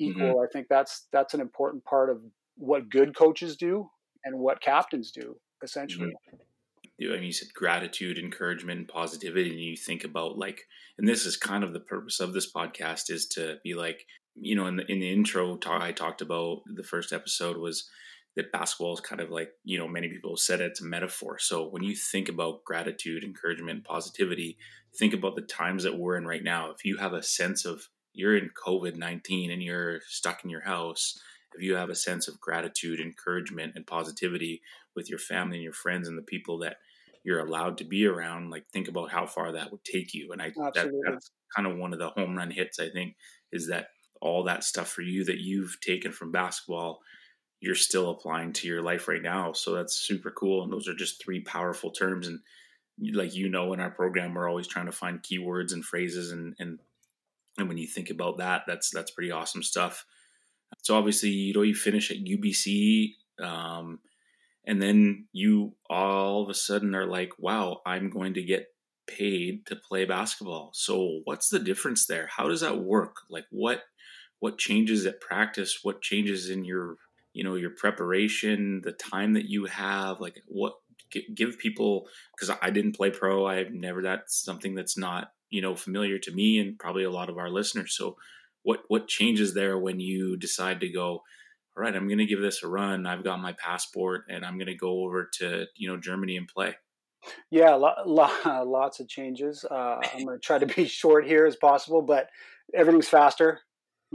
mm-hmm. 0.00 0.10
equal 0.10 0.40
i 0.40 0.46
think 0.52 0.66
that's 0.68 1.06
that's 1.12 1.34
an 1.34 1.40
important 1.40 1.84
part 1.84 2.10
of 2.10 2.18
what 2.56 2.88
good 2.88 3.16
coaches 3.16 3.56
do 3.56 3.88
and 4.24 4.38
what 4.38 4.60
captains 4.60 5.10
do 5.10 5.36
essentially. 5.62 6.08
Mm-hmm. 6.08 6.36
You, 6.98 7.12
I 7.12 7.16
mean, 7.16 7.24
you 7.24 7.32
said 7.32 7.52
gratitude, 7.54 8.18
encouragement, 8.18 8.78
and 8.78 8.88
positivity, 8.88 9.50
and 9.50 9.60
you 9.60 9.76
think 9.76 10.04
about 10.04 10.38
like, 10.38 10.62
and 10.98 11.06
this 11.06 11.26
is 11.26 11.36
kind 11.36 11.62
of 11.62 11.72
the 11.72 11.80
purpose 11.80 12.20
of 12.20 12.32
this 12.32 12.50
podcast 12.50 13.10
is 13.10 13.26
to 13.28 13.58
be 13.62 13.74
like, 13.74 14.06
you 14.34 14.54
know, 14.54 14.66
in 14.66 14.76
the 14.76 14.90
in 14.90 15.00
the 15.00 15.12
intro 15.12 15.56
talk, 15.56 15.82
I 15.82 15.92
talked 15.92 16.22
about 16.22 16.62
the 16.66 16.82
first 16.82 17.12
episode 17.12 17.58
was 17.58 17.88
that 18.36 18.52
basketball 18.52 18.92
is 18.92 19.00
kind 19.00 19.20
of 19.20 19.30
like, 19.30 19.50
you 19.64 19.78
know, 19.78 19.88
many 19.88 20.08
people 20.08 20.32
have 20.32 20.38
said 20.38 20.60
it's 20.60 20.82
a 20.82 20.84
metaphor. 20.84 21.38
So 21.38 21.66
when 21.68 21.82
you 21.82 21.96
think 21.96 22.28
about 22.28 22.64
gratitude, 22.64 23.24
encouragement, 23.24 23.84
positivity, 23.84 24.58
think 24.98 25.14
about 25.14 25.36
the 25.36 25.42
times 25.42 25.84
that 25.84 25.98
we're 25.98 26.16
in 26.16 26.26
right 26.26 26.44
now. 26.44 26.70
If 26.70 26.84
you 26.84 26.98
have 26.98 27.14
a 27.14 27.22
sense 27.22 27.64
of 27.64 27.88
you're 28.12 28.36
in 28.36 28.50
COVID 28.66 28.96
nineteen 28.96 29.50
and 29.50 29.62
you're 29.62 30.00
stuck 30.06 30.44
in 30.44 30.50
your 30.50 30.62
house, 30.62 31.18
if 31.54 31.62
you 31.62 31.74
have 31.74 31.90
a 31.90 31.94
sense 31.94 32.28
of 32.28 32.40
gratitude, 32.40 33.00
encouragement, 33.00 33.72
and 33.74 33.86
positivity 33.86 34.62
with 34.94 35.08
your 35.08 35.18
family 35.18 35.56
and 35.56 35.64
your 35.64 35.72
friends 35.72 36.06
and 36.08 36.18
the 36.18 36.22
people 36.22 36.58
that 36.58 36.76
you're 37.24 37.40
allowed 37.40 37.78
to 37.78 37.84
be 37.84 38.06
around, 38.06 38.50
like 38.50 38.64
think 38.72 38.88
about 38.88 39.10
how 39.10 39.26
far 39.26 39.52
that 39.52 39.70
would 39.70 39.84
take 39.84 40.14
you. 40.14 40.30
And 40.32 40.40
I 40.40 40.52
that, 40.74 40.90
that's 41.06 41.30
kind 41.54 41.66
of 41.66 41.76
one 41.76 41.92
of 41.92 41.98
the 41.98 42.10
home 42.10 42.36
run 42.36 42.50
hits 42.50 42.78
I 42.78 42.90
think 42.90 43.16
is 43.50 43.68
that 43.68 43.88
all 44.20 44.44
that 44.44 44.64
stuff 44.64 44.88
for 44.88 45.02
you 45.02 45.24
that 45.24 45.38
you've 45.38 45.76
taken 45.80 46.12
from 46.12 46.32
basketball 46.32 47.00
you're 47.60 47.74
still 47.74 48.10
applying 48.10 48.52
to 48.52 48.68
your 48.68 48.82
life 48.82 49.08
right 49.08 49.22
now. 49.22 49.52
So 49.52 49.74
that's 49.74 49.94
super 49.96 50.30
cool. 50.30 50.62
And 50.62 50.72
those 50.72 50.88
are 50.88 50.94
just 50.94 51.22
three 51.22 51.40
powerful 51.40 51.90
terms. 51.90 52.26
And 52.26 52.40
like 53.12 53.34
you 53.34 53.48
know, 53.48 53.72
in 53.72 53.80
our 53.80 53.90
program, 53.90 54.34
we're 54.34 54.48
always 54.48 54.66
trying 54.66 54.86
to 54.86 54.92
find 54.92 55.22
keywords 55.22 55.72
and 55.72 55.84
phrases, 55.84 56.32
and 56.32 56.54
and 56.58 56.78
and 57.58 57.68
when 57.68 57.78
you 57.78 57.86
think 57.86 58.10
about 58.10 58.38
that, 58.38 58.62
that's 58.66 58.90
that's 58.90 59.10
pretty 59.10 59.30
awesome 59.30 59.62
stuff. 59.62 60.04
So 60.82 60.96
obviously, 60.96 61.30
you 61.30 61.54
know, 61.54 61.62
you 61.62 61.74
finish 61.74 62.10
at 62.10 62.24
UBC, 62.24 63.14
um, 63.42 64.00
and 64.66 64.80
then 64.80 65.26
you 65.32 65.74
all 65.90 66.42
of 66.42 66.48
a 66.48 66.54
sudden 66.54 66.94
are 66.94 67.06
like, 67.06 67.32
"Wow, 67.38 67.82
I'm 67.84 68.10
going 68.10 68.34
to 68.34 68.42
get 68.42 68.68
paid 69.06 69.66
to 69.66 69.76
play 69.76 70.04
basketball." 70.04 70.70
So 70.74 71.20
what's 71.24 71.50
the 71.50 71.58
difference 71.58 72.06
there? 72.06 72.28
How 72.34 72.48
does 72.48 72.62
that 72.62 72.78
work? 72.78 73.16
Like 73.28 73.46
what 73.50 73.82
what 74.38 74.58
changes 74.58 75.04
at 75.06 75.20
practice? 75.20 75.80
What 75.82 76.02
changes 76.02 76.48
in 76.48 76.64
your 76.64 76.96
you 77.36 77.44
know 77.44 77.54
your 77.54 77.70
preparation 77.70 78.80
the 78.82 78.92
time 78.92 79.34
that 79.34 79.44
you 79.44 79.66
have 79.66 80.20
like 80.20 80.40
what 80.48 80.74
give 81.34 81.58
people 81.58 82.08
because 82.34 82.56
i 82.62 82.70
didn't 82.70 82.96
play 82.96 83.10
pro 83.10 83.46
i've 83.46 83.70
never 83.70 84.02
that's 84.02 84.42
something 84.42 84.74
that's 84.74 84.98
not 84.98 85.28
you 85.50 85.62
know 85.62 85.74
familiar 85.74 86.18
to 86.18 86.32
me 86.32 86.58
and 86.58 86.78
probably 86.78 87.04
a 87.04 87.10
lot 87.10 87.28
of 87.28 87.38
our 87.38 87.50
listeners. 87.50 87.94
So 87.96 88.16
what 88.62 88.80
what 88.88 89.08
changes 89.08 89.54
there 89.54 89.78
when 89.78 90.00
you 90.00 90.36
decide 90.36 90.80
to 90.80 90.88
go 90.88 91.08
all 91.08 91.22
right 91.82 91.94
i'm 91.94 92.08
going 92.08 92.18
to 92.18 92.26
give 92.26 92.40
this 92.40 92.62
a 92.62 92.68
run. 92.68 93.06
I've 93.06 93.24
got 93.24 93.40
my 93.40 93.52
passport 93.52 94.24
and 94.28 94.44
i'm 94.44 94.58
going 94.58 94.66
to 94.66 94.74
go 94.74 95.04
over 95.04 95.28
to 95.38 95.66
you 95.76 95.88
know 95.88 95.96
germany 95.96 96.36
and 96.36 96.48
play 96.48 96.74
yeah 97.50 97.74
lots 97.74 99.00
of 99.00 99.08
changes. 99.08 99.64
Uh, 99.64 100.00
i'm 100.14 100.24
going 100.24 100.38
to 100.38 100.44
try 100.44 100.58
to 100.58 100.66
be 100.66 100.86
short 100.86 101.26
here 101.26 101.46
as 101.46 101.56
possible 101.56 102.02
but 102.02 102.28
everything's 102.74 103.08
faster 103.08 103.60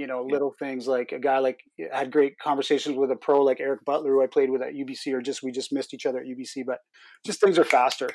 you 0.02 0.08
know, 0.08 0.24
little 0.24 0.56
things 0.58 0.88
like 0.88 1.12
a 1.12 1.20
guy 1.20 1.38
like 1.38 1.60
I 1.94 2.00
had 2.00 2.12
great 2.12 2.40
conversations 2.40 2.98
with 2.98 3.12
a 3.12 3.16
pro 3.16 3.44
like 3.44 3.60
Eric 3.60 3.86
Butler 3.86 4.14
who 4.14 4.24
I 4.24 4.26
played 4.26 4.50
with 4.50 4.64
at 4.64 4.74
UBC 4.74 5.14
or 5.14 5.22
just 5.22 5.44
we 5.44 5.52
just 5.52 5.72
missed 5.72 5.94
each 5.94 6.08
other 6.08 6.22
at 6.22 6.26
UBC, 6.26 6.66
but 6.66 6.80
just 7.24 7.40
things 7.40 7.60
are 7.60 7.64
faster. 7.64 8.10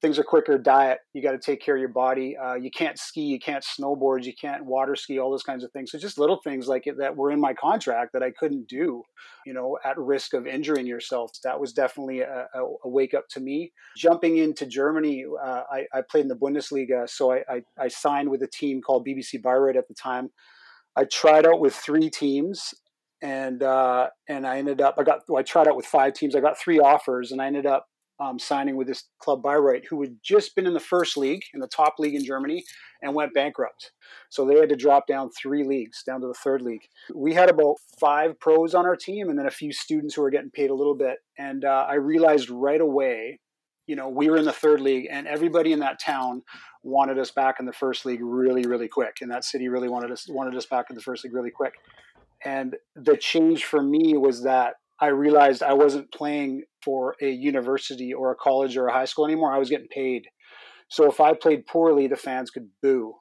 Things 0.00 0.16
are 0.16 0.22
quicker. 0.22 0.58
Diet, 0.58 0.98
you 1.12 1.20
got 1.20 1.32
to 1.32 1.40
take 1.40 1.60
care 1.60 1.74
of 1.74 1.80
your 1.80 1.88
body. 1.88 2.36
Uh, 2.36 2.54
you 2.54 2.70
can't 2.70 2.96
ski, 2.96 3.22
you 3.22 3.40
can't 3.40 3.64
snowboard, 3.64 4.22
you 4.22 4.32
can't 4.40 4.64
water 4.64 4.94
ski, 4.94 5.18
all 5.18 5.32
those 5.32 5.42
kinds 5.42 5.64
of 5.64 5.72
things. 5.72 5.90
So 5.90 5.98
just 5.98 6.20
little 6.20 6.38
things 6.44 6.68
like 6.68 6.86
it 6.86 6.98
that 7.00 7.16
were 7.16 7.32
in 7.32 7.40
my 7.40 7.52
contract 7.52 8.12
that 8.12 8.22
I 8.22 8.30
couldn't 8.30 8.68
do, 8.68 9.02
you 9.44 9.52
know, 9.52 9.76
at 9.84 9.98
risk 9.98 10.34
of 10.34 10.46
injuring 10.46 10.86
yourself. 10.86 11.32
That 11.42 11.58
was 11.58 11.72
definitely 11.72 12.20
a, 12.20 12.46
a, 12.54 12.60
a 12.84 12.88
wake 12.88 13.12
up 13.12 13.24
to 13.30 13.40
me. 13.40 13.72
Jumping 13.96 14.36
into 14.36 14.66
Germany, 14.66 15.24
uh, 15.44 15.62
I, 15.68 15.86
I, 15.92 16.02
played 16.08 16.22
in 16.22 16.28
the 16.28 16.36
Bundesliga, 16.36 17.10
so 17.10 17.32
I, 17.32 17.42
I, 17.48 17.62
I 17.76 17.88
signed 17.88 18.30
with 18.30 18.44
a 18.44 18.48
team 18.48 18.80
called 18.80 19.04
BBC 19.04 19.42
Bayreuth 19.42 19.76
at 19.76 19.88
the 19.88 19.94
time 19.94 20.30
I 20.96 21.04
tried 21.04 21.46
out 21.46 21.60
with 21.60 21.74
three 21.74 22.10
teams, 22.10 22.74
and 23.22 23.62
uh, 23.62 24.08
and 24.28 24.46
I 24.46 24.58
ended 24.58 24.80
up 24.80 24.96
I 24.98 25.04
got 25.04 25.20
well, 25.28 25.40
I 25.40 25.42
tried 25.42 25.68
out 25.68 25.76
with 25.76 25.86
five 25.86 26.14
teams. 26.14 26.34
I 26.34 26.40
got 26.40 26.58
three 26.58 26.78
offers, 26.78 27.32
and 27.32 27.40
I 27.40 27.46
ended 27.46 27.66
up 27.66 27.86
um, 28.20 28.38
signing 28.38 28.76
with 28.76 28.88
this 28.88 29.04
club 29.20 29.42
Bayreuth, 29.42 29.86
who 29.88 30.00
had 30.00 30.16
just 30.22 30.56
been 30.56 30.66
in 30.66 30.74
the 30.74 30.80
first 30.80 31.16
league, 31.16 31.42
in 31.54 31.60
the 31.60 31.68
top 31.68 31.94
league 31.98 32.14
in 32.14 32.24
Germany, 32.24 32.64
and 33.02 33.14
went 33.14 33.34
bankrupt. 33.34 33.92
So 34.30 34.44
they 34.44 34.58
had 34.58 34.68
to 34.70 34.76
drop 34.76 35.06
down 35.06 35.30
three 35.30 35.64
leagues, 35.64 36.02
down 36.04 36.20
to 36.22 36.26
the 36.26 36.34
third 36.34 36.62
league. 36.62 36.82
We 37.14 37.34
had 37.34 37.48
about 37.48 37.76
five 38.00 38.38
pros 38.40 38.74
on 38.74 38.86
our 38.86 38.96
team, 38.96 39.28
and 39.28 39.38
then 39.38 39.46
a 39.46 39.50
few 39.50 39.72
students 39.72 40.14
who 40.14 40.22
were 40.22 40.30
getting 40.30 40.50
paid 40.50 40.70
a 40.70 40.74
little 40.74 40.96
bit. 40.96 41.18
And 41.38 41.64
uh, 41.64 41.86
I 41.88 41.94
realized 41.94 42.50
right 42.50 42.80
away 42.80 43.38
you 43.88 43.96
know, 43.96 44.08
we 44.08 44.30
were 44.30 44.36
in 44.36 44.44
the 44.44 44.52
third 44.52 44.80
league, 44.80 45.08
and 45.10 45.26
everybody 45.26 45.72
in 45.72 45.80
that 45.80 45.98
town 45.98 46.42
wanted 46.82 47.18
us 47.18 47.30
back 47.30 47.56
in 47.58 47.66
the 47.66 47.72
first 47.72 48.06
league 48.06 48.20
really, 48.22 48.62
really 48.62 48.86
quick. 48.86 49.16
And 49.20 49.30
that 49.32 49.44
city 49.44 49.68
really 49.68 49.88
wanted 49.88 50.12
us 50.12 50.26
wanted 50.28 50.54
us 50.54 50.66
back 50.66 50.86
in 50.90 50.94
the 50.94 51.02
first 51.02 51.24
league 51.24 51.34
really 51.34 51.50
quick. 51.50 51.74
And 52.44 52.76
the 52.94 53.16
change 53.16 53.64
for 53.64 53.82
me 53.82 54.16
was 54.16 54.44
that 54.44 54.74
I 55.00 55.08
realized 55.08 55.62
I 55.62 55.72
wasn't 55.72 56.12
playing 56.12 56.64
for 56.84 57.16
a 57.20 57.30
university 57.30 58.12
or 58.12 58.30
a 58.30 58.36
college 58.36 58.76
or 58.76 58.86
a 58.86 58.92
high 58.92 59.06
school 59.06 59.24
anymore. 59.24 59.52
I 59.52 59.58
was 59.58 59.70
getting 59.70 59.88
paid. 59.88 60.26
So 60.88 61.08
if 61.08 61.20
I 61.20 61.34
played 61.34 61.66
poorly, 61.66 62.06
the 62.06 62.16
fans 62.16 62.50
could 62.50 62.68
boo. 62.82 63.14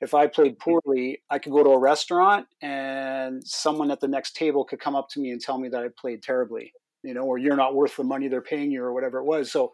If 0.00 0.14
I 0.14 0.26
played 0.26 0.58
mm-hmm. 0.58 0.80
poorly, 0.82 1.22
I 1.30 1.38
could 1.38 1.52
go 1.52 1.62
to 1.62 1.70
a 1.70 1.78
restaurant 1.78 2.46
and 2.62 3.42
someone 3.44 3.90
at 3.90 4.00
the 4.00 4.08
next 4.08 4.34
table 4.34 4.64
could 4.64 4.80
come 4.80 4.96
up 4.96 5.08
to 5.10 5.20
me 5.20 5.30
and 5.30 5.40
tell 5.40 5.58
me 5.58 5.68
that 5.68 5.82
I 5.82 5.88
played 5.98 6.22
terribly, 6.22 6.72
you 7.02 7.14
know, 7.14 7.22
or 7.22 7.38
you're 7.38 7.56
not 7.56 7.74
worth 7.74 7.96
the 7.96 8.04
money 8.04 8.28
they're 8.28 8.40
paying 8.40 8.70
you 8.70 8.82
or 8.82 8.92
whatever 8.92 9.18
it 9.18 9.24
was. 9.24 9.52
So 9.52 9.70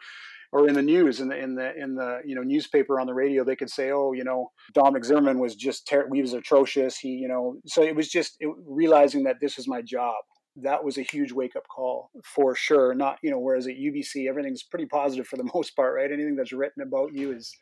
or 0.53 0.69
in 0.69 0.75
the 0.75 0.83
news 0.83 1.21
in 1.21 1.29
the 1.29 1.37
in 1.37 1.55
the 1.55 1.73
in 1.77 1.95
the 1.95 2.21
you 2.25 2.35
know 2.35 2.43
newspaper 2.43 3.01
on 3.01 3.07
the 3.07 3.15
radio 3.15 3.45
they 3.45 3.57
could 3.57 3.71
say 3.71 3.91
oh 3.91 4.13
you 4.13 4.25
know 4.25 4.51
Dominic 4.75 5.05
Zimmermann 5.05 5.39
was 5.39 5.55
just 5.55 5.87
ter- 5.87 6.09
he 6.13 6.23
was 6.23 6.33
atrocious. 6.33 6.99
He 6.99 7.09
you 7.09 7.29
know 7.29 7.57
so 7.67 7.83
it 7.83 7.97
was 7.97 8.09
just 8.09 8.37
it, 8.41 8.49
realizing 8.67 9.25
that 9.25 9.37
this 9.41 9.57
was 9.57 9.69
my 9.69 9.83
job. 9.83 10.17
That 10.63 10.85
was 10.85 10.97
a 10.97 11.03
huge 11.03 11.33
wake 11.33 11.55
up 11.57 11.65
call 11.75 12.11
for 12.25 12.55
sure. 12.55 12.95
Not 12.95 13.19
you 13.23 13.31
know 13.31 13.39
whereas 13.39 13.67
at 13.67 13.77
UBC 13.77 14.29
everything's 14.29 14.63
pretty 14.63 14.87
positive 14.87 15.27
for 15.27 15.37
the 15.37 15.51
most 15.55 15.75
part 15.77 15.95
right? 15.95 16.11
Anything 16.13 16.37
that's 16.37 16.53
written 16.53 16.83
about 16.83 17.15
you 17.15 17.33
is 17.33 17.53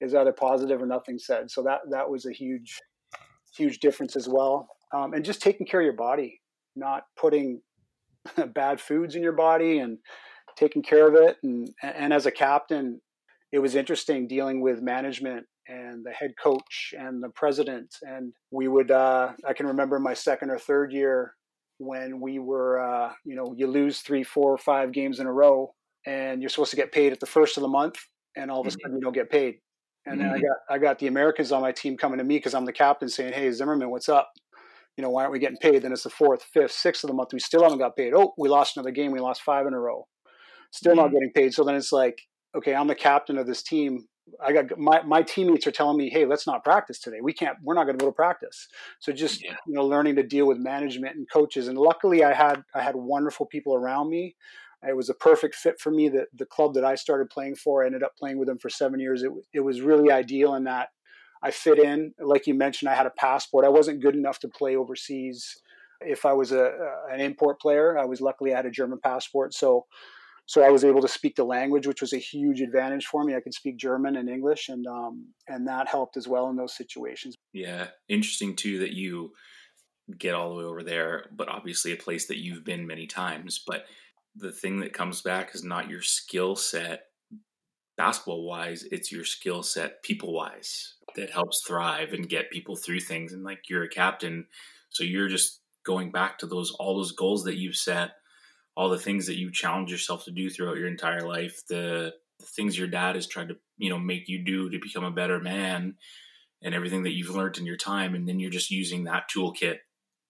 is 0.00 0.14
either 0.14 0.32
positive 0.32 0.82
or 0.82 0.86
nothing 0.86 1.18
said. 1.18 1.50
So 1.50 1.62
that 1.62 1.80
that 1.90 2.08
was 2.08 2.26
a 2.26 2.32
huge 2.32 2.78
huge 3.56 3.80
difference 3.80 4.16
as 4.16 4.28
well. 4.28 4.68
Um, 4.94 5.14
and 5.14 5.24
just 5.24 5.42
taking 5.42 5.66
care 5.66 5.80
of 5.80 5.84
your 5.84 5.94
body 5.94 6.40
not 6.76 7.04
putting 7.16 7.60
bad 8.54 8.80
foods 8.80 9.14
in 9.14 9.22
your 9.22 9.32
body 9.32 9.78
and 9.78 9.98
taking 10.56 10.82
care 10.82 11.08
of 11.08 11.14
it. 11.14 11.36
And, 11.42 11.68
and 11.82 12.12
as 12.12 12.26
a 12.26 12.30
captain, 12.30 13.00
it 13.52 13.58
was 13.58 13.74
interesting 13.74 14.26
dealing 14.26 14.60
with 14.60 14.82
management 14.82 15.46
and 15.68 16.04
the 16.04 16.10
head 16.10 16.32
coach 16.42 16.94
and 16.98 17.22
the 17.22 17.28
president. 17.30 17.94
And 18.02 18.32
we 18.50 18.68
would, 18.68 18.90
uh, 18.90 19.32
I 19.46 19.52
can 19.52 19.66
remember 19.66 19.98
my 19.98 20.14
second 20.14 20.50
or 20.50 20.58
third 20.58 20.92
year 20.92 21.34
when 21.78 22.20
we 22.20 22.38
were, 22.38 22.80
uh, 22.80 23.12
you 23.24 23.36
know, 23.36 23.54
you 23.56 23.66
lose 23.66 24.00
three, 24.00 24.22
four, 24.22 24.56
five 24.56 24.92
games 24.92 25.20
in 25.20 25.26
a 25.26 25.32
row 25.32 25.74
and 26.06 26.40
you're 26.40 26.48
supposed 26.48 26.70
to 26.70 26.76
get 26.76 26.92
paid 26.92 27.12
at 27.12 27.20
the 27.20 27.26
first 27.26 27.56
of 27.56 27.62
the 27.62 27.68
month. 27.68 27.96
And 28.36 28.50
all 28.50 28.60
of 28.60 28.66
a 28.66 28.70
mm-hmm. 28.70 28.80
sudden 28.82 28.96
you 28.96 29.02
don't 29.02 29.14
get 29.14 29.30
paid. 29.30 29.56
And 30.06 30.18
mm-hmm. 30.18 30.22
then 30.22 30.30
I 30.30 30.36
mm-hmm. 30.36 30.46
got, 30.46 30.74
I 30.74 30.78
got 30.78 30.98
the 30.98 31.06
Americans 31.06 31.52
on 31.52 31.60
my 31.60 31.72
team 31.72 31.96
coming 31.96 32.18
to 32.18 32.24
me 32.24 32.38
because 32.38 32.54
I'm 32.54 32.64
the 32.64 32.72
captain 32.72 33.08
saying, 33.08 33.34
Hey, 33.34 33.50
Zimmermann, 33.50 33.90
what's 33.90 34.08
up? 34.08 34.30
You 34.96 35.02
know, 35.02 35.10
why 35.10 35.22
aren't 35.22 35.32
we 35.32 35.38
getting 35.38 35.58
paid? 35.58 35.82
Then 35.82 35.92
it's 35.92 36.02
the 36.02 36.10
fourth, 36.10 36.42
fifth, 36.42 36.72
sixth 36.72 37.04
of 37.04 37.08
the 37.08 37.14
month. 37.14 37.32
We 37.32 37.40
still 37.40 37.62
haven't 37.62 37.78
got 37.78 37.96
paid. 37.96 38.12
Oh, 38.14 38.32
we 38.36 38.48
lost 38.48 38.76
another 38.76 38.90
game. 38.90 39.12
We 39.12 39.20
lost 39.20 39.42
five 39.42 39.66
in 39.66 39.74
a 39.74 39.80
row 39.80 40.06
still 40.72 40.96
not 40.96 41.06
mm-hmm. 41.06 41.14
getting 41.14 41.32
paid. 41.32 41.54
So 41.54 41.62
then 41.62 41.76
it's 41.76 41.92
like, 41.92 42.20
okay, 42.56 42.74
I'm 42.74 42.88
the 42.88 42.94
captain 42.96 43.38
of 43.38 43.46
this 43.46 43.62
team. 43.62 44.08
I 44.44 44.52
got 44.52 44.78
my, 44.78 45.02
my 45.02 45.22
teammates 45.22 45.66
are 45.66 45.72
telling 45.72 45.96
me, 45.96 46.08
hey, 46.08 46.26
let's 46.26 46.46
not 46.46 46.64
practice 46.64 46.98
today. 46.98 47.20
We 47.22 47.32
can't, 47.32 47.56
we're 47.62 47.74
not 47.74 47.84
going 47.84 47.98
to 47.98 48.02
go 48.02 48.10
to 48.10 48.14
practice. 48.14 48.68
So 48.98 49.12
just, 49.12 49.44
yeah. 49.44 49.54
you 49.66 49.74
know, 49.74 49.84
learning 49.84 50.16
to 50.16 50.22
deal 50.22 50.46
with 50.46 50.58
management 50.58 51.16
and 51.16 51.26
coaches. 51.30 51.68
And 51.68 51.78
luckily 51.78 52.24
I 52.24 52.32
had, 52.32 52.62
I 52.74 52.82
had 52.82 52.96
wonderful 52.96 53.46
people 53.46 53.74
around 53.74 54.10
me. 54.10 54.36
It 54.86 54.96
was 54.96 55.08
a 55.08 55.14
perfect 55.14 55.54
fit 55.54 55.80
for 55.80 55.92
me. 55.92 56.08
That 56.08 56.26
the 56.36 56.46
club 56.46 56.74
that 56.74 56.84
I 56.84 56.96
started 56.96 57.30
playing 57.30 57.56
for, 57.56 57.82
I 57.82 57.86
ended 57.86 58.02
up 58.02 58.16
playing 58.18 58.38
with 58.38 58.48
them 58.48 58.58
for 58.58 58.68
seven 58.68 58.98
years. 58.98 59.22
It, 59.22 59.30
it 59.52 59.60
was 59.60 59.80
really 59.80 60.10
ideal 60.10 60.54
in 60.54 60.64
that 60.64 60.88
I 61.42 61.50
fit 61.50 61.78
in. 61.78 62.14
Like 62.18 62.46
you 62.46 62.54
mentioned, 62.54 62.88
I 62.88 62.94
had 62.94 63.06
a 63.06 63.10
passport. 63.10 63.64
I 63.64 63.68
wasn't 63.68 64.02
good 64.02 64.16
enough 64.16 64.40
to 64.40 64.48
play 64.48 64.76
overseas. 64.76 65.56
If 66.00 66.24
I 66.24 66.32
was 66.32 66.50
a, 66.50 66.72
an 67.12 67.20
import 67.20 67.60
player, 67.60 67.96
I 67.96 68.04
was 68.06 68.20
luckily 68.20 68.52
I 68.52 68.56
had 68.56 68.66
a 68.66 68.70
German 68.70 68.98
passport. 69.02 69.54
So 69.54 69.86
so 70.46 70.62
I 70.62 70.70
was 70.70 70.84
able 70.84 71.00
to 71.02 71.08
speak 71.08 71.36
the 71.36 71.44
language, 71.44 71.86
which 71.86 72.00
was 72.00 72.12
a 72.12 72.18
huge 72.18 72.60
advantage 72.60 73.06
for 73.06 73.24
me. 73.24 73.34
I 73.34 73.40
could 73.40 73.54
speak 73.54 73.76
German 73.76 74.16
and 74.16 74.28
English, 74.28 74.68
and 74.68 74.86
um, 74.86 75.28
and 75.48 75.66
that 75.68 75.88
helped 75.88 76.16
as 76.16 76.26
well 76.26 76.48
in 76.50 76.56
those 76.56 76.76
situations. 76.76 77.36
Yeah, 77.52 77.88
interesting 78.08 78.56
too 78.56 78.80
that 78.80 78.92
you 78.92 79.32
get 80.18 80.34
all 80.34 80.50
the 80.50 80.56
way 80.56 80.64
over 80.64 80.82
there, 80.82 81.26
but 81.32 81.48
obviously 81.48 81.92
a 81.92 81.96
place 81.96 82.26
that 82.26 82.42
you've 82.42 82.64
been 82.64 82.86
many 82.86 83.06
times. 83.06 83.62
But 83.66 83.84
the 84.34 84.52
thing 84.52 84.80
that 84.80 84.92
comes 84.92 85.22
back 85.22 85.54
is 85.54 85.62
not 85.62 85.88
your 85.88 86.02
skill 86.02 86.56
set 86.56 87.04
basketball 87.96 88.44
wise; 88.44 88.84
it's 88.90 89.12
your 89.12 89.24
skill 89.24 89.62
set 89.62 90.02
people 90.02 90.32
wise 90.32 90.94
that 91.14 91.30
helps 91.30 91.62
thrive 91.64 92.12
and 92.12 92.28
get 92.28 92.50
people 92.50 92.74
through 92.74 93.00
things. 93.00 93.32
And 93.32 93.44
like 93.44 93.68
you're 93.68 93.84
a 93.84 93.88
captain, 93.88 94.46
so 94.90 95.04
you're 95.04 95.28
just 95.28 95.60
going 95.84 96.10
back 96.10 96.38
to 96.38 96.46
those 96.46 96.72
all 96.72 96.96
those 96.96 97.12
goals 97.12 97.44
that 97.44 97.58
you've 97.58 97.76
set 97.76 98.10
all 98.76 98.88
the 98.88 98.98
things 98.98 99.26
that 99.26 99.38
you 99.38 99.50
challenge 99.50 99.90
yourself 99.90 100.24
to 100.24 100.30
do 100.30 100.48
throughout 100.48 100.76
your 100.76 100.88
entire 100.88 101.26
life, 101.26 101.62
the, 101.68 102.12
the 102.40 102.46
things 102.46 102.78
your 102.78 102.88
dad 102.88 103.14
has 103.14 103.26
tried 103.26 103.48
to, 103.48 103.56
you 103.76 103.90
know, 103.90 103.98
make 103.98 104.28
you 104.28 104.44
do 104.44 104.70
to 104.70 104.78
become 104.78 105.04
a 105.04 105.10
better 105.10 105.38
man 105.40 105.94
and 106.62 106.74
everything 106.74 107.02
that 107.02 107.12
you've 107.12 107.34
learned 107.34 107.58
in 107.58 107.66
your 107.66 107.76
time. 107.76 108.14
And 108.14 108.26
then 108.26 108.40
you're 108.40 108.50
just 108.50 108.70
using 108.70 109.04
that 109.04 109.24
toolkit 109.34 109.78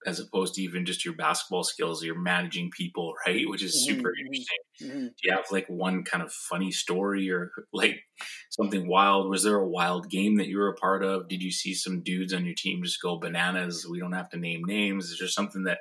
as 0.05 0.19
opposed 0.19 0.55
to 0.55 0.61
even 0.61 0.85
just 0.85 1.05
your 1.05 1.13
basketball 1.13 1.63
skills. 1.63 2.03
You're 2.03 2.19
managing 2.19 2.71
people, 2.71 3.13
right? 3.25 3.47
Which 3.47 3.63
is 3.63 3.85
super 3.85 4.09
mm-hmm. 4.09 4.25
interesting. 4.25 4.57
Mm-hmm. 4.81 5.05
Do 5.05 5.13
you 5.23 5.31
have 5.31 5.45
like 5.51 5.67
one 5.67 6.03
kind 6.03 6.23
of 6.23 6.31
funny 6.31 6.71
story 6.71 7.29
or 7.29 7.51
like 7.71 8.01
something 8.49 8.87
wild? 8.87 9.29
Was 9.29 9.43
there 9.43 9.55
a 9.55 9.67
wild 9.67 10.09
game 10.09 10.35
that 10.37 10.47
you 10.47 10.57
were 10.57 10.69
a 10.69 10.75
part 10.75 11.03
of? 11.03 11.29
Did 11.29 11.41
you 11.41 11.51
see 11.51 11.73
some 11.73 12.03
dudes 12.03 12.33
on 12.33 12.45
your 12.45 12.55
team 12.57 12.83
just 12.83 13.01
go 13.01 13.17
bananas? 13.17 13.87
We 13.89 13.99
don't 13.99 14.13
have 14.13 14.29
to 14.31 14.37
name 14.37 14.63
names. 14.65 15.05
Is 15.05 15.19
there 15.19 15.29
something 15.29 15.63
that 15.63 15.79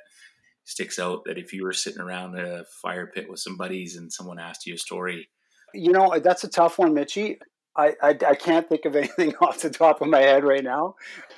sticks 0.72 0.98
out 0.98 1.24
that 1.24 1.38
if 1.38 1.52
you 1.52 1.64
were 1.64 1.72
sitting 1.72 2.00
around 2.00 2.38
a 2.38 2.64
fire 2.64 3.06
pit 3.06 3.28
with 3.28 3.38
some 3.38 3.56
buddies 3.56 3.96
and 3.96 4.12
someone 4.12 4.38
asked 4.38 4.66
you 4.66 4.74
a 4.74 4.78
story, 4.78 5.28
You 5.74 5.92
know, 5.92 6.08
uh, 6.08 6.18
that's 6.18 6.44
a 6.44 6.48
tough 6.48 6.78
one, 6.78 6.94
Mitchy. 6.94 7.38
I, 7.76 7.94
I, 8.02 8.08
I 8.26 8.34
can't 8.34 8.68
think 8.68 8.84
of 8.84 8.96
anything 9.02 9.34
off 9.36 9.60
the 9.60 9.70
top 9.70 10.02
of 10.02 10.08
my 10.08 10.20
head 10.20 10.44
right 10.44 10.64
now. 10.64 10.94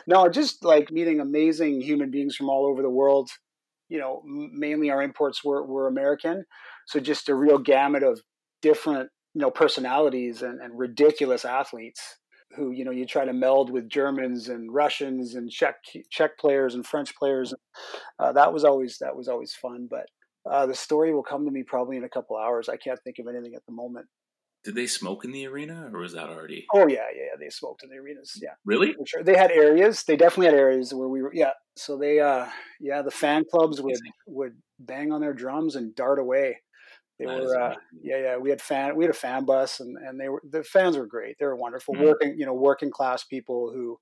No, 0.06 0.28
just 0.28 0.64
like 0.64 0.90
meeting 0.90 1.20
amazing 1.20 1.80
human 1.80 2.10
beings 2.10 2.36
from 2.36 2.48
all 2.48 2.66
over 2.66 2.82
the 2.82 2.90
world. 2.90 3.30
You 3.88 3.98
know, 3.98 4.22
mainly 4.24 4.90
our 4.90 5.02
imports 5.02 5.44
were, 5.44 5.64
were 5.64 5.86
American, 5.86 6.44
so 6.86 7.00
just 7.00 7.28
a 7.28 7.34
real 7.34 7.58
gamut 7.58 8.02
of 8.02 8.20
different 8.62 9.10
you 9.34 9.42
know 9.42 9.50
personalities 9.50 10.42
and, 10.42 10.60
and 10.60 10.78
ridiculous 10.78 11.44
athletes 11.44 12.16
who 12.56 12.70
you 12.70 12.84
know 12.84 12.90
you 12.90 13.06
try 13.06 13.24
to 13.24 13.32
meld 13.32 13.70
with 13.70 13.88
Germans 13.88 14.48
and 14.48 14.72
Russians 14.72 15.34
and 15.34 15.50
Czech 15.50 15.76
Czech 16.10 16.38
players 16.38 16.74
and 16.74 16.86
French 16.86 17.14
players. 17.16 17.54
Uh, 18.18 18.32
that 18.32 18.52
was 18.52 18.64
always 18.64 18.98
that 18.98 19.16
was 19.16 19.28
always 19.28 19.54
fun. 19.54 19.88
But 19.90 20.06
uh, 20.50 20.66
the 20.66 20.74
story 20.74 21.12
will 21.12 21.22
come 21.22 21.44
to 21.44 21.50
me 21.50 21.62
probably 21.62 21.96
in 21.96 22.04
a 22.04 22.08
couple 22.08 22.36
hours. 22.36 22.68
I 22.68 22.76
can't 22.76 23.00
think 23.02 23.18
of 23.18 23.26
anything 23.28 23.54
at 23.54 23.64
the 23.66 23.72
moment. 23.72 24.06
Did 24.64 24.76
they 24.76 24.86
smoke 24.86 25.26
in 25.26 25.32
the 25.32 25.46
arena, 25.46 25.90
or 25.92 26.00
was 26.00 26.14
that 26.14 26.30
already? 26.30 26.64
Oh 26.72 26.86
yeah, 26.88 27.04
yeah, 27.14 27.24
yeah. 27.24 27.36
They 27.38 27.50
smoked 27.50 27.84
in 27.84 27.90
the 27.90 27.96
arenas. 27.96 28.38
Yeah, 28.42 28.54
really? 28.64 28.94
For 28.94 29.06
sure. 29.06 29.22
They 29.22 29.36
had 29.36 29.50
areas. 29.50 30.04
They 30.04 30.16
definitely 30.16 30.46
had 30.46 30.54
areas 30.54 30.94
where 30.94 31.08
we 31.08 31.20
were. 31.22 31.32
Yeah. 31.34 31.50
So 31.76 31.98
they, 31.98 32.20
uh, 32.20 32.46
yeah, 32.80 33.02
the 33.02 33.10
fan 33.10 33.44
clubs 33.50 33.82
would 33.82 33.98
would 34.26 34.56
bang 34.78 35.12
on 35.12 35.20
their 35.20 35.34
drums 35.34 35.76
and 35.76 35.94
dart 35.94 36.18
away. 36.18 36.60
They 37.18 37.26
that 37.26 37.42
were, 37.42 37.60
uh, 37.60 37.74
yeah, 38.02 38.18
yeah. 38.18 38.36
We 38.36 38.50
had 38.50 38.60
fan, 38.60 38.96
we 38.96 39.04
had 39.04 39.10
a 39.10 39.18
fan 39.18 39.44
bus, 39.44 39.80
and 39.80 39.96
and 39.96 40.20
they 40.20 40.28
were 40.28 40.42
the 40.48 40.64
fans 40.64 40.96
were 40.96 41.06
great. 41.06 41.36
They 41.38 41.46
were 41.46 41.56
wonderful, 41.56 41.94
mm-hmm. 41.94 42.04
working, 42.04 42.34
you 42.38 42.44
know, 42.44 42.54
working 42.54 42.90
class 42.90 43.22
people 43.22 43.70
who 43.72 43.98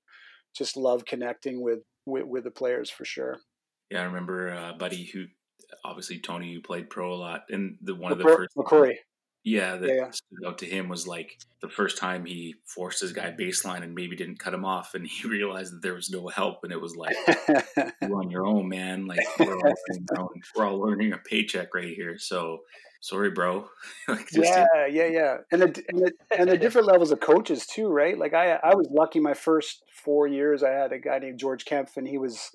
just 0.55 0.77
love 0.77 1.05
connecting 1.05 1.61
with 1.61 1.79
with, 2.05 2.25
with 2.25 2.43
the 2.43 2.51
players 2.51 2.89
for 2.89 3.05
sure. 3.05 3.37
Yeah, 3.91 4.01
I 4.01 4.05
remember 4.05 4.49
a 4.49 4.73
buddy 4.77 5.03
who, 5.03 5.25
obviously 5.85 6.19
Tony, 6.19 6.53
who 6.53 6.61
played 6.61 6.89
pro 6.89 7.13
a 7.13 7.15
lot, 7.15 7.43
and 7.49 7.77
the 7.81 7.93
one 7.93 8.11
of 8.11 8.17
the 8.17 8.23
first 8.23 8.55
McCrory. 8.57 8.95
Yeah, 9.43 9.75
that 9.75 9.87
yeah, 9.89 9.95
yeah. 9.95 10.11
stood 10.11 10.47
out 10.47 10.57
to 10.59 10.65
him 10.65 10.87
was 10.87 11.05
like 11.05 11.37
the 11.61 11.67
first 11.67 11.97
time 11.97 12.25
he 12.25 12.55
forced 12.65 13.01
his 13.01 13.11
guy 13.11 13.35
baseline 13.37 13.83
and 13.83 13.93
maybe 13.93 14.15
didn't 14.15 14.39
cut 14.39 14.53
him 14.53 14.63
off, 14.63 14.95
and 14.95 15.05
he 15.07 15.27
realized 15.27 15.73
that 15.73 15.81
there 15.81 15.93
was 15.93 16.09
no 16.09 16.27
help, 16.29 16.63
and 16.63 16.71
it 16.71 16.81
was 16.81 16.95
like 16.95 17.15
you're 18.01 18.15
on 18.15 18.31
your 18.31 18.47
own, 18.47 18.69
man. 18.69 19.05
Like 19.05 19.19
we're 19.37 19.55
all, 20.17 20.31
we're 20.55 20.65
all 20.65 20.79
learning 20.79 21.13
a 21.13 21.17
paycheck 21.17 21.75
right 21.75 21.93
here, 21.93 22.17
so 22.17 22.59
sorry, 23.03 23.29
bro. 23.29 23.67
like 24.07 24.27
yeah, 24.31 24.65
yeah, 24.89 25.05
yeah, 25.05 25.37
and 25.51 25.61
the, 25.61 25.83
and 25.89 25.99
the 25.99 26.11
and 26.37 26.49
the 26.49 26.57
different 26.57 26.87
levels 26.87 27.11
of 27.11 27.19
coaches 27.19 27.67
too, 27.67 27.87
right? 27.87 28.17
Like 28.17 28.33
I 28.33 28.53
I 28.63 28.73
was 28.73 28.87
lucky 28.91 29.19
my 29.19 29.33
first 29.33 29.83
four 30.03 30.27
years. 30.27 30.63
I 30.63 30.71
had 30.71 30.91
a 30.91 30.99
guy 30.99 31.19
named 31.19 31.39
George 31.39 31.65
Kempf, 31.65 31.97
and 31.97 32.07
he 32.07 32.17
was 32.17 32.49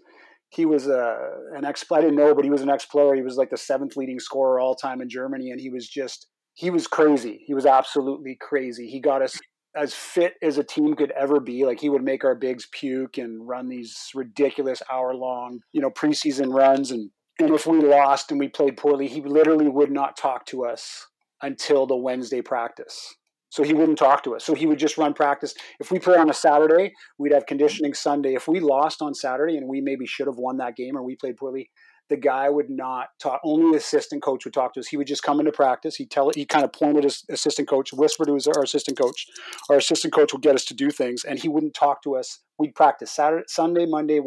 he 0.49 0.65
was 0.65 0.89
a 0.89 0.99
uh, 0.99 1.57
an 1.57 1.65
ex. 1.65 1.85
I 1.93 2.01
didn't 2.01 2.17
know, 2.17 2.35
but 2.35 2.45
he 2.45 2.51
was 2.51 2.63
an 2.63 2.71
ex 2.71 2.85
player. 2.87 3.15
He 3.15 3.23
was 3.23 3.37
like 3.37 3.51
the 3.51 3.57
seventh 3.57 3.97
leading 3.97 4.19
scorer 4.19 4.59
all 4.59 4.75
time 4.75 5.01
in 5.01 5.09
Germany, 5.09 5.51
and 5.51 5.61
he 5.61 5.71
was 5.71 5.87
just 5.87 6.27
he 6.55 6.71
was 6.71 6.87
crazy. 6.87 7.45
He 7.47 7.55
was 7.55 7.67
absolutely 7.67 8.37
crazy. 8.41 8.89
He 8.89 9.01
got 9.01 9.23
us 9.23 9.39
as 9.77 9.95
fit 9.95 10.35
as 10.43 10.59
a 10.59 10.65
team 10.65 10.95
could 10.95 11.13
ever 11.13 11.39
be. 11.39 11.65
Like 11.65 11.79
he 11.79 11.89
would 11.89 12.03
make 12.03 12.25
our 12.25 12.35
bigs 12.35 12.67
puke 12.73 13.19
and 13.19 13.47
run 13.47 13.69
these 13.69 14.11
ridiculous 14.15 14.83
hour 14.91 15.15
long, 15.15 15.61
you 15.73 15.81
know, 15.81 15.91
preseason 15.91 16.53
runs. 16.53 16.91
And 16.91 17.11
and 17.39 17.51
if 17.51 17.67
we 17.67 17.81
lost 17.81 18.31
and 18.31 18.41
we 18.41 18.49
played 18.49 18.77
poorly, 18.77 19.07
he 19.07 19.21
literally 19.21 19.69
would 19.69 19.91
not 19.91 20.17
talk 20.17 20.47
to 20.47 20.65
us 20.65 21.07
until 21.43 21.87
the 21.87 21.97
Wednesday 21.97 22.43
practice. 22.43 23.15
So 23.51 23.63
he 23.63 23.73
wouldn't 23.73 23.99
talk 23.99 24.23
to 24.25 24.37
us. 24.37 24.45
So 24.45 24.55
he 24.55 24.67
would 24.67 24.79
just 24.79 24.99
run 24.99 25.15
practice. 25.15 25.55
If 25.81 25.91
we 25.91 25.99
played 25.99 26.19
on 26.19 26.29
a 26.29 26.35
Saturday, 26.35 26.93
we'd 27.17 27.33
have 27.33 27.47
conditioning 27.47 27.95
Sunday. 27.95 28.35
If 28.35 28.47
we 28.47 28.61
lost 28.61 29.01
on 29.01 29.15
Saturday 29.15 29.57
and 29.57 29.69
we 29.69 29.81
maybe 29.81 30.07
should 30.07 30.27
have 30.27 30.37
won 30.37 30.59
that 30.59 30.77
game 30.77 30.97
or 30.97 31.03
we 31.03 31.17
played 31.17 31.37
poorly, 31.37 31.71
the 32.09 32.17
guy 32.17 32.49
would 32.49 32.71
not 32.71 33.09
talk. 33.21 33.41
Only 33.45 33.73
the 33.73 33.79
assistant 33.79 34.23
coach 34.23 34.45
would 34.45 34.55
talk 34.55 34.75
to 34.75 34.81
us. 34.81 34.89
He 34.89 34.97
would 34.97 35.07
just 35.07 35.23
come 35.23 35.41
into 35.41 35.53
practice. 35.53 35.97
He'd 35.97 36.11
tell. 36.11 36.31
He 36.35 36.45
kind 36.45 36.65
of 36.65 36.73
pointed 36.73 37.05
his 37.05 37.25
assistant 37.31 37.69
coach, 37.69 37.93
whispered 37.93 38.27
to 38.27 38.35
his, 38.35 38.47
our 38.47 38.63
assistant 38.63 38.99
coach. 38.99 39.27
Our 39.69 39.77
assistant 39.77 40.15
coach 40.15 40.33
would 40.33 40.43
get 40.43 40.55
us 40.55 40.65
to 40.67 40.75
do 40.75 40.91
things, 40.91 41.25
and 41.25 41.39
he 41.39 41.49
wouldn't 41.49 41.75
talk 41.75 42.03
to 42.05 42.17
us. 42.17 42.41
We'd 42.59 42.75
practice 42.75 43.11
Saturday, 43.11 43.45
Sunday, 43.49 43.87
Monday, 43.87 44.21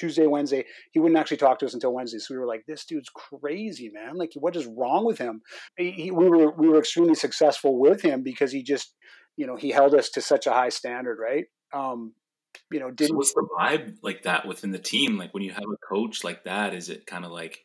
Tuesday, 0.00 0.26
Wednesday. 0.26 0.64
He 0.92 0.98
wouldn't 0.98 1.18
actually 1.18 1.36
talk 1.36 1.58
to 1.60 1.66
us 1.66 1.74
until 1.74 1.92
Wednesday. 1.92 2.18
So 2.18 2.34
we 2.34 2.38
were 2.38 2.46
like, 2.46 2.64
"This 2.66 2.84
dude's 2.84 3.10
crazy, 3.10 3.90
man! 3.90 4.16
Like, 4.16 4.32
what 4.34 4.56
is 4.56 4.66
wrong 4.66 5.04
with 5.04 5.18
him?" 5.18 5.42
He, 5.76 5.90
he, 5.90 6.10
we 6.10 6.28
were 6.28 6.50
we 6.50 6.68
were 6.68 6.78
extremely 6.78 7.14
successful 7.14 7.78
with 7.78 8.02
him 8.02 8.22
because 8.22 8.50
he 8.50 8.62
just, 8.62 8.94
you 9.36 9.46
know, 9.46 9.56
he 9.56 9.70
held 9.70 9.94
us 9.94 10.10
to 10.10 10.20
such 10.20 10.46
a 10.46 10.52
high 10.52 10.70
standard, 10.70 11.18
right? 11.20 11.44
Um, 11.72 12.14
you 12.70 12.80
know, 12.80 12.90
didn't. 12.90 13.10
So 13.10 13.16
what's 13.16 13.34
the 13.34 13.48
vibe 13.58 13.96
like 14.02 14.22
that 14.22 14.46
within 14.46 14.70
the 14.70 14.78
team? 14.78 15.18
Like 15.18 15.34
when 15.34 15.42
you 15.42 15.52
have 15.52 15.62
a 15.62 15.94
coach 15.94 16.24
like 16.24 16.44
that, 16.44 16.74
is 16.74 16.88
it 16.88 17.06
kind 17.06 17.24
of 17.24 17.30
like 17.30 17.60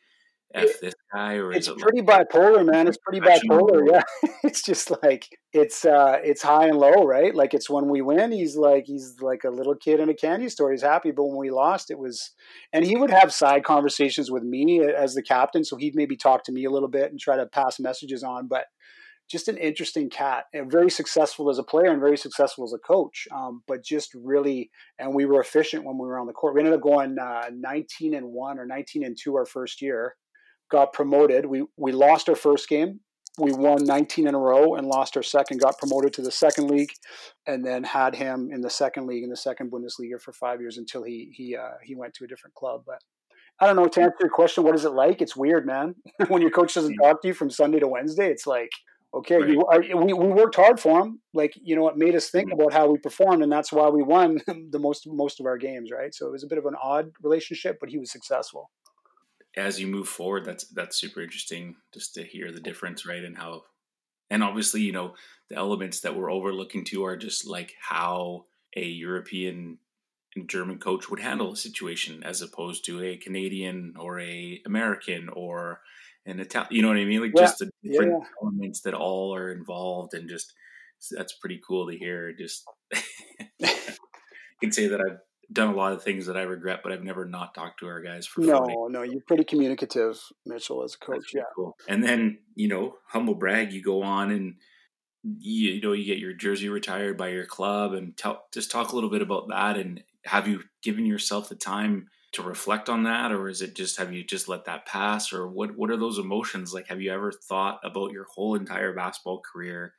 f 0.64 0.80
this 0.80 0.94
guy, 1.12 1.34
or 1.34 1.52
it's 1.52 1.68
it 1.68 1.78
pretty 1.78 2.02
like 2.02 2.28
bipolar, 2.28 2.64
man? 2.64 2.88
It's 2.88 2.98
pretty 2.98 3.20
bipolar. 3.20 3.82
Yeah, 3.90 4.02
it's 4.44 4.62
just 4.62 4.90
like 5.02 5.28
it's 5.52 5.84
uh 5.84 6.18
it's 6.22 6.42
high 6.42 6.66
and 6.68 6.78
low, 6.78 7.04
right? 7.04 7.34
Like 7.34 7.54
it's 7.54 7.70
when 7.70 7.88
we 7.88 8.00
win, 8.02 8.32
he's 8.32 8.56
like 8.56 8.84
he's 8.86 9.16
like 9.20 9.44
a 9.44 9.50
little 9.50 9.74
kid 9.74 10.00
in 10.00 10.08
a 10.08 10.14
candy 10.14 10.48
store. 10.48 10.70
He's 10.72 10.82
happy, 10.82 11.10
but 11.10 11.24
when 11.24 11.38
we 11.38 11.50
lost, 11.50 11.90
it 11.90 11.98
was. 11.98 12.32
And 12.72 12.84
he 12.84 12.96
would 12.96 13.10
have 13.10 13.32
side 13.32 13.64
conversations 13.64 14.30
with 14.30 14.42
me 14.42 14.82
as 14.82 15.14
the 15.14 15.22
captain, 15.22 15.64
so 15.64 15.76
he'd 15.76 15.94
maybe 15.94 16.16
talk 16.16 16.44
to 16.44 16.52
me 16.52 16.64
a 16.64 16.70
little 16.70 16.88
bit 16.88 17.10
and 17.10 17.20
try 17.20 17.36
to 17.36 17.46
pass 17.46 17.78
messages 17.78 18.22
on, 18.22 18.48
but 18.48 18.66
just 19.28 19.48
an 19.48 19.56
interesting 19.56 20.08
cat 20.08 20.44
and 20.52 20.70
very 20.70 20.90
successful 20.90 21.50
as 21.50 21.58
a 21.58 21.62
player 21.62 21.90
and 21.90 22.00
very 22.00 22.16
successful 22.16 22.64
as 22.64 22.72
a 22.72 22.78
coach. 22.78 23.26
Um, 23.34 23.62
but 23.66 23.84
just 23.84 24.14
really, 24.14 24.70
and 24.98 25.14
we 25.14 25.24
were 25.24 25.40
efficient 25.40 25.84
when 25.84 25.98
we 25.98 26.06
were 26.06 26.18
on 26.18 26.26
the 26.26 26.32
court. 26.32 26.54
We 26.54 26.60
ended 26.60 26.74
up 26.74 26.82
going 26.82 27.18
uh, 27.18 27.50
19 27.52 28.14
and 28.14 28.26
one 28.26 28.58
or 28.58 28.66
19 28.66 29.04
and 29.04 29.16
two 29.20 29.34
our 29.34 29.46
first 29.46 29.82
year. 29.82 30.14
Got 30.70 30.92
promoted. 30.92 31.46
We 31.46 31.64
we 31.76 31.92
lost 31.92 32.28
our 32.28 32.36
first 32.36 32.68
game. 32.68 33.00
We 33.38 33.52
won 33.52 33.84
19 33.84 34.26
in 34.26 34.34
a 34.34 34.38
row 34.38 34.76
and 34.76 34.86
lost 34.86 35.16
our 35.16 35.22
second. 35.22 35.60
Got 35.60 35.78
promoted 35.78 36.14
to 36.14 36.22
the 36.22 36.30
second 36.30 36.70
league, 36.70 36.92
and 37.46 37.64
then 37.64 37.84
had 37.84 38.14
him 38.14 38.50
in 38.52 38.62
the 38.62 38.70
second 38.70 39.06
league 39.06 39.24
in 39.24 39.30
the 39.30 39.36
second 39.36 39.70
Bundesliga 39.70 40.20
for 40.20 40.32
five 40.32 40.60
years 40.60 40.78
until 40.78 41.02
he 41.02 41.32
he 41.34 41.56
uh, 41.56 41.74
he 41.82 41.94
went 41.94 42.14
to 42.14 42.24
a 42.24 42.28
different 42.28 42.54
club. 42.54 42.82
But 42.86 42.98
I 43.60 43.66
don't 43.66 43.76
know. 43.76 43.86
To 43.86 44.00
answer 44.00 44.16
your 44.20 44.30
question, 44.30 44.64
what 44.64 44.74
is 44.74 44.84
it 44.84 44.92
like? 44.92 45.20
It's 45.20 45.36
weird, 45.36 45.66
man. 45.66 45.94
when 46.28 46.42
your 46.42 46.50
coach 46.50 46.74
doesn't 46.74 46.96
talk 46.96 47.22
to 47.22 47.28
you 47.28 47.34
from 47.34 47.50
Sunday 47.50 47.78
to 47.78 47.88
Wednesday, 47.88 48.30
it's 48.30 48.46
like 48.46 48.70
okay, 49.16 49.36
right. 49.36 49.88
you, 49.88 49.96
we, 49.96 50.12
we 50.12 50.28
worked 50.28 50.56
hard 50.56 50.78
for 50.78 51.00
him. 51.00 51.20
Like, 51.32 51.54
you 51.56 51.74
know, 51.74 51.88
it 51.88 51.96
made 51.96 52.14
us 52.14 52.30
think 52.30 52.50
mm-hmm. 52.50 52.60
about 52.60 52.72
how 52.72 52.90
we 52.90 52.98
performed, 52.98 53.42
and 53.42 53.50
that's 53.50 53.72
why 53.72 53.88
we 53.88 54.02
won 54.02 54.38
the 54.70 54.78
most 54.78 55.06
most 55.06 55.40
of 55.40 55.46
our 55.46 55.58
games, 55.58 55.90
right? 55.90 56.14
So 56.14 56.26
it 56.26 56.32
was 56.32 56.44
a 56.44 56.48
bit 56.48 56.58
of 56.58 56.66
an 56.66 56.74
odd 56.82 57.10
relationship, 57.22 57.78
but 57.80 57.88
he 57.88 57.98
was 57.98 58.10
successful. 58.10 58.70
As 59.56 59.80
you 59.80 59.86
move 59.86 60.08
forward, 60.08 60.44
that's 60.44 60.64
that's 60.68 60.96
super 60.96 61.22
interesting 61.22 61.76
just 61.94 62.14
to 62.14 62.22
hear 62.22 62.52
the 62.52 62.60
difference, 62.60 63.06
right? 63.06 63.24
And 63.24 63.36
how, 63.36 63.62
and 64.30 64.42
obviously, 64.42 64.82
you 64.82 64.92
know, 64.92 65.14
the 65.48 65.56
elements 65.56 66.00
that 66.00 66.14
we're 66.14 66.30
overlooking 66.30 66.84
too 66.84 67.04
are 67.04 67.16
just 67.16 67.46
like 67.46 67.74
how 67.80 68.44
a 68.76 68.84
European 68.84 69.78
and 70.36 70.48
German 70.48 70.78
coach 70.78 71.08
would 71.08 71.20
handle 71.20 71.52
a 71.52 71.56
situation 71.56 72.22
as 72.22 72.42
opposed 72.42 72.84
to 72.84 73.02
a 73.02 73.16
Canadian 73.16 73.94
or 73.98 74.20
a 74.20 74.60
American 74.66 75.30
or 75.30 75.80
and 76.26 76.40
Italian. 76.40 76.68
You 76.70 76.82
know 76.82 76.88
what 76.88 76.98
I 76.98 77.04
mean? 77.04 77.22
Like 77.22 77.32
yeah. 77.34 77.42
just 77.42 77.58
the 77.58 77.70
different 77.82 78.12
yeah. 78.22 78.28
elements 78.42 78.82
that 78.82 78.94
all 78.94 79.34
are 79.34 79.50
involved, 79.50 80.14
and 80.14 80.28
just 80.28 80.52
that's 81.10 81.32
pretty 81.34 81.60
cool 81.66 81.88
to 81.90 81.96
hear. 81.96 82.32
Just 82.32 82.64
I 83.62 84.60
can 84.60 84.72
say 84.72 84.88
that 84.88 85.00
I've 85.00 85.18
done 85.52 85.68
a 85.68 85.74
lot 85.74 85.92
of 85.92 86.02
things 86.02 86.26
that 86.26 86.36
I 86.36 86.42
regret, 86.42 86.80
but 86.82 86.92
I've 86.92 87.02
never 87.02 87.24
not 87.24 87.54
talked 87.54 87.80
to 87.80 87.86
our 87.86 88.00
guys 88.00 88.26
for. 88.26 88.40
No, 88.40 88.88
no, 88.90 89.02
you're 89.02 89.22
pretty 89.26 89.44
communicative, 89.44 90.20
Mitchell, 90.44 90.82
as 90.82 90.94
a 90.94 90.98
coach. 90.98 91.32
yeah, 91.34 91.42
cool. 91.54 91.76
And 91.88 92.02
then 92.02 92.38
you 92.54 92.68
know, 92.68 92.96
humble 93.06 93.34
brag, 93.34 93.72
you 93.72 93.82
go 93.82 94.02
on 94.02 94.30
and. 94.30 94.54
You, 95.40 95.72
you 95.72 95.80
know, 95.80 95.92
you 95.92 96.04
get 96.04 96.18
your 96.18 96.34
jersey 96.34 96.68
retired 96.68 97.16
by 97.16 97.30
your 97.30 97.46
club, 97.46 97.94
and 97.94 98.16
tell, 98.16 98.44
just 98.54 98.70
talk 98.70 98.92
a 98.92 98.94
little 98.94 99.10
bit 99.10 99.22
about 99.22 99.48
that. 99.48 99.76
And 99.76 100.04
have 100.24 100.46
you 100.46 100.62
given 100.84 101.04
yourself 101.04 101.48
the 101.48 101.56
time 101.56 102.06
to 102.36 102.42
reflect 102.42 102.88
on 102.88 103.04
that 103.04 103.32
or 103.32 103.48
is 103.48 103.62
it 103.62 103.74
just 103.74 103.96
have 103.96 104.12
you 104.12 104.22
just 104.22 104.46
let 104.46 104.66
that 104.66 104.84
pass 104.84 105.32
or 105.32 105.48
what 105.48 105.76
what 105.76 105.90
are 105.90 105.96
those 105.96 106.18
emotions 106.18 106.74
like 106.74 106.86
have 106.88 107.00
you 107.00 107.10
ever 107.10 107.32
thought 107.32 107.80
about 107.82 108.12
your 108.12 108.24
whole 108.24 108.54
entire 108.54 108.92
basketball 108.92 109.40
career 109.40 109.94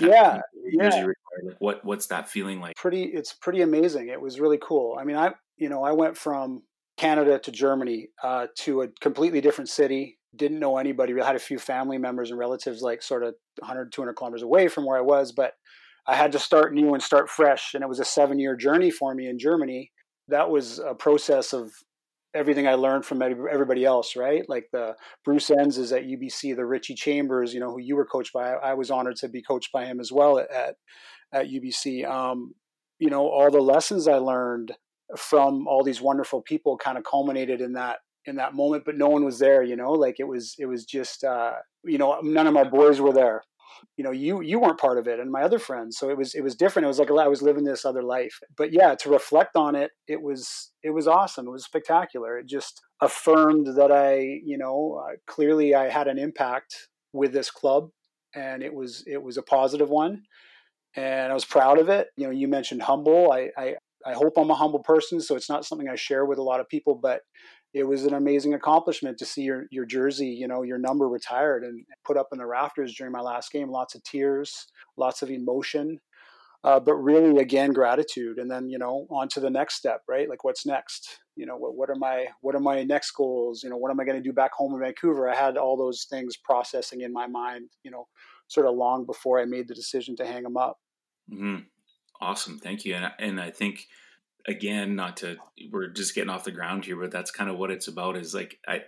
yeah 0.00 0.40
yeah. 0.64 1.04
like 1.04 1.56
what 1.58 1.84
what's 1.84 2.06
that 2.06 2.28
feeling 2.28 2.60
like? 2.60 2.76
Pretty 2.76 3.04
it's 3.04 3.32
pretty 3.32 3.62
amazing 3.62 4.08
it 4.08 4.20
was 4.20 4.40
really 4.40 4.58
cool 4.60 4.96
i 4.98 5.04
mean 5.04 5.16
i 5.16 5.32
you 5.56 5.68
know 5.68 5.82
i 5.82 5.92
went 5.92 6.16
from 6.16 6.62
canada 6.96 7.38
to 7.38 7.50
germany 7.50 8.08
uh, 8.22 8.46
to 8.56 8.82
a 8.82 8.88
completely 9.00 9.40
different 9.40 9.68
city 9.68 10.18
didn't 10.34 10.58
know 10.58 10.76
anybody 10.76 11.12
we 11.12 11.20
had 11.20 11.36
a 11.36 11.40
few 11.40 11.58
family 11.58 11.98
members 11.98 12.30
and 12.30 12.38
relatives 12.38 12.82
like 12.82 13.02
sort 13.02 13.22
of 13.22 13.34
100 13.58 13.92
200 13.92 14.14
kilometers 14.14 14.42
away 14.42 14.68
from 14.68 14.84
where 14.84 14.98
i 14.98 15.02
was 15.02 15.32
but 15.32 15.54
i 16.06 16.14
had 16.14 16.32
to 16.32 16.38
start 16.38 16.74
new 16.74 16.94
and 16.94 17.02
start 17.02 17.28
fresh 17.28 17.74
and 17.74 17.82
it 17.82 17.88
was 17.88 18.00
a 18.00 18.04
seven 18.04 18.38
year 18.38 18.56
journey 18.56 18.90
for 18.90 19.14
me 19.14 19.28
in 19.28 19.38
germany 19.38 19.90
that 20.28 20.50
was 20.50 20.78
a 20.78 20.94
process 20.94 21.52
of 21.52 21.70
everything 22.36 22.68
I 22.68 22.74
learned 22.74 23.04
from 23.04 23.22
everybody 23.22 23.84
else, 23.84 24.16
right? 24.16 24.44
Like 24.48 24.66
the 24.72 24.94
Bruce 25.24 25.50
Enns 25.50 25.78
is 25.78 25.92
at 25.92 26.04
UBC, 26.04 26.54
the 26.54 26.66
Richie 26.66 26.94
Chambers, 26.94 27.54
you 27.54 27.60
know, 27.60 27.70
who 27.70 27.80
you 27.80 27.96
were 27.96 28.06
coached 28.06 28.32
by. 28.32 28.52
I, 28.52 28.74
was 28.74 28.90
honored 28.90 29.16
to 29.16 29.28
be 29.28 29.42
coached 29.42 29.72
by 29.72 29.86
him 29.86 30.00
as 30.00 30.12
well 30.12 30.38
at 30.38 30.76
at 31.32 31.46
UBC. 31.46 32.08
Um, 32.08 32.54
you 32.98 33.10
know, 33.10 33.28
all 33.28 33.50
the 33.50 33.60
lessons 33.60 34.06
I 34.06 34.16
learned 34.16 34.72
from 35.16 35.66
all 35.66 35.82
these 35.82 36.00
wonderful 36.00 36.42
people 36.42 36.76
kind 36.76 36.98
of 36.98 37.04
culminated 37.04 37.60
in 37.60 37.72
that 37.74 37.98
in 38.26 38.36
that 38.36 38.54
moment, 38.54 38.84
but 38.84 38.96
no 38.96 39.08
one 39.08 39.24
was 39.24 39.38
there. 39.38 39.62
You 39.62 39.76
know, 39.76 39.92
like 39.92 40.16
it 40.18 40.28
was 40.28 40.54
it 40.58 40.66
was 40.66 40.84
just 40.84 41.24
uh, 41.24 41.54
you 41.84 41.98
know 41.98 42.20
none 42.22 42.46
of 42.46 42.54
my 42.54 42.64
boys 42.64 43.00
were 43.00 43.12
there. 43.12 43.42
You 43.96 44.04
know 44.04 44.10
you 44.10 44.40
you 44.42 44.58
weren't 44.58 44.78
part 44.78 44.98
of 44.98 45.06
it 45.06 45.20
and 45.20 45.30
my 45.30 45.42
other 45.42 45.58
friends 45.58 45.96
so 45.98 46.10
it 46.10 46.16
was 46.16 46.34
it 46.34 46.42
was 46.42 46.54
different. 46.54 46.84
It 46.84 46.88
was 46.88 46.98
like 46.98 47.10
i 47.10 47.28
was 47.28 47.42
living 47.42 47.64
this 47.64 47.84
other 47.84 48.02
life. 48.02 48.38
But 48.56 48.72
yeah 48.72 48.94
to 48.96 49.10
reflect 49.10 49.56
on 49.56 49.74
it 49.74 49.90
it 50.08 50.22
was 50.22 50.72
it 50.82 50.90
was 50.90 51.06
awesome. 51.06 51.46
It 51.46 51.52
was 51.52 51.64
spectacular. 51.64 52.38
It 52.38 52.46
just 52.46 52.82
affirmed 53.00 53.66
that 53.76 53.92
i 53.92 54.16
you 54.44 54.58
know 54.58 55.02
uh, 55.04 55.16
clearly 55.26 55.74
i 55.74 55.88
had 55.88 56.08
an 56.08 56.18
impact 56.18 56.88
with 57.12 57.32
this 57.32 57.50
club 57.50 57.90
and 58.34 58.62
it 58.62 58.74
was 58.74 59.04
it 59.06 59.22
was 59.22 59.36
a 59.36 59.42
positive 59.42 59.90
one. 59.90 60.22
And 60.96 61.30
i 61.30 61.34
was 61.34 61.44
proud 61.44 61.78
of 61.78 61.88
it. 61.88 62.08
You 62.16 62.26
know 62.26 62.32
you 62.32 62.48
mentioned 62.48 62.82
humble. 62.82 63.32
I 63.32 63.50
i 63.56 63.74
I 64.06 64.12
hope 64.12 64.34
I'm 64.36 64.50
a 64.50 64.54
humble 64.54 64.78
person, 64.84 65.20
so 65.20 65.34
it's 65.34 65.48
not 65.48 65.64
something 65.64 65.88
I 65.88 65.96
share 65.96 66.24
with 66.26 66.38
a 66.38 66.42
lot 66.42 66.60
of 66.60 66.68
people, 66.68 66.94
but 66.94 67.22
it 67.74 67.84
was 67.84 68.04
an 68.04 68.14
amazing 68.14 68.54
accomplishment 68.54 69.18
to 69.18 69.26
see 69.26 69.42
your 69.42 69.66
your 69.70 69.84
jersey, 69.84 70.28
you 70.28 70.48
know, 70.48 70.62
your 70.62 70.78
number 70.78 71.08
retired 71.08 71.64
and 71.64 71.84
put 72.04 72.16
up 72.16 72.28
in 72.32 72.38
the 72.38 72.46
rafters 72.46 72.94
during 72.94 73.12
my 73.12 73.20
last 73.20 73.52
game. 73.52 73.70
Lots 73.70 73.94
of 73.94 74.02
tears, 74.02 74.66
lots 74.96 75.22
of 75.22 75.30
emotion, 75.30 76.00
uh, 76.64 76.80
but 76.80 76.94
really 76.94 77.40
again 77.40 77.72
gratitude. 77.72 78.38
And 78.38 78.50
then 78.50 78.70
you 78.70 78.78
know 78.78 79.06
on 79.10 79.28
to 79.30 79.40
the 79.40 79.50
next 79.50 79.74
step, 79.74 80.02
right? 80.08 80.28
Like 80.28 80.44
what's 80.44 80.64
next? 80.64 81.20
You 81.36 81.46
know, 81.46 81.56
what 81.56 81.76
what 81.76 81.90
are 81.90 81.96
my 81.96 82.26
what 82.40 82.54
are 82.54 82.60
my 82.60 82.82
next 82.82 83.10
goals? 83.10 83.62
You 83.62 83.70
know, 83.70 83.76
what 83.76 83.90
am 83.90 84.00
I 84.00 84.04
going 84.04 84.22
to 84.22 84.26
do 84.26 84.32
back 84.32 84.52
home 84.52 84.74
in 84.74 84.80
Vancouver? 84.80 85.28
I 85.28 85.36
had 85.36 85.56
all 85.56 85.76
those 85.76 86.06
things 86.08 86.36
processing 86.36 87.02
in 87.02 87.12
my 87.12 87.26
mind, 87.26 87.68
you 87.82 87.90
know, 87.90 88.06
sort 88.48 88.66
of 88.66 88.74
long 88.74 89.04
before 89.04 89.40
I 89.40 89.44
made 89.44 89.68
the 89.68 89.74
decision 89.74 90.16
to 90.16 90.26
hang 90.26 90.44
them 90.44 90.56
up. 90.56 90.78
Mm-hmm. 91.30 91.58
Awesome, 92.20 92.58
thank 92.58 92.84
you. 92.84 92.94
And 92.94 93.12
and 93.18 93.40
I 93.40 93.50
think 93.50 93.86
again, 94.46 94.94
not 94.94 95.18
to 95.18 95.36
we're 95.70 95.88
just 95.88 96.14
getting 96.14 96.30
off 96.30 96.44
the 96.44 96.52
ground 96.52 96.84
here, 96.84 96.96
but 96.96 97.10
that's 97.10 97.30
kind 97.30 97.50
of 97.50 97.58
what 97.58 97.70
it's 97.70 97.88
about. 97.88 98.16
Is 98.16 98.34
like 98.34 98.58
I 98.66 98.82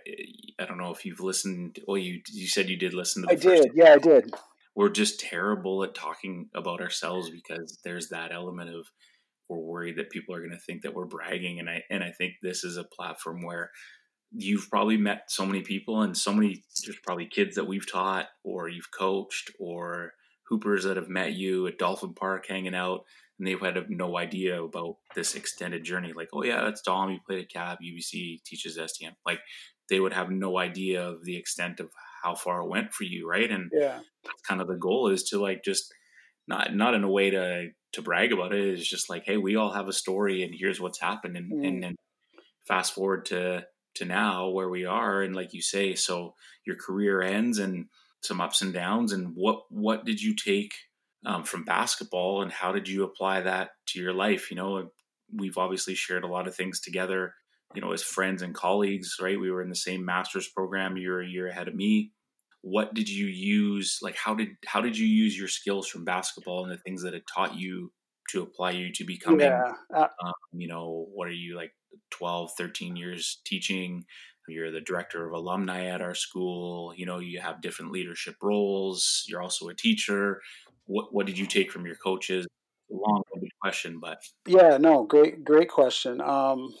I 0.59 0.65
don't 0.65 0.77
know 0.77 0.91
if 0.91 1.05
you've 1.05 1.19
listened. 1.19 1.79
Well, 1.87 1.97
you 1.97 2.21
you 2.29 2.47
said 2.47 2.69
you 2.69 2.77
did 2.77 2.93
listen 2.93 3.23
to. 3.23 3.31
I 3.31 3.35
did. 3.35 3.71
Yeah, 3.73 3.93
I 3.93 3.97
did. 3.97 4.33
We're 4.75 4.89
just 4.89 5.19
terrible 5.19 5.83
at 5.83 5.95
talking 5.95 6.49
about 6.55 6.81
ourselves 6.81 7.29
because 7.29 7.79
there's 7.83 8.09
that 8.09 8.31
element 8.31 8.69
of 8.69 8.87
we're 9.49 9.57
worried 9.57 9.97
that 9.97 10.11
people 10.11 10.35
are 10.35 10.39
going 10.39 10.51
to 10.51 10.57
think 10.57 10.83
that 10.83 10.93
we're 10.93 11.05
bragging, 11.05 11.59
and 11.59 11.69
I 11.69 11.83
and 11.89 12.03
I 12.03 12.11
think 12.11 12.33
this 12.41 12.63
is 12.63 12.77
a 12.77 12.83
platform 12.83 13.41
where 13.43 13.71
you've 14.31 14.69
probably 14.69 14.97
met 14.97 15.23
so 15.27 15.45
many 15.45 15.61
people 15.61 16.03
and 16.03 16.15
so 16.15 16.31
many 16.31 16.63
there's 16.85 16.99
probably 17.03 17.25
kids 17.25 17.55
that 17.55 17.67
we've 17.67 17.91
taught 17.91 18.27
or 18.43 18.69
you've 18.69 18.91
coached 18.95 19.49
or 19.59 20.13
hoopers 20.47 20.83
that 20.83 20.97
have 20.97 21.09
met 21.09 21.33
you 21.33 21.65
at 21.65 21.79
Dolphin 21.79 22.13
Park 22.13 22.45
hanging 22.47 22.75
out 22.75 23.05
and 23.39 23.47
they 23.47 23.55
had 23.55 23.89
no 23.89 24.17
idea 24.17 24.61
about 24.61 24.97
this 25.15 25.33
extended 25.35 25.83
journey. 25.83 26.13
Like, 26.13 26.29
oh 26.33 26.43
yeah, 26.43 26.61
that's 26.63 26.81
Dom. 26.81 27.09
He 27.09 27.19
played 27.25 27.39
at 27.39 27.49
Cap, 27.49 27.79
UBC, 27.81 28.43
teaches 28.43 28.77
STM. 28.77 29.13
Like, 29.25 29.39
they 29.89 29.99
would 29.99 30.13
have 30.13 30.29
no 30.29 30.57
idea 30.57 31.07
of 31.07 31.23
the 31.23 31.37
extent 31.37 31.79
of 31.79 31.89
how 32.23 32.35
far 32.35 32.61
it 32.61 32.69
went 32.69 32.93
for 32.93 33.05
you, 33.05 33.27
right? 33.27 33.49
And 33.49 33.71
yeah, 33.73 33.99
that's 34.23 34.41
kind 34.47 34.61
of 34.61 34.67
the 34.67 34.75
goal 34.75 35.07
is 35.09 35.23
to 35.25 35.41
like 35.41 35.63
just 35.63 35.91
not 36.47 36.75
not 36.75 36.93
in 36.93 37.03
a 37.03 37.09
way 37.09 37.29
to 37.31 37.69
to 37.93 38.01
brag 38.01 38.31
about 38.31 38.53
it. 38.53 38.65
It's 38.65 38.87
just 38.87 39.09
like, 39.09 39.23
hey, 39.25 39.37
we 39.37 39.55
all 39.55 39.71
have 39.71 39.87
a 39.87 39.93
story, 39.93 40.43
and 40.43 40.53
here's 40.55 40.79
what's 40.79 40.99
happened, 40.99 41.37
and 41.37 41.51
mm. 41.51 41.67
and 41.67 41.83
then 41.83 41.95
fast 42.67 42.93
forward 42.93 43.25
to 43.25 43.65
to 43.95 44.05
now 44.05 44.49
where 44.49 44.69
we 44.69 44.85
are, 44.85 45.21
and 45.21 45.35
like 45.35 45.53
you 45.53 45.61
say, 45.61 45.95
so 45.95 46.35
your 46.65 46.75
career 46.75 47.21
ends 47.21 47.57
and 47.57 47.85
some 48.21 48.41
ups 48.41 48.61
and 48.61 48.73
downs, 48.73 49.11
and 49.11 49.31
what 49.35 49.63
what 49.69 50.05
did 50.05 50.21
you 50.21 50.35
take? 50.35 50.73
Um, 51.25 51.43
from 51.43 51.63
basketball 51.63 52.41
and 52.41 52.51
how 52.51 52.71
did 52.71 52.87
you 52.87 53.03
apply 53.03 53.41
that 53.41 53.71
to 53.87 53.99
your 53.99 54.13
life? 54.13 54.49
You 54.49 54.57
know 54.57 54.89
we've 55.35 55.57
obviously 55.57 55.95
shared 55.95 56.23
a 56.23 56.27
lot 56.27 56.47
of 56.47 56.55
things 56.55 56.79
together 56.79 57.35
you 57.75 57.81
know 57.81 57.91
as 57.91 58.01
friends 58.01 58.41
and 58.41 58.55
colleagues 58.55 59.17
right? 59.21 59.39
We 59.39 59.51
were 59.51 59.61
in 59.61 59.69
the 59.69 59.75
same 59.75 60.05
master's 60.05 60.47
program 60.47 60.97
you're 60.97 61.21
a 61.21 61.27
year 61.27 61.47
ahead 61.47 61.67
of 61.67 61.75
me. 61.75 62.11
What 62.61 62.93
did 62.93 63.09
you 63.09 63.27
use 63.27 63.99
like 64.01 64.15
how 64.15 64.35
did 64.35 64.49
how 64.65 64.81
did 64.81 64.97
you 64.97 65.07
use 65.07 65.37
your 65.37 65.47
skills 65.47 65.87
from 65.87 66.05
basketball 66.05 66.63
and 66.63 66.71
the 66.71 66.77
things 66.77 67.03
that 67.03 67.13
it 67.13 67.23
taught 67.33 67.55
you 67.55 67.91
to 68.31 68.41
apply 68.43 68.71
you 68.71 68.91
to 68.93 69.03
becoming 69.03 69.39
yeah. 69.47 69.73
uh, 69.95 70.07
um, 70.23 70.33
you 70.53 70.67
know 70.67 71.07
what 71.13 71.27
are 71.27 71.31
you 71.31 71.55
like 71.55 71.71
12 72.11 72.51
13 72.57 72.95
years 72.95 73.41
teaching? 73.45 74.05
You're 74.47 74.71
the 74.71 74.81
director 74.81 75.27
of 75.27 75.33
alumni 75.33 75.85
at 75.85 76.01
our 76.01 76.15
school 76.15 76.91
you 76.95 77.05
know 77.05 77.19
you 77.19 77.39
have 77.39 77.61
different 77.61 77.91
leadership 77.91 78.35
roles 78.41 79.23
you're 79.27 79.43
also 79.43 79.67
a 79.67 79.75
teacher 79.75 80.41
what 80.89 81.13
what 81.13 81.25
did 81.25 81.37
you 81.37 81.45
take 81.45 81.71
from 81.71 81.85
your 81.85 81.95
coaches? 81.95 82.47
Long 82.89 83.21
question, 83.61 83.99
but 83.99 84.17
yeah, 84.47 84.77
no, 84.77 85.03
great 85.03 85.45
great 85.45 85.69
question. 85.69 86.19
Um, 86.19 86.73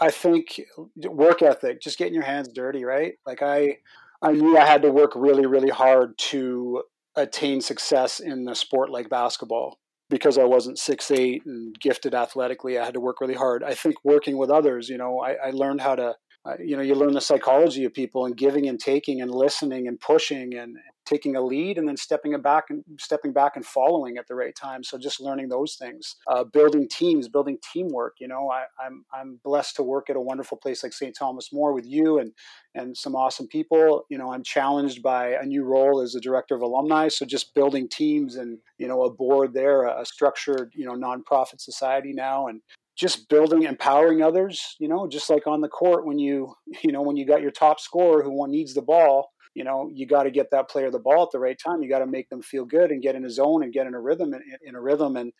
I 0.00 0.10
think 0.10 0.60
work 0.96 1.42
ethic, 1.42 1.80
just 1.80 1.98
getting 1.98 2.14
your 2.14 2.24
hands 2.24 2.48
dirty, 2.54 2.84
right? 2.84 3.14
Like 3.26 3.42
I 3.42 3.78
I 4.20 4.32
knew 4.32 4.58
I 4.58 4.66
had 4.66 4.82
to 4.82 4.92
work 4.92 5.12
really 5.16 5.46
really 5.46 5.70
hard 5.70 6.18
to 6.30 6.82
attain 7.16 7.60
success 7.60 8.20
in 8.20 8.46
a 8.48 8.54
sport 8.54 8.90
like 8.90 9.08
basketball 9.08 9.78
because 10.10 10.36
I 10.36 10.44
wasn't 10.44 10.78
six 10.78 11.10
eight 11.10 11.42
and 11.46 11.74
gifted 11.80 12.14
athletically. 12.14 12.78
I 12.78 12.84
had 12.84 12.94
to 12.94 13.00
work 13.00 13.20
really 13.22 13.34
hard. 13.34 13.64
I 13.64 13.72
think 13.72 13.96
working 14.04 14.36
with 14.36 14.50
others, 14.50 14.90
you 14.90 14.98
know, 14.98 15.20
I, 15.20 15.48
I 15.48 15.50
learned 15.50 15.80
how 15.80 15.94
to 15.94 16.14
uh, 16.44 16.56
you 16.60 16.76
know 16.76 16.82
you 16.82 16.94
learn 16.94 17.14
the 17.14 17.20
psychology 17.22 17.84
of 17.84 17.94
people 17.94 18.26
and 18.26 18.36
giving 18.36 18.68
and 18.68 18.78
taking 18.78 19.22
and 19.22 19.30
listening 19.30 19.88
and 19.88 19.98
pushing 19.98 20.54
and 20.54 20.76
taking 21.08 21.36
a 21.36 21.40
lead 21.40 21.78
and 21.78 21.88
then 21.88 21.96
stepping 21.96 22.38
back 22.42 22.64
and 22.68 22.84
stepping 23.00 23.32
back 23.32 23.56
and 23.56 23.64
following 23.64 24.18
at 24.18 24.28
the 24.28 24.34
right 24.34 24.54
time. 24.54 24.84
So 24.84 24.98
just 24.98 25.20
learning 25.20 25.48
those 25.48 25.76
things 25.76 26.16
uh, 26.26 26.44
building 26.44 26.88
teams 26.88 27.28
building 27.28 27.58
teamwork 27.72 28.16
you 28.20 28.28
know 28.28 28.50
I, 28.50 28.64
am 28.84 29.04
I'm, 29.14 29.20
I'm 29.20 29.40
blessed 29.44 29.76
to 29.76 29.82
work 29.82 30.10
at 30.10 30.16
a 30.16 30.20
wonderful 30.20 30.58
place 30.58 30.82
like 30.82 30.92
st 30.92 31.16
thomas 31.18 31.52
more 31.52 31.72
with 31.72 31.86
you 31.86 32.18
and 32.18 32.32
and 32.74 32.96
some 32.96 33.14
awesome 33.16 33.48
people. 33.48 34.04
You 34.10 34.18
know 34.18 34.32
i'm 34.32 34.42
challenged 34.42 35.02
by 35.02 35.30
a 35.30 35.44
new 35.44 35.64
role 35.64 36.00
as 36.00 36.14
a 36.14 36.20
director 36.20 36.54
of 36.54 36.62
alumni. 36.62 37.08
So 37.08 37.24
just 37.24 37.54
building 37.54 37.88
teams 37.88 38.36
and 38.36 38.58
you 38.78 38.88
know 38.88 39.02
a 39.02 39.10
board 39.10 39.54
there 39.54 39.86
a 39.86 40.04
structured 40.04 40.72
you 40.74 40.84
know 40.84 40.92
nonprofit 40.92 41.60
society 41.60 42.12
now 42.12 42.48
and 42.48 42.60
just 42.96 43.28
building 43.28 43.62
empowering 43.62 44.22
others 44.22 44.76
you 44.80 44.88
know 44.88 45.06
just 45.06 45.30
like 45.30 45.46
on 45.46 45.60
the 45.60 45.68
court 45.68 46.04
when 46.04 46.18
you 46.18 46.54
you 46.82 46.92
know 46.92 47.02
when 47.02 47.16
you 47.16 47.24
got 47.26 47.42
your 47.42 47.50
top 47.50 47.80
scorer 47.80 48.22
who 48.22 48.48
needs 48.48 48.74
the 48.74 48.82
ball 48.82 49.30
you 49.54 49.64
know 49.64 49.90
you 49.92 50.06
got 50.06 50.24
to 50.24 50.30
get 50.30 50.50
that 50.50 50.68
player 50.68 50.90
the 50.90 50.98
ball 50.98 51.22
at 51.24 51.30
the 51.32 51.38
right 51.38 51.58
time. 51.58 51.82
You 51.82 51.88
got 51.88 52.00
to 52.00 52.06
make 52.06 52.28
them 52.28 52.42
feel 52.42 52.64
good 52.64 52.90
and 52.90 53.02
get 53.02 53.14
in 53.14 53.24
a 53.24 53.30
zone 53.30 53.62
and 53.62 53.72
get 53.72 53.86
in 53.86 53.94
a 53.94 54.00
rhythm 54.00 54.34
in, 54.34 54.42
in 54.62 54.74
a 54.74 54.80
rhythm. 54.80 55.16
And 55.16 55.32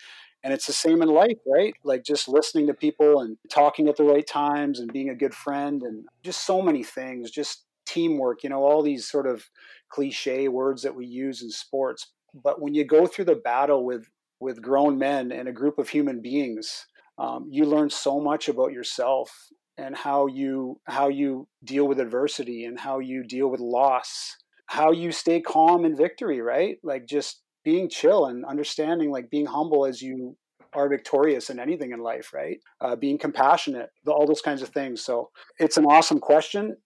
and 0.44 0.52
it's 0.52 0.66
the 0.66 0.72
same 0.72 1.02
in 1.02 1.08
life 1.08 1.38
right? 1.46 1.74
Like 1.84 2.04
just 2.04 2.28
listening 2.28 2.66
to 2.68 2.74
people 2.74 3.20
and 3.20 3.36
talking 3.50 3.88
at 3.88 3.96
the 3.96 4.04
right 4.04 4.26
times 4.26 4.80
and 4.80 4.92
being 4.92 5.10
a 5.10 5.14
good 5.14 5.34
friend 5.34 5.82
and 5.82 6.04
just 6.22 6.44
so 6.46 6.62
many 6.62 6.84
things 6.84 7.30
just 7.30 7.64
teamwork 7.86 8.42
you 8.42 8.50
know 8.50 8.62
all 8.64 8.82
these 8.82 9.08
sort 9.08 9.26
of 9.26 9.48
cliche 9.90 10.48
words 10.48 10.82
that 10.82 10.94
we 10.94 11.06
use 11.06 11.42
in 11.42 11.50
sports. 11.50 12.08
But 12.34 12.60
when 12.60 12.74
you 12.74 12.84
go 12.84 13.06
through 13.06 13.26
the 13.26 13.36
battle 13.36 13.84
with 13.84 14.08
with 14.40 14.62
grown 14.62 14.98
men 14.98 15.32
and 15.32 15.48
a 15.48 15.52
group 15.52 15.78
of 15.78 15.88
human 15.88 16.20
beings 16.20 16.86
um, 17.18 17.48
you 17.50 17.64
learn 17.64 17.90
so 17.90 18.20
much 18.20 18.48
about 18.48 18.72
yourself 18.72 19.48
and 19.78 19.96
how 19.96 20.26
you 20.26 20.80
how 20.84 21.08
you 21.08 21.46
deal 21.64 21.86
with 21.86 22.00
adversity 22.00 22.64
and 22.64 22.80
how 22.80 22.98
you 22.98 23.22
deal 23.22 23.48
with 23.48 23.60
loss 23.60 24.36
how 24.68 24.92
you 24.92 25.10
stay 25.10 25.40
calm 25.40 25.84
in 25.84 25.96
victory 25.96 26.40
right? 26.40 26.76
Like 26.82 27.06
just 27.06 27.42
being 27.64 27.88
chill 27.88 28.26
and 28.26 28.44
understanding 28.44 29.10
like 29.10 29.30
being 29.30 29.46
humble 29.46 29.86
as 29.86 30.00
you 30.00 30.36
are 30.74 30.88
victorious 30.88 31.48
in 31.48 31.58
anything 31.58 31.92
in 31.92 32.00
life 32.00 32.32
right? 32.34 32.58
Uh, 32.80 32.94
being 32.94 33.18
compassionate 33.18 33.88
all 34.06 34.26
those 34.26 34.42
kinds 34.42 34.62
of 34.62 34.68
things. 34.68 35.02
So 35.02 35.30
it's 35.58 35.76
an 35.76 35.86
awesome 35.86 36.20
question. 36.20 36.76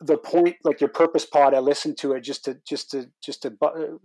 The 0.00 0.16
point 0.16 0.56
like 0.64 0.80
your 0.80 0.90
purpose 0.90 1.26
pod 1.26 1.54
i 1.54 1.58
listened 1.58 1.98
to 1.98 2.12
it 2.12 2.22
just 2.22 2.44
to 2.44 2.56
just 2.66 2.92
to 2.92 3.10
just 3.20 3.42
to 3.42 3.52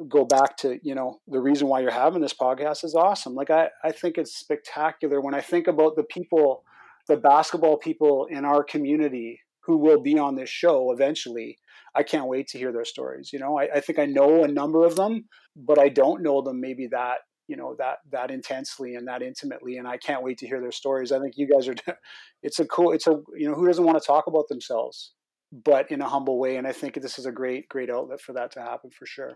go 0.10 0.26
back 0.26 0.58
to 0.58 0.80
you 0.82 0.96
know 0.96 1.20
the 1.28 1.40
reason 1.40 1.68
why 1.68 1.82
you're 1.82 1.92
having 1.92 2.22
this 2.22 2.34
podcast 2.34 2.84
is 2.84 2.96
awesome. 2.96 3.36
Like 3.36 3.52
i 3.52 3.70
i 3.84 3.92
think 3.92 4.18
it's 4.18 4.36
spectacular. 4.36 5.22
When 5.22 5.36
i 5.36 5.42
think 5.42 5.68
about 5.68 5.96
the 5.96 6.04
people 6.04 6.64
the 7.08 7.18
basketball 7.18 7.78
people 7.78 8.28
in 8.30 8.46
our 8.46 8.64
community 8.64 9.40
who 9.66 9.78
will 9.78 10.02
be 10.02 10.18
on 10.18 10.36
this 10.36 10.50
show 10.50 10.92
eventually 10.92 11.58
i 11.96 12.04
can't 12.04 12.28
wait 12.28 12.48
to 12.48 12.58
hear 12.58 12.72
their 12.72 12.86
stories 12.86 13.32
you 13.34 13.40
know 13.40 13.58
I, 13.58 13.68
I 13.76 13.80
think 13.80 14.00
i 14.00 14.06
know 14.06 14.44
a 14.44 14.48
number 14.48 14.86
of 14.86 14.96
them 14.96 15.26
but 15.56 15.80
i 15.80 15.90
don't 15.90 16.24
know 16.24 16.42
them 16.42 16.60
maybe 16.60 16.88
that 16.92 17.20
you 17.48 17.58
know 17.58 17.76
that 17.78 17.98
that 18.12 18.32
intensely 18.32 18.96
and 18.96 19.08
that 19.08 19.22
intimately 19.22 19.78
and 19.78 19.88
i 19.88 19.98
can't 19.98 20.24
wait 20.24 20.38
to 20.40 20.48
hear 20.48 20.62
their 20.62 20.72
stories 20.72 21.12
i 21.12 21.20
think 21.20 21.34
you 21.36 21.48
guys 21.48 21.68
are 21.68 21.76
it's 22.44 22.60
a 22.60 22.66
cool 22.66 22.92
it's 22.92 23.08
a 23.08 23.20
you 23.36 23.50
know 23.50 23.56
who 23.56 23.68
doesn't 23.68 23.86
want 23.86 24.02
to 24.02 24.06
talk 24.06 24.28
about 24.28 24.48
themselves 24.48 25.14
but 25.54 25.92
in 25.92 26.02
a 26.02 26.10
humble 26.10 26.40
way. 26.40 26.58
And 26.58 26.66
I 26.66 26.72
think 26.72 26.96
this 26.96 27.20
is 27.20 27.26
a 27.26 27.32
great, 27.32 27.70
great 27.70 27.90
outlet 27.90 28.22
for 28.22 28.34
that 28.34 28.52
to 28.54 28.62
happen 28.62 28.90
for 28.90 29.06
sure. 29.06 29.34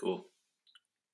Cool. 0.00 0.26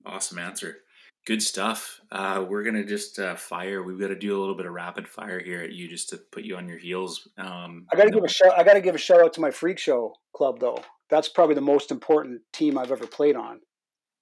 Awesome 0.07 0.39
answer. 0.39 0.79
Good 1.25 1.43
stuff. 1.43 2.01
Uh, 2.11 2.45
we're 2.49 2.65
gonna 2.65 2.85
just 2.85 3.19
uh, 3.19 3.37
fire. 3.37 3.83
We've 3.83 4.01
got 4.01 4.09
to 4.09 4.17
do 4.17 4.37
a 4.37 4.41
little 4.41 4.57
bit 4.57 4.67
of 4.67 4.73
rapid 4.73 5.07
fire 5.07 5.39
here 5.39 5.63
at 5.63 5.73
you, 5.73 5.89
just 5.89 6.09
to 6.09 6.17
put 6.17 6.43
you 6.43 6.57
on 6.57 6.69
your 6.69 6.79
heels. 6.79 7.29
Um, 7.39 7.87
I 7.93 7.97
got 7.97 8.05
to 8.05 8.11
give 8.11 8.25
a 8.25 8.29
shout. 8.29 8.59
I 8.59 8.65
got 8.65 8.75
to 8.75 8.81
give 8.81 8.97
a 8.97 8.99
shout 8.99 9.21
out 9.21 9.33
to 9.35 9.41
my 9.41 9.53
freak 9.53 9.79
show 9.79 10.15
club, 10.35 10.59
though. 10.59 10.83
That's 11.11 11.29
probably 11.29 11.55
the 11.55 11.61
most 11.61 11.93
important 11.93 12.41
team 12.53 12.77
I've 12.77 12.91
ever 12.91 13.07
played 13.07 13.37
on. 13.37 13.61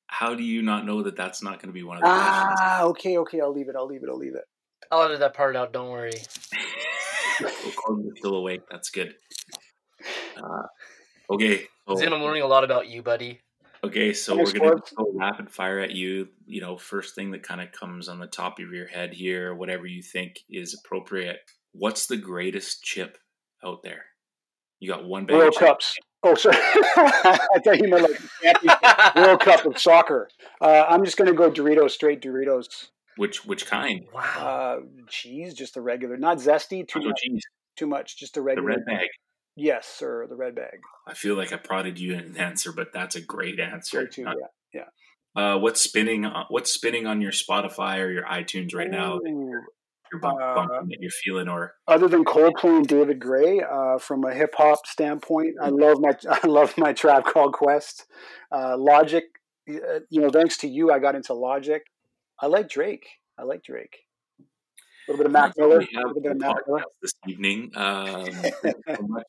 How 0.09 0.35
do 0.35 0.43
you 0.43 0.61
not 0.61 0.85
know 0.85 1.03
that 1.05 1.17
that's 1.17 1.43
not 1.43 1.55
going 1.55 1.69
to 1.69 1.73
be 1.73 1.85
one 1.85 1.97
of 1.97 2.03
the 2.03 2.09
ah, 2.09 2.47
questions? 2.47 2.61
Ah, 2.61 2.83
okay, 2.85 3.19
okay. 3.19 3.41
I'll 3.41 3.53
leave 3.53 3.69
it. 3.69 3.77
I'll 3.77 3.87
leave 3.87 4.03
it. 4.03 4.09
I'll 4.11 4.19
leave 4.19 4.35
it. 4.35 4.45
I'll 4.91 5.05
edit 5.05 5.21
that 5.21 5.35
part 5.35 5.57
out. 5.57 5.73
Don't 5.73 5.89
worry. 5.89 6.13
still 8.17 8.35
awake. 8.35 8.63
That's 8.71 8.91
good. 8.91 9.15
Uh, 10.37 10.67
okay. 11.31 11.67
So, 11.89 11.95
Zin, 11.95 12.13
I'm 12.13 12.23
learning 12.23 12.43
a 12.43 12.47
lot 12.47 12.65
about 12.65 12.89
you, 12.89 13.03
buddy. 13.03 13.41
Okay, 13.83 14.13
so 14.13 14.37
we're 14.37 14.53
gonna 14.53 14.77
go 14.97 15.11
rapid 15.15 15.51
fire 15.51 15.79
at 15.79 15.93
you. 15.93 16.29
You 16.47 16.61
know, 16.61 16.77
first 16.77 17.15
thing 17.15 17.31
that 17.31 17.43
kind 17.43 17.61
of 17.61 17.73
comes 17.73 18.09
on 18.09 18.19
the 18.19 18.27
top 18.27 18.59
of 18.59 18.73
your 18.73 18.87
head 18.87 19.15
here, 19.15 19.55
whatever 19.55 19.87
you 19.87 20.03
think 20.03 20.41
is 20.51 20.79
appropriate. 20.79 21.39
What's 21.73 22.07
the 22.07 22.17
greatest 22.17 22.83
chip 22.83 23.17
out 23.65 23.83
there? 23.83 24.05
You 24.81 24.89
got 24.91 25.05
one 25.05 25.25
bag 25.27 25.37
World 25.37 25.55
of. 25.55 25.61
Cups. 25.61 25.97
Oh, 26.23 26.35
sorry. 26.35 26.57
I 26.59 27.39
thought 27.65 27.79
you 27.79 27.89
meant 27.89 28.03
like 28.43 29.15
World 29.17 29.41
Cup 29.41 29.65
of 29.65 29.79
soccer. 29.79 30.29
Uh, 30.61 30.85
I'm 30.89 31.05
just 31.05 31.17
going 31.17 31.29
to 31.29 31.35
go 31.35 31.51
Doritos, 31.51 31.91
straight 31.93 32.21
Doritos. 32.21 32.89
Which 33.17 33.45
which 33.45 33.67
kind? 33.67 34.05
wow. 34.15 34.23
Uh, 34.39 34.81
cheese, 35.09 35.55
just 35.55 35.75
the 35.75 35.81
regular, 35.81 36.17
not 36.17 36.39
zesty. 36.39 36.87
Too 36.87 36.99
Nacho 37.01 37.07
much. 37.07 37.21
cheese, 37.23 37.43
Too 37.77 37.87
much. 37.87 38.19
Just 38.19 38.35
the 38.35 38.41
the 38.41 38.45
regular. 38.45 38.69
red 38.69 38.85
bag. 38.87 39.09
Yes, 39.57 39.87
sir. 39.87 40.27
The 40.29 40.37
red 40.37 40.55
bag. 40.55 40.79
I 41.07 41.15
feel 41.15 41.35
like 41.37 41.53
I 41.53 41.57
prodded 41.57 41.99
you 41.99 42.15
in 42.15 42.21
an 42.21 42.37
answer, 42.37 42.73
but 42.73 42.93
that's 42.93 43.17
a 43.17 43.21
great 43.21 43.59
answer. 43.61 44.05
Go 44.05 44.07
to, 44.11 44.23
Not- 44.23 44.37
yeah. 44.73 44.85
Uh, 45.37 45.59
what's 45.59 45.81
spinning? 45.81 46.25
on- 46.25 46.47
What's 46.49 46.73
spinning 46.73 47.07
on 47.07 47.21
your 47.21 47.31
Spotify 47.33 47.99
or 47.99 48.11
your 48.11 48.25
iTunes 48.25 48.75
right 48.75 48.91
now? 48.91 49.21
You're 49.25 50.21
bump, 50.21 50.41
Uh, 50.41 50.55
bumping 50.57 50.89
that 50.89 50.99
you're 51.01 51.11
feeling, 51.23 51.49
or 51.49 51.75
Other 51.87 52.09
than 52.09 52.25
Coldplay 52.25 52.79
and 52.79 52.87
David 52.89 53.21
Gray, 53.21 53.61
uh, 53.61 53.99
from 53.99 54.25
a 54.25 54.35
hip 54.35 54.53
hop 54.57 54.85
standpoint, 54.87 55.55
I 55.63 55.69
love 55.69 56.01
my 56.01 56.17
I 56.31 56.47
love 56.49 56.77
my 56.77 56.93
Tribe 56.93 57.25
Called 57.27 57.53
Quest. 57.53 58.07
Uh, 58.51 58.77
Logic, 58.77 59.23
uh, 59.71 60.01
you 60.09 60.21
know, 60.21 60.31
thanks 60.31 60.57
to 60.59 60.69
you, 60.69 60.91
I 60.91 60.99
got 60.99 61.15
into 61.15 61.33
Logic. 61.35 61.83
I 62.41 62.47
like 62.47 62.69
Drake. 62.69 63.07
I 63.39 63.45
like 63.45 63.63
Drake. 63.63 63.99
A 64.41 65.13
little 65.13 65.19
bit 65.19 65.27
of 65.27 65.33
Mac 65.33 65.57
Miller. 65.57 65.79
we 65.79 65.89
A 65.95 65.99
little 66.07 66.21
bit 66.21 66.33
of 66.33 66.39
Mac 66.39 66.57
Miller. 66.67 66.83
this 67.03 67.13
evening. 67.29 67.71
Um, 67.77 68.25
so 68.33 69.03
much, 69.07 69.27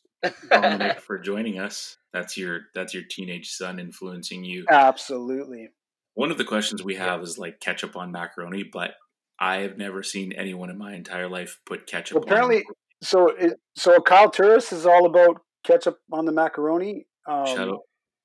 Dominic, 0.49 0.99
for 1.01 1.17
joining 1.17 1.59
us. 1.59 1.97
That's 2.13 2.37
your 2.37 2.61
that's 2.75 2.93
your 2.93 3.03
teenage 3.09 3.49
son 3.49 3.79
influencing 3.79 4.43
you. 4.43 4.65
Absolutely. 4.69 5.69
One 6.13 6.31
of 6.31 6.37
the 6.37 6.43
questions 6.43 6.83
we 6.83 6.95
have 6.95 7.21
is 7.21 7.37
like 7.37 7.59
ketchup 7.59 7.95
on 7.95 8.11
macaroni, 8.11 8.63
but 8.63 8.91
I 9.39 9.57
have 9.57 9.77
never 9.77 10.03
seen 10.03 10.33
anyone 10.33 10.69
in 10.69 10.77
my 10.77 10.93
entire 10.93 11.29
life 11.29 11.59
put 11.65 11.87
ketchup. 11.87 12.15
Well, 12.15 12.23
apparently, 12.23 12.63
so 13.01 13.29
it, 13.29 13.53
so 13.75 13.99
Kyle 14.01 14.29
Turris 14.29 14.71
is 14.71 14.85
all 14.85 15.05
about 15.05 15.41
ketchup 15.63 15.97
on 16.11 16.25
the 16.25 16.31
macaroni. 16.31 17.07
Um, 17.27 17.45
shout 17.45 17.69
out, 17.69 17.79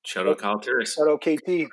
shout 0.05 0.27
out, 0.27 0.37
Kyle 0.37 0.59
Turris. 0.59 0.93
shout 0.93 1.07
out 1.07 1.21
KT. 1.21 1.69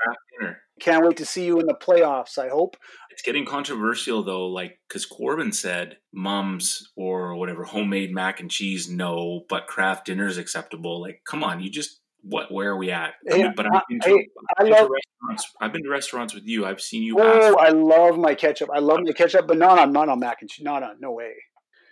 Can't 0.80 1.04
wait 1.04 1.16
to 1.18 1.26
see 1.26 1.44
you 1.44 1.60
in 1.60 1.66
the 1.66 1.74
playoffs. 1.74 2.38
I 2.38 2.48
hope. 2.48 2.76
It's 3.14 3.22
getting 3.22 3.46
controversial 3.46 4.24
though, 4.24 4.48
like 4.48 4.76
because 4.88 5.06
Corbin 5.06 5.52
said 5.52 5.98
mums 6.12 6.90
or 6.96 7.36
whatever 7.36 7.62
homemade 7.62 8.12
mac 8.12 8.40
and 8.40 8.50
cheese, 8.50 8.90
no, 8.90 9.44
but 9.48 9.68
Kraft 9.68 10.06
Dinner 10.06 10.26
is 10.26 10.36
acceptable. 10.36 11.00
Like, 11.00 11.22
come 11.24 11.44
on, 11.44 11.60
you 11.60 11.70
just 11.70 12.00
what? 12.22 12.50
Where 12.50 12.70
are 12.70 12.76
we 12.76 12.90
at? 12.90 13.12
I 13.30 13.36
Hey, 13.36 13.42
mean, 13.44 13.52
but 13.54 13.66
I- 13.66 13.76
I've 13.76 13.82
been, 13.88 14.00
to, 14.00 14.08
hey, 14.08 14.28
I 14.58 14.62
I've 14.64 14.68
love- 14.68 14.90
restaurants. 14.90 15.52
I've 15.60 15.72
been 15.72 15.84
to 15.84 15.90
restaurants 15.90 16.34
with 16.34 16.42
you. 16.44 16.66
I've 16.66 16.80
seen 16.80 17.04
you 17.04 17.20
ask. 17.20 17.54
Oh, 17.54 17.56
I 17.56 17.68
love 17.68 18.18
my 18.18 18.34
ketchup. 18.34 18.68
I 18.74 18.80
love 18.80 18.98
my 19.04 19.12
ketchup, 19.12 19.46
but 19.46 19.58
not 19.58 19.78
on 19.78 19.92
not 19.92 20.08
on 20.08 20.18
mac 20.18 20.38
and 20.40 20.50
cheese. 20.50 20.64
Not 20.64 20.82
on. 20.82 20.96
No 20.98 21.12
way. 21.12 21.34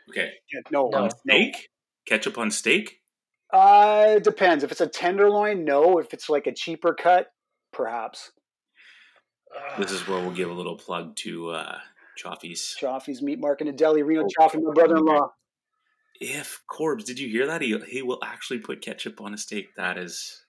Okay, 0.09 0.33
Yeah, 0.53 0.61
No. 0.73 0.89
No. 0.89 1.03
no. 1.05 1.09
steak, 1.09 1.69
ketchup 2.07 2.37
on 2.37 2.51
steak. 2.51 2.99
Uh, 3.53 4.15
it 4.17 4.25
depends. 4.25 4.65
If 4.65 4.73
it's 4.73 4.81
a 4.81 4.89
tenderloin, 4.89 5.65
no. 5.65 5.99
If 5.99 6.13
it's 6.15 6.29
like 6.29 6.49
a 6.49 6.53
cheaper 6.53 6.95
cut, 6.95 7.29
perhaps. 7.73 8.33
This 9.79 9.91
is 9.91 10.07
where 10.07 10.21
we'll 10.21 10.31
give 10.31 10.51
a 10.51 10.55
little 10.55 10.77
plug 10.77 11.17
to 11.17 11.51
uh, 11.51 11.79
Chaffee's. 12.17 12.77
Chaffee's 12.79 13.23
Meat 13.23 13.41
Market 13.41 13.69
in 13.69 13.77
Delhi, 13.77 14.03
Oh, 14.03 14.07
Reno 14.07 14.27
Chaffee, 14.39 14.59
my 14.59 14.73
brother-in-law. 14.73 15.33
If 16.21 16.63
Corbs, 16.67 17.05
did 17.05 17.19
you 17.19 17.29
hear 17.29 17.47
that? 17.47 17.63
He 17.63 17.77
he 17.89 18.03
will 18.03 18.19
actually 18.23 18.61
put 18.61 18.81
ketchup 18.81 19.21
on 19.21 19.35
a 19.35 19.39
steak. 19.39 19.75
That 19.77 19.99
is 19.99 20.43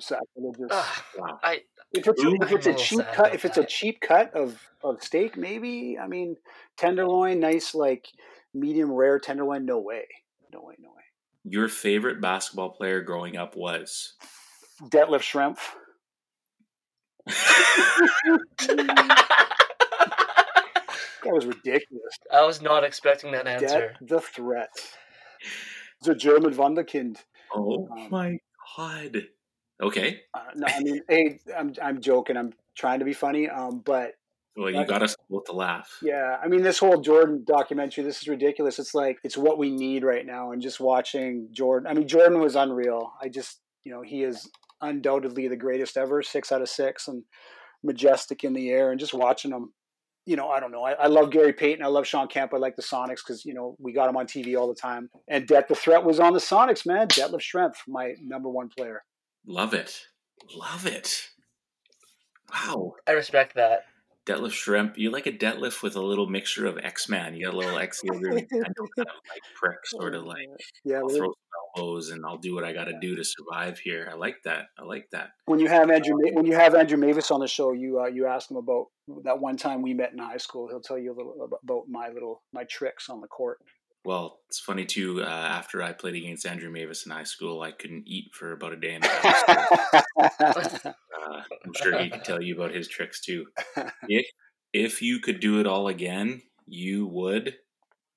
Sacrilegious. 0.00 0.68
Ugh, 0.70 1.02
wow. 1.18 1.40
I 1.42 1.60
If 1.92 2.06
it's, 2.06 2.24
Ooh. 2.24 2.36
if 2.40 2.52
it's 2.52 2.66
a 2.66 2.74
cheap 2.74 3.06
cut, 3.12 3.34
if 3.34 3.44
it's 3.44 3.58
a 3.58 3.64
cheap 3.64 4.00
cut 4.00 4.34
of, 4.34 4.60
of 4.82 5.02
steak, 5.02 5.36
maybe. 5.36 5.98
I 5.98 6.06
mean, 6.06 6.36
tenderloin, 6.76 7.40
nice 7.40 7.74
like 7.74 8.08
medium 8.54 8.92
rare 8.92 9.18
tenderloin. 9.18 9.64
No 9.66 9.78
way, 9.78 10.06
no 10.52 10.60
way, 10.62 10.74
no 10.78 10.88
way. 10.88 11.02
Your 11.44 11.68
favorite 11.68 12.20
basketball 12.20 12.70
player 12.70 13.00
growing 13.00 13.36
up 13.36 13.56
was 13.56 14.14
Detlef 14.82 15.20
Schrempf. 15.20 15.58
That 21.22 21.34
was 21.34 21.46
ridiculous. 21.46 22.18
I 22.32 22.44
was 22.46 22.62
not 22.62 22.82
expecting 22.84 23.32
that 23.32 23.46
answer. 23.46 23.94
Det 24.00 24.08
the 24.08 24.20
threat. 24.20 24.70
The 26.02 26.14
German 26.14 26.54
Wunderkind. 26.54 27.18
oh 27.54 27.88
Um, 27.90 28.08
my 28.10 28.38
god. 28.76 29.24
Okay, 29.82 30.20
Uh, 30.34 30.40
no, 30.56 30.66
I 30.68 30.80
mean, 30.82 31.00
hey, 31.08 31.40
I'm 31.56 31.72
I'm 31.82 32.00
joking. 32.00 32.36
I'm 32.36 32.52
trying 32.76 32.98
to 32.98 33.04
be 33.04 33.12
funny. 33.14 33.48
Um, 33.48 33.80
but 33.84 34.12
well 34.56 34.70
you 34.70 34.78
Right. 34.78 34.88
got 34.88 35.02
us 35.02 35.16
both 35.30 35.44
to 35.44 35.52
laugh. 35.52 35.88
Yeah, 36.02 36.36
I 36.42 36.48
mean, 36.48 36.62
this 36.62 36.78
whole 36.78 37.00
Jordan 37.00 37.44
documentary, 37.46 38.04
this 38.04 38.20
is 38.22 38.28
ridiculous. 38.28 38.78
It's 38.78 38.94
like 38.94 39.18
it's 39.24 39.36
what 39.38 39.56
we 39.58 39.70
need 39.70 40.04
right 40.04 40.26
now, 40.26 40.52
and 40.52 40.60
just 40.62 40.80
watching 40.80 41.48
Jordan. 41.52 41.86
I 41.90 41.94
mean, 41.94 42.08
Jordan 42.08 42.40
was 42.40 42.56
unreal. 42.56 43.12
I 43.22 43.28
just, 43.28 43.60
you 43.84 43.92
know, 43.92 44.02
he 44.02 44.22
is 44.22 44.50
undoubtedly 44.80 45.48
the 45.48 45.56
greatest 45.56 45.96
ever, 45.96 46.22
six 46.22 46.52
out 46.52 46.62
of 46.62 46.68
six, 46.68 47.08
and 47.08 47.22
majestic 47.82 48.44
in 48.44 48.52
the 48.52 48.70
air, 48.70 48.90
and 48.90 49.00
just 49.00 49.14
watching 49.14 49.50
them, 49.50 49.72
You 50.26 50.36
know, 50.36 50.48
I 50.48 50.60
don't 50.60 50.70
know. 50.72 50.84
I, 50.84 50.92
I 50.92 51.06
love 51.06 51.30
Gary 51.30 51.52
Payton. 51.52 51.84
I 51.84 51.88
love 51.88 52.06
Shawn 52.06 52.28
Kemp. 52.28 52.52
I 52.54 52.58
like 52.58 52.76
the 52.76 52.82
Sonics 52.82 53.22
because 53.26 53.44
you 53.44 53.54
know 53.54 53.76
we 53.78 53.92
got 53.92 54.08
him 54.08 54.16
on 54.16 54.26
TV 54.26 54.58
all 54.58 54.68
the 54.68 54.74
time. 54.74 55.10
And 55.28 55.46
Det 55.46 55.68
the 55.68 55.74
Threat 55.74 56.04
was 56.04 56.20
on 56.20 56.32
the 56.32 56.40
Sonics, 56.40 56.86
man. 56.86 57.08
Detlef 57.08 57.40
Schrempf, 57.40 57.76
my 57.88 58.14
number 58.22 58.48
one 58.48 58.68
player. 58.68 59.02
Love 59.46 59.74
it, 59.74 60.06
love 60.54 60.86
it. 60.86 61.28
Wow, 62.52 62.94
I 63.06 63.12
respect 63.12 63.54
that. 63.54 63.84
Detlef 64.30 64.52
Schrempf. 64.52 64.96
You 64.96 65.10
like 65.10 65.26
a 65.26 65.32
Detlef 65.32 65.82
with 65.82 65.96
a 65.96 66.00
little 66.00 66.28
mixture 66.28 66.66
of 66.66 66.78
X 66.78 67.08
Man. 67.08 67.34
You 67.34 67.46
got 67.46 67.54
a 67.54 67.56
little 67.56 67.78
X 67.78 68.00
here, 68.00 68.12
kind 68.12 68.46
of 68.78 68.88
like 68.96 69.42
prick, 69.56 69.78
sort 69.86 70.14
of 70.14 70.24
like 70.24 70.48
yeah. 70.84 70.98
I'll 70.98 71.08
throw 71.08 71.26
some 71.28 71.76
elbows 71.76 72.10
and 72.10 72.24
I'll 72.24 72.38
do 72.38 72.54
what 72.54 72.64
I 72.64 72.72
got 72.72 72.84
to 72.84 72.98
do 73.00 73.16
to 73.16 73.24
survive 73.24 73.78
here. 73.78 74.08
I 74.10 74.14
like 74.14 74.36
that. 74.44 74.66
I 74.78 74.84
like 74.84 75.06
that. 75.12 75.30
when 75.46 75.58
you 75.58 75.68
have 75.68 75.90
Andrew 75.90 76.14
Ma- 76.16 76.30
when 76.32 76.46
you 76.46 76.54
have 76.54 76.74
Andrew 76.74 76.98
Mavis 76.98 77.30
on 77.30 77.40
the 77.40 77.48
show, 77.48 77.72
you 77.72 78.00
uh, 78.00 78.06
you 78.06 78.26
ask 78.26 78.50
him 78.50 78.56
about 78.56 78.86
that 79.24 79.40
one 79.40 79.56
time 79.56 79.82
we 79.82 79.94
met 79.94 80.12
in 80.12 80.18
high 80.18 80.36
school. 80.36 80.68
He'll 80.68 80.80
tell 80.80 80.98
you 80.98 81.12
a 81.12 81.16
little 81.16 81.48
about 81.62 81.84
my 81.88 82.08
little 82.08 82.42
my 82.52 82.64
tricks 82.64 83.08
on 83.08 83.20
the 83.20 83.28
court. 83.28 83.58
Well, 84.04 84.40
it's 84.48 84.58
funny 84.60 84.86
too. 84.86 85.22
Uh, 85.22 85.26
after 85.26 85.82
I 85.82 85.92
played 85.92 86.14
against 86.14 86.46
Andrew 86.46 86.70
Mavis 86.70 87.04
in 87.04 87.12
high 87.12 87.24
school, 87.24 87.60
I 87.60 87.70
couldn't 87.72 88.04
eat 88.08 88.30
for 88.32 88.52
about 88.52 88.72
a 88.72 88.76
day 88.76 88.94
and 88.94 89.04
a 89.04 89.08
half. 89.08 89.44
uh, 90.86 91.42
I'm 91.64 91.72
sure 91.76 91.98
he 91.98 92.08
could 92.10 92.24
tell 92.24 92.42
you 92.42 92.54
about 92.54 92.74
his 92.74 92.88
tricks 92.88 93.20
too. 93.20 93.46
If 94.08 94.26
if 94.72 95.02
you 95.02 95.18
could 95.20 95.40
do 95.40 95.60
it 95.60 95.66
all 95.66 95.88
again, 95.88 96.42
you 96.66 97.06
would. 97.08 97.56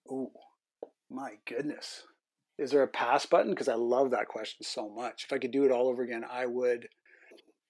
oh 0.09 0.31
my 1.09 1.31
goodness! 1.45 2.03
Is 2.57 2.71
there 2.71 2.83
a 2.83 2.87
pass 2.87 3.25
button? 3.25 3.51
Because 3.51 3.67
I 3.67 3.75
love 3.75 4.11
that 4.11 4.27
question 4.27 4.63
so 4.63 4.87
much. 4.89 5.25
If 5.25 5.33
I 5.33 5.37
could 5.39 5.51
do 5.51 5.65
it 5.65 5.71
all 5.71 5.87
over 5.89 6.03
again, 6.03 6.23
I 6.29 6.45
would 6.45 6.87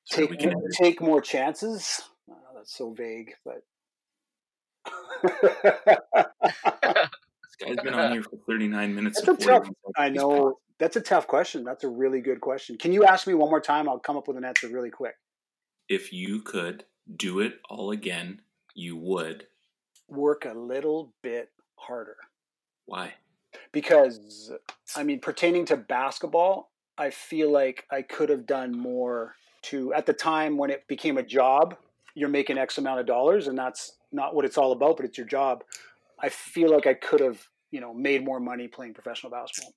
So 0.05 0.28
take 0.28 0.39
can. 0.39 0.51
more, 0.51 0.68
take 0.72 1.01
more 1.01 1.22
chances. 1.22 2.01
Oh, 2.30 2.36
that's 2.55 2.78
so 2.78 2.93
vague, 2.93 3.32
but. 3.43 3.64
Guy's 7.66 7.84
been 7.84 7.93
on 7.93 8.11
here 8.14 8.24
for 8.24 8.38
39 8.47 8.95
minutes. 8.95 9.22
That's 9.22 9.45
tough- 9.45 9.70
I 9.97 10.09
know 10.09 10.59
that's 10.80 10.95
a 10.95 11.01
tough 11.01 11.28
question. 11.28 11.64
That's 11.64 11.84
a 11.84 11.89
really 11.89 12.22
good 12.22 12.41
question. 12.41 12.78
Can 12.78 12.93
you 12.93 13.05
ask 13.05 13.28
me 13.28 13.34
one 13.34 13.49
more 13.49 13.61
time? 13.61 13.88
I'll 13.88 13.99
come 13.99 14.18
up 14.18 14.28
with 14.28 14.38
an 14.38 14.45
answer 14.45 14.68
really 14.68 14.89
quick. 14.89 15.16
If 15.89 16.14
you 16.14 16.41
could 16.41 16.86
do 17.16 17.39
it 17.39 17.59
all 17.70 17.91
again, 17.91 18.41
you 18.74 18.95
would. 18.97 19.47
Work 20.07 20.45
a 20.45 20.53
little 20.53 21.14
bit 21.22 21.49
harder. 21.76 22.18
Why? 22.86 23.14
because 23.72 24.51
I 24.95 25.03
mean, 25.03 25.20
pertaining 25.20 25.66
to 25.66 25.78
basketball, 25.78 26.72
I 26.97 27.09
feel 27.09 27.51
like 27.51 27.86
I 27.91 28.01
could 28.01 28.30
have 28.30 28.45
done 28.45 28.78
more 28.78 29.36
to 29.64 29.93
at 29.93 30.05
the 30.05 30.14
time 30.14 30.57
when 30.57 30.70
it 30.70 30.88
became 30.88 31.18
a 31.18 31.24
job. 31.24 31.76
You're 32.16 32.30
making 32.30 32.57
X 32.57 32.78
amount 32.78 32.99
of 32.99 33.05
dollars, 33.05 33.47
and 33.47 33.57
that's 33.57 33.93
not 34.11 34.36
what 34.36 34.45
it's 34.45 34.57
all 34.57 34.72
about, 34.72 34.97
but 34.97 35.05
it's 35.05 35.18
your 35.18 35.28
job. 35.28 35.64
I 36.20 36.30
feel 36.30 36.72
like 36.72 36.86
I 36.86 36.93
could 36.93 37.20
have, 37.20 37.41
you 37.74 37.82
know, 37.82 37.92
made 37.94 38.24
more 38.24 38.40
money 38.40 38.68
playing 38.68 38.94
professional 38.94 39.32
basketball, 39.32 39.74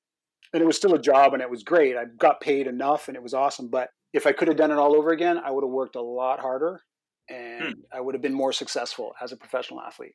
and 0.52 0.62
it 0.62 0.66
was 0.66 0.76
still 0.76 0.94
a 0.94 1.00
job, 1.00 1.32
and 1.32 1.42
it 1.42 1.50
was 1.50 1.62
great. 1.64 1.96
I 1.96 2.04
got 2.18 2.40
paid 2.42 2.66
enough, 2.66 3.08
and 3.08 3.16
it 3.16 3.22
was 3.22 3.32
awesome. 3.32 3.68
But 3.68 3.88
if 4.12 4.26
I 4.26 4.32
could 4.32 4.48
have 4.48 4.58
done 4.58 4.70
it 4.70 4.76
all 4.76 4.94
over 4.94 5.10
again, 5.10 5.38
I 5.38 5.50
would 5.50 5.64
have 5.64 5.70
worked 5.70 5.96
a 5.96 6.02
lot 6.02 6.38
harder, 6.38 6.82
and 7.30 7.74
I 7.92 8.00
would 8.02 8.14
have 8.14 8.22
been 8.22 8.34
more 8.34 8.52
successful 8.52 9.14
as 9.20 9.32
a 9.32 9.36
professional 9.36 9.80
athlete. 9.80 10.14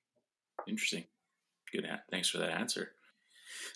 Interesting. 0.67 1.05
Good. 1.73 1.85
a- 1.85 2.03
Thanks 2.11 2.29
for 2.29 2.37
that 2.37 2.51
answer. 2.51 2.91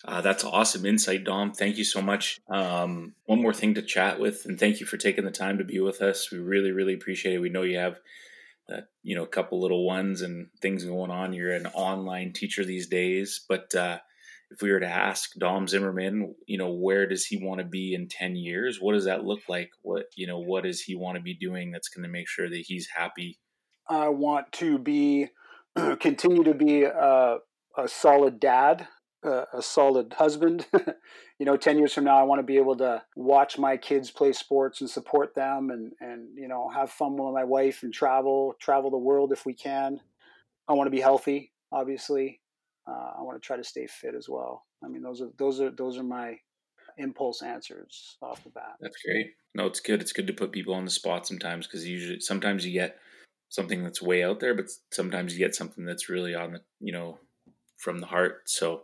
Uh, 0.05 0.21
that's 0.21 0.43
awesome 0.43 0.85
insight, 0.85 1.23
Dom. 1.23 1.51
Thank 1.51 1.77
you 1.77 1.83
so 1.83 2.01
much. 2.01 2.39
Um, 2.47 3.15
one 3.25 3.41
more 3.41 3.53
thing 3.53 3.73
to 3.73 3.81
chat 3.81 4.19
with, 4.19 4.45
and 4.45 4.59
thank 4.59 4.79
you 4.79 4.85
for 4.85 4.97
taking 4.97 5.25
the 5.25 5.31
time 5.31 5.57
to 5.57 5.63
be 5.63 5.79
with 5.79 6.01
us. 6.01 6.31
We 6.31 6.37
really, 6.37 6.71
really 6.71 6.93
appreciate 6.93 7.33
it. 7.33 7.39
We 7.39 7.49
know 7.49 7.63
you 7.63 7.79
have, 7.79 7.97
you 9.03 9.15
know, 9.15 9.23
a 9.23 9.27
couple 9.27 9.61
little 9.61 9.85
ones 9.85 10.21
and 10.21 10.47
things 10.61 10.83
going 10.83 11.11
on. 11.11 11.33
You're 11.33 11.53
an 11.53 11.67
online 11.67 12.33
teacher 12.33 12.65
these 12.65 12.87
days, 12.87 13.43
but 13.47 13.73
uh, 13.75 13.99
if 14.51 14.61
we 14.61 14.71
were 14.71 14.79
to 14.79 14.87
ask 14.87 15.33
Dom 15.35 15.67
Zimmermann, 15.67 16.35
you 16.47 16.57
know, 16.57 16.71
where 16.71 17.07
does 17.07 17.25
he 17.25 17.37
want 17.37 17.59
to 17.59 17.65
be 17.65 17.93
in 17.93 18.07
10 18.07 18.35
years? 18.35 18.79
What 18.79 18.93
does 18.93 19.05
that 19.05 19.25
look 19.25 19.41
like? 19.47 19.69
What, 19.81 20.05
you 20.15 20.27
know, 20.27 20.39
what 20.39 20.63
does 20.63 20.81
he 20.81 20.95
want 20.95 21.17
to 21.17 21.21
be 21.21 21.35
doing 21.35 21.71
that's 21.71 21.89
going 21.89 22.03
to 22.03 22.09
make 22.09 22.27
sure 22.27 22.49
that 22.49 22.63
he's 22.65 22.87
happy? 22.95 23.39
I 23.87 24.09
want 24.09 24.51
to 24.53 24.77
be, 24.79 25.29
continue 25.99 26.43
to 26.43 26.53
be 26.53 26.83
a, 26.83 27.37
a 27.77 27.87
solid 27.87 28.39
dad, 28.39 28.87
a, 29.25 29.61
solid 29.61 30.13
husband. 30.13 30.65
you 31.39 31.45
know, 31.45 31.57
10 31.57 31.77
years 31.77 31.93
from 31.93 32.03
now, 32.05 32.17
I 32.17 32.23
want 32.23 32.39
to 32.39 32.43
be 32.43 32.57
able 32.57 32.77
to 32.77 33.01
watch 33.15 33.57
my 33.57 33.77
kids 33.77 34.11
play 34.11 34.33
sports 34.33 34.81
and 34.81 34.89
support 34.89 35.33
them 35.35 35.69
and, 35.69 35.91
and, 35.99 36.37
you 36.37 36.47
know, 36.47 36.69
have 36.69 36.91
fun 36.91 37.17
with 37.17 37.33
my 37.33 37.43
wife 37.43 37.83
and 37.83 37.93
travel, 37.93 38.55
travel 38.59 38.89
the 38.89 38.97
world 38.97 39.31
if 39.31 39.45
we 39.45 39.53
can. 39.53 39.99
I 40.67 40.73
want 40.73 40.87
to 40.87 40.91
be 40.91 41.01
healthy, 41.01 41.51
obviously. 41.71 42.41
Uh, 42.87 43.13
I 43.17 43.21
want 43.21 43.41
to 43.41 43.45
try 43.45 43.57
to 43.57 43.63
stay 43.63 43.87
fit 43.87 44.15
as 44.15 44.29
well. 44.29 44.65
I 44.83 44.87
mean, 44.87 45.01
those 45.01 45.21
are 45.21 45.29
those 45.37 45.59
are 45.59 45.71
those 45.71 45.97
are 45.97 46.03
my 46.03 46.37
impulse 46.97 47.41
answers 47.41 48.17
off 48.21 48.43
the 48.43 48.49
bat. 48.49 48.75
That's 48.79 48.97
great. 49.03 49.31
No, 49.55 49.65
it's 49.65 49.79
good. 49.79 50.01
It's 50.01 50.13
good 50.13 50.27
to 50.27 50.33
put 50.33 50.51
people 50.51 50.73
on 50.73 50.85
the 50.85 50.91
spot 50.91 51.25
sometimes 51.25 51.65
because 51.65 51.87
usually 51.87 52.19
sometimes 52.19 52.65
you 52.65 52.73
get 52.73 52.97
something 53.49 53.83
that's 53.83 54.01
way 54.01 54.23
out 54.23 54.39
there, 54.39 54.53
but 54.53 54.69
sometimes 54.91 55.33
you 55.33 55.39
get 55.39 55.55
something 55.55 55.85
that's 55.85 56.09
really 56.09 56.35
on 56.35 56.53
the 56.53 56.61
you 56.79 56.91
know 56.91 57.17
from 57.77 57.99
the 57.99 58.07
heart. 58.07 58.43
So 58.45 58.83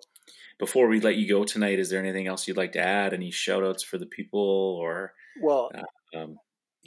before 0.62 0.88
we 0.88 1.02
let 1.02 1.18
you 1.18 1.28
go 1.28 1.44
tonight, 1.44 1.80
is 1.80 1.90
there 1.90 2.00
anything 2.00 2.28
else 2.28 2.48
you'd 2.48 2.56
like 2.56 2.74
to 2.74 2.80
add? 2.80 3.14
Any 3.14 3.32
shout 3.32 3.64
outs 3.64 3.84
for 3.84 3.98
the 3.98 4.06
people 4.06 4.78
or 4.80 5.14
well 5.42 5.72
uh, 5.76 6.18
um, 6.18 6.38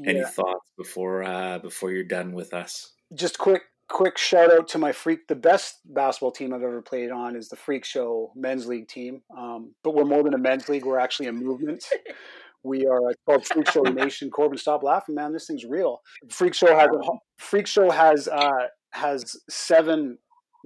any 0.07 0.21
yeah. 0.21 0.29
thoughts 0.29 0.71
before 0.79 1.25
uh, 1.25 1.59
before 1.59 1.91
you're 1.91 2.05
done 2.05 2.33
with 2.33 2.55
us? 2.55 2.93
Just 3.13 3.37
quick 3.37 3.63
quick 3.89 4.17
shout 4.17 4.53
out 4.53 4.69
to 4.69 4.79
my 4.79 4.93
freak. 4.93 5.27
The 5.27 5.35
best 5.35 5.81
basketball 5.85 6.31
team 6.31 6.55
I've 6.55 6.63
ever 6.63 6.83
played 6.83 7.11
on 7.11 7.35
is 7.35 7.49
the 7.49 7.57
Freak 7.57 7.85
Show 7.85 8.33
men's 8.37 8.67
league 8.67 8.87
team. 8.87 9.23
Um, 9.37 9.75
but 9.83 9.95
we're 9.95 10.05
more 10.05 10.23
than 10.23 10.35
a 10.35 10.39
men's 10.39 10.69
league. 10.69 10.87
We're 10.87 11.01
actually 11.01 11.27
a 11.27 11.33
movement. 11.33 11.85
We 12.67 12.87
are 12.87 13.11
it's 13.11 13.21
called 13.27 13.47
Freak 13.47 13.71
Show 13.71 13.83
Nation. 13.83 14.31
Corbin, 14.31 14.57
stop 14.57 14.83
laughing, 14.83 15.15
man. 15.15 15.35
This 15.35 15.47
thing's 15.47 15.67
real. 15.67 16.01
Freak 16.31 16.55
Show 16.55 16.75
has 16.75 16.89
a, 16.89 16.99
Freak 17.37 17.67
Show 17.67 17.91
has 17.91 18.27
uh, 18.27 18.69
has 18.93 19.37
seven, 19.51 20.17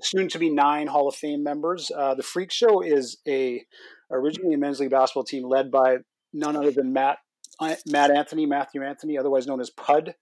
soon 0.03 0.29
to 0.29 0.39
be 0.39 0.51
nine 0.51 0.87
Hall 0.87 1.09
of 1.09 1.15
Fame 1.15 1.43
members. 1.43 1.91
Uh, 1.95 2.15
the 2.15 2.23
Freak 2.23 2.53
Show 2.53 2.81
is 2.81 3.19
a 3.27 3.65
originally 4.11 4.55
a 4.55 4.59
men's 4.59 4.81
league 4.81 4.91
basketball 4.91 5.25
team 5.25 5.45
led 5.45 5.71
by 5.71 5.99
none 6.33 6.57
other 6.57 6.71
than 6.71 6.93
Matt 6.93 7.19
uh, 7.61 7.75
Matt 7.87 8.11
Anthony, 8.11 8.47
Matthew 8.47 8.83
Anthony, 8.83 9.19
otherwise 9.19 9.47
known 9.47 9.61
as 9.61 9.71
Pud. 9.71 10.15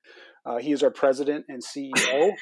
Uh, 0.45 0.59
he 0.59 0.73
is 0.73 0.83
our 0.83 0.91
president 0.91 1.45
and 1.49 1.63
CEO. 1.63 2.33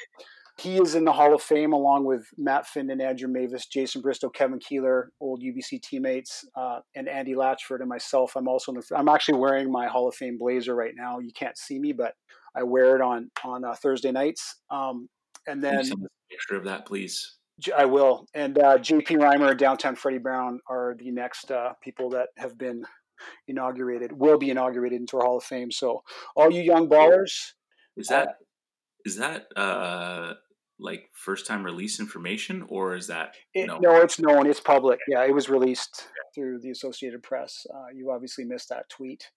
He 0.57 0.77
is 0.77 0.95
in 0.95 1.03
the 1.03 1.11
Hall 1.11 1.35
of 1.35 1.41
Fame 1.41 1.73
along 1.73 2.05
with 2.05 2.25
Matt 2.37 2.65
Finn 2.65 2.89
and 2.89 3.01
Andrew 3.01 3.27
Mavis, 3.27 3.65
Jason 3.65 4.01
Bristow, 4.01 4.29
Kevin 4.29 4.59
Keeler, 4.59 5.11
old 5.19 5.41
UBC 5.41 5.81
teammates, 5.81 6.45
uh, 6.55 6.79
and 6.95 7.09
Andy 7.09 7.33
Latchford 7.33 7.81
and 7.81 7.89
myself. 7.89 8.37
I'm 8.37 8.47
also 8.47 8.71
in 8.71 8.77
the, 8.77 8.97
I'm 8.97 9.09
actually 9.09 9.37
wearing 9.37 9.69
my 9.69 9.87
Hall 9.87 10.07
of 10.07 10.15
Fame 10.15 10.37
blazer 10.37 10.73
right 10.73 10.93
now. 10.95 11.19
You 11.19 11.31
can't 11.37 11.57
see 11.57 11.77
me, 11.77 11.91
but 11.91 12.13
I 12.55 12.63
wear 12.63 12.95
it 12.95 13.01
on 13.01 13.31
on 13.43 13.65
uh, 13.65 13.75
Thursday 13.75 14.13
nights. 14.13 14.61
Um, 14.69 15.09
and 15.47 15.63
then 15.63 15.83
picture 16.29 16.55
of 16.55 16.65
that, 16.65 16.85
please. 16.85 17.37
I 17.75 17.85
will. 17.85 18.25
And 18.33 18.57
uh, 18.57 18.77
JP 18.77 19.07
Reimer 19.07 19.51
and 19.51 19.59
Downtown 19.59 19.95
Freddie 19.95 20.17
Brown 20.17 20.59
are 20.69 20.95
the 20.99 21.11
next 21.11 21.51
uh, 21.51 21.73
people 21.81 22.09
that 22.09 22.29
have 22.37 22.57
been 22.57 22.83
inaugurated, 23.47 24.11
will 24.11 24.37
be 24.37 24.49
inaugurated 24.49 24.99
into 24.99 25.17
our 25.17 25.23
Hall 25.23 25.37
of 25.37 25.43
Fame. 25.43 25.71
So 25.71 26.03
all 26.35 26.51
you 26.51 26.61
young 26.61 26.89
ballers. 26.89 27.53
Is 27.95 28.07
that 28.07 28.27
uh, 28.27 28.31
is 29.05 29.17
that 29.17 29.45
uh, 29.55 30.33
like 30.79 31.09
first 31.13 31.47
time 31.47 31.63
release 31.63 31.99
information 31.99 32.65
or 32.67 32.95
is 32.95 33.07
that 33.07 33.35
it, 33.53 33.67
no? 33.67 33.77
no 33.79 34.01
it's 34.01 34.19
known 34.19 34.47
it's 34.47 34.59
public 34.59 34.99
yeah 35.07 35.23
it 35.23 35.33
was 35.33 35.49
released 35.49 36.07
through 36.33 36.59
the 36.59 36.69
associated 36.69 37.23
press 37.23 37.65
uh, 37.73 37.87
you 37.93 38.11
obviously 38.11 38.43
missed 38.43 38.69
that 38.69 38.89
tweet 38.89 39.29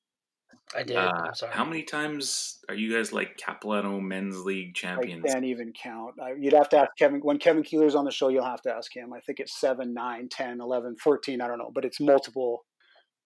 i 0.76 0.82
did 0.82 0.96
uh, 0.96 1.30
how 1.50 1.64
many 1.64 1.82
times 1.82 2.58
are 2.68 2.74
you 2.74 2.94
guys 2.94 3.12
like 3.12 3.36
capilano 3.38 4.00
men's 4.00 4.44
league 4.44 4.74
champions 4.74 5.24
i 5.24 5.32
can't 5.32 5.44
even 5.44 5.72
count 5.72 6.14
you'd 6.38 6.52
have 6.52 6.68
to 6.68 6.78
ask 6.78 6.90
kevin 6.98 7.20
when 7.20 7.38
kevin 7.38 7.62
keeler's 7.62 7.94
on 7.94 8.04
the 8.04 8.10
show 8.10 8.28
you'll 8.28 8.44
have 8.44 8.62
to 8.62 8.70
ask 8.70 8.94
him 8.94 9.12
i 9.12 9.20
think 9.20 9.40
it's 9.40 9.58
7 9.58 9.92
9 9.94 10.28
10 10.28 10.60
11 10.60 10.96
14 10.96 11.40
i 11.40 11.48
don't 11.48 11.58
know 11.58 11.70
but 11.74 11.84
it's 11.84 12.00
multiple 12.00 12.64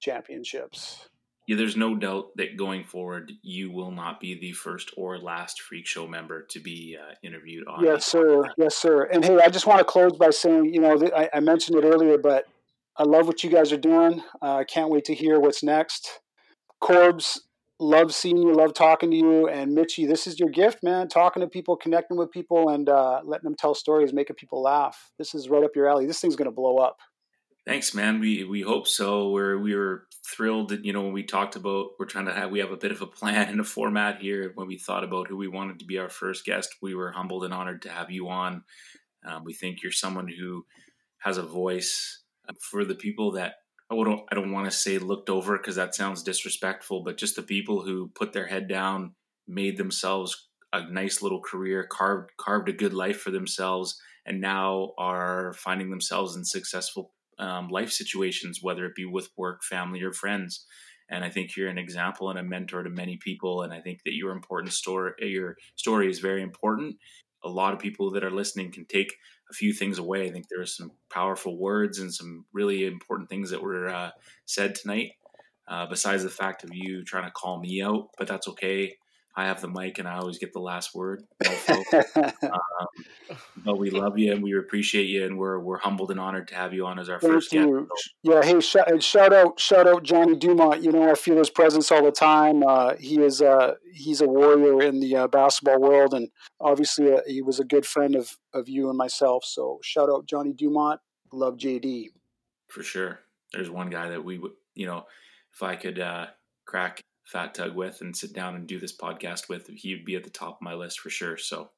championships 0.01 1.09
yeah, 1.49 1.57
there's 1.57 1.77
no 1.77 1.97
doubt 1.97 2.37
that 2.37 2.57
going 2.57 2.85
forward, 2.85 3.33
you 3.43 3.73
will 3.73 3.91
not 3.91 4.21
be 4.21 4.39
the 4.39 4.53
first 4.53 4.93
or 4.97 5.19
last 5.19 5.61
Freak 5.61 5.87
Show 5.87 6.07
member 6.07 6.43
to 6.43 6.61
be 6.61 6.97
uh, 7.01 7.15
interviewed 7.25 7.67
on. 7.67 7.85
Yes, 7.85 8.07
sir. 8.07 8.45
Yes, 8.57 8.77
sir. 8.77 9.05
And 9.05 9.25
hey, 9.25 9.39
I 9.45 9.49
just 9.49 9.67
want 9.67 9.81
to 9.81 9.85
close 9.85 10.13
by 10.13 10.31
saying, 10.31 10.73
you 10.73 10.81
know, 10.81 10.97
I, 11.15 11.29
I, 11.35 11.41
mentioned 11.41 11.77
it 11.79 11.85
earlier, 11.85 12.17
but 12.17 12.45
I 12.97 13.03
love 13.03 13.27
what 13.27 13.43
you 13.43 13.51
guys 13.51 13.73
are 13.73 13.77
doing. 13.77 14.23
Uh, 14.41 14.57
I 14.57 14.65
can't 14.65 14.89
wait 14.89 15.05
to 15.07 15.15
hear 15.15 15.41
what's 15.41 15.65
next. 15.65 16.21
Corbs, 16.83 17.41
love 17.79 18.13
seeing 18.13 18.39
you, 18.39 18.53
love 18.53 18.75
talking 18.75 19.11
to 19.11 19.17
you. 19.17 19.49
And 19.49 19.73
Mitchy, 19.73 20.05
this 20.05 20.27
is 20.27 20.39
your 20.39 20.49
gift, 20.51 20.83
man. 20.83 21.09
Talking 21.09 21.41
to 21.41 21.49
people, 21.49 21.77
connecting 21.77 22.17
with 22.17 22.31
people, 22.31 22.69
and 22.69 22.89
uh, 22.89 23.21
letting 23.25 23.45
them 23.45 23.55
tell 23.57 23.75
stories, 23.75 24.13
making 24.13 24.37
people 24.37 24.63
laugh. 24.63 25.11
This 25.19 25.35
is 25.35 25.49
right 25.49 25.65
up 25.65 25.71
your 25.77 25.89
alley. 25.89 26.07
This 26.07 26.21
thing's 26.21 26.37
going 26.37 26.51
to 26.51 26.55
blow 26.55 26.79
up. 26.79 26.97
Thanks, 27.65 27.95
man. 27.95 28.19
We 28.19 28.43
we 28.43 28.63
hope 28.63 28.89
so. 28.89 29.31
We're 29.31 29.57
we 29.57 29.77
were 29.77 30.09
thrilled 30.27 30.71
that 30.71 30.85
you 30.85 30.93
know 30.93 31.03
when 31.03 31.13
we 31.13 31.23
talked 31.23 31.55
about 31.55 31.91
we're 31.99 32.07
trying 32.07 32.27
to 32.27 32.33
have 32.33 32.51
we 32.51 32.59
have 32.59 32.73
a 32.73 32.77
bit 32.77 32.91
of 32.91 33.01
a 33.03 33.07
plan 33.07 33.49
and 33.49 33.61
a 33.61 33.65
format 33.65 34.21
here. 34.21 34.51
When 34.57 34.67
we 34.67 34.79
thought 34.79 35.05
about 35.05 35.29
who 35.29 35.37
we 35.37 35.47
wanted 35.47 35.79
to 35.79 35.85
be 35.85 35.99
our 35.99 36.09
first 36.09 36.45
guest, 36.45 36.75
we 36.83 36.97
were 36.97 37.13
humbled 37.13 37.45
and 37.45 37.55
honored 37.55 37.83
to 37.83 37.91
have 37.91 38.11
you 38.11 38.29
on. 38.29 38.65
Um, 39.25 39.45
we 39.45 39.55
think 39.55 39.83
you're 39.83 39.93
someone 39.93 40.27
who 40.27 40.67
has 41.19 41.39
a 41.39 41.43
voice 41.45 42.25
uh, 42.49 42.55
for 42.59 42.85
the 42.85 42.97
people 42.97 43.31
that 43.33 43.55
I 43.91 43.95
don't 43.95 44.23
I 44.31 44.35
don't 44.35 44.53
want 44.53 44.71
to 44.71 44.77
say 44.77 44.99
looked 44.99 45.29
over 45.29 45.57
because 45.59 45.77
that 45.77 45.95
sounds 45.95 46.23
disrespectful, 46.23 47.03
but 47.03 47.19
just 47.19 47.37
the 47.37 47.43
people 47.43 47.83
who 47.83 48.11
put 48.15 48.33
their 48.33 48.47
head 48.47 48.69
down, 48.69 49.15
made 49.47 49.77
themselves 49.77 50.49
a 50.73 50.91
nice 50.91 51.23
little 51.23 51.41
career, 51.41 51.87
carved 51.91 52.31
carved 52.39 52.69
a 52.69 52.73
good 52.73 52.95
life 52.95 53.21
for 53.21 53.31
themselves, 53.31 54.01
and 54.25 54.41
now 54.41 54.93
are 54.99 55.53
finding 55.55 55.91
themselves 55.91 56.37
in 56.37 56.45
successful 56.45 57.13
um, 57.39 57.69
life 57.69 57.91
situations, 57.91 58.61
whether 58.63 58.85
it 58.87 58.95
be 58.95 59.05
with 59.05 59.31
work, 59.37 59.63
family, 59.65 60.03
or 60.03 60.13
friends. 60.13 60.67
And 61.11 61.25
I 61.25 61.31
think 61.31 61.57
you're 61.57 61.69
an 61.69 61.79
example 61.79 62.31
and 62.31 62.39
a 62.39 62.43
mentor 62.43 62.83
to 62.83 62.91
many 62.91 63.19
people. 63.19 63.63
And 63.63 63.73
I 63.73 63.81
think 63.81 64.01
that 64.05 64.15
your 64.15 64.33
important 64.33 64.73
story, 64.73 65.13
your 65.19 65.57
story 65.77 66.09
is 66.09 66.21
very 66.21 66.43
important. 66.43 66.97
A 67.45 67.49
lot 67.49 67.75
of 67.75 67.81
people 67.81 68.11
that 68.13 68.25
are 68.25 68.31
listening 68.31 68.73
can 68.73 68.87
take 68.87 69.13
a 69.51 69.55
few 69.55 69.73
things 69.73 69.99
away. 69.99 70.27
I 70.27 70.31
think 70.31 70.47
there 70.49 70.61
are 70.61 70.67
some 70.67 70.93
powerful 71.11 71.59
words 71.59 71.99
and 71.99 72.13
some 72.13 72.47
really 72.53 72.87
important 72.87 73.29
things 73.29 73.51
that 73.51 73.63
were 73.63 73.89
uh, 73.89 74.11
said 74.47 74.75
tonight. 74.75 75.13
Uh, 75.69 75.87
besides 75.87 76.25
the 76.25 76.29
fact 76.29 76.65
of 76.65 76.71
you 76.75 77.05
trying 77.05 77.25
to 77.25 77.31
call 77.31 77.61
me 77.61 77.81
out, 77.81 78.09
but 78.19 78.27
that's 78.27 78.49
okay. 78.49 78.97
I 79.35 79.47
have 79.47 79.63
the 79.63 79.69
mic 79.69 79.99
and 79.99 80.07
I 80.07 80.19
always 80.19 80.39
get 80.39 80.53
the 80.53 80.61
last 80.61 80.95
word. 80.95 81.25
um, 81.93 82.33
but 83.65 83.79
we 83.79 83.91
love 83.91 84.19
you 84.19 84.33
and 84.33 84.43
we 84.43 84.57
appreciate 84.59 85.05
you 85.05 85.25
and 85.25 85.39
we're 85.39 85.59
we're 85.59 85.79
humbled 85.79 86.11
and 86.11 86.21
honored 86.21 86.49
to 86.49 86.55
have 86.55 86.75
you 86.75 86.85
on 86.85 86.99
as 86.99 87.09
our 87.09 87.19
Thank 87.19 87.33
first 87.33 87.53
you. 87.53 87.89
guest. 87.89 88.15
Yeah, 88.23 88.43
hey, 88.43 88.61
sh- 88.61 89.05
shout 89.05 89.33
out, 89.33 89.59
shout 89.59 89.87
out 89.87 90.03
Johnny 90.03 90.37
Dumont. 90.37 90.83
You 90.83 90.93
know, 90.93 91.11
I 91.11 91.15
feel 91.15 91.39
his 91.39 91.49
presence 91.49 91.91
all 91.91 92.05
the 92.05 92.13
time. 92.13 92.63
Uh, 92.63 92.95
he 92.97 93.21
is 93.21 93.41
uh, 93.41 93.75
he's 93.95 94.21
a 94.21 94.27
warrior 94.27 94.83
in 94.83 95.01
the 95.01 95.17
uh, 95.17 95.29
basketball 95.29 95.81
world, 95.81 96.13
and 96.13 96.29
obviously 96.61 97.13
uh, 97.13 97.21
he 97.27 97.41
was 97.41 97.59
a 97.59 97.65
good 97.65 97.87
friend 97.87 98.15
of 98.15 98.37
of 98.53 98.69
you 98.69 98.91
and 98.91 98.99
myself. 98.99 99.45
So 99.47 99.79
shout 99.83 100.11
out 100.11 100.27
Johnny 100.27 100.53
Dumont. 100.53 101.01
Love 101.33 101.57
JD. 101.57 102.09
For 102.69 102.83
sure. 102.83 103.21
There's 103.53 103.71
one 103.71 103.89
guy 103.89 104.11
that 104.11 104.25
we 104.25 104.39
would, 104.39 104.53
you 104.75 104.87
know, 104.87 105.05
if 105.55 105.63
I 105.63 105.77
could 105.77 105.99
uh, 105.99 106.27
crack 106.67 107.03
Fat 107.25 107.55
Tug 107.55 107.75
with 107.75 108.01
and 108.01 108.17
sit 108.17 108.33
down 108.33 108.55
and 108.55 108.67
do 108.67 108.79
this 108.79 108.97
podcast 108.97 109.49
with, 109.49 109.69
he'd 109.69 110.05
be 110.05 110.17
at 110.17 110.25
the 110.25 110.31
top 110.31 110.57
of 110.57 110.63
my 110.63 110.75
list 110.75 111.01
for 111.01 111.11
sure. 111.11 111.37
So 111.37 111.71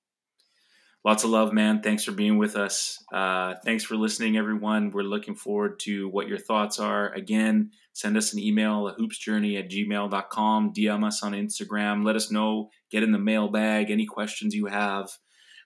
lots 1.05 1.22
of 1.24 1.30
love, 1.30 1.53
man. 1.53 1.82
Thanks 1.82 2.05
for 2.05 2.12
being 2.12 2.38
with 2.38 2.57
us. 2.57 3.03
Uh, 3.12 3.55
thanks 3.64 3.84
for 3.84 3.95
listening, 3.97 4.36
everyone. 4.36 4.90
We're 4.90 5.03
looking 5.03 5.34
forward 5.34 5.78
to 5.80 6.09
what 6.09 6.28
your 6.28 6.38
thoughts 6.38 6.78
are. 6.78 7.12
Again, 7.12 7.70
send 7.92 8.16
us 8.16 8.32
an 8.32 8.38
email 8.40 8.88
at 8.88 8.97
hoopsjourney 8.97 9.59
at 9.59 9.70
gmail.com. 9.70 10.72
DM 10.72 11.05
us 11.07 11.22
on 11.22 11.32
Instagram. 11.32 12.05
Let 12.05 12.16
us 12.16 12.30
know. 12.30 12.70
Get 12.90 13.03
in 13.03 13.12
the 13.12 13.18
mailbag. 13.18 13.90
Any 13.90 14.07
questions 14.07 14.55
you 14.55 14.66
have. 14.66 15.11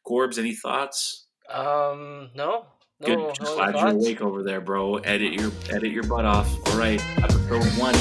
Corbs, 0.07 0.39
any 0.39 0.55
thoughts? 0.55 1.27
Um, 1.51 2.31
no. 2.35 2.67
No, 3.01 3.07
Good. 3.07 3.35
Just 3.37 3.41
no 3.43 3.55
glad 3.57 3.73
thoughts. 3.75 3.93
you're 3.93 4.03
awake 4.03 4.21
over 4.23 4.43
there, 4.43 4.61
bro. 4.61 4.97
Edit 4.97 5.33
your 5.35 5.53
edit 5.71 5.93
your 5.93 6.03
butt 6.03 6.25
off. 6.25 6.53
All 6.69 6.79
right, 6.79 7.01
episode 7.19 7.63
one. 7.79 7.95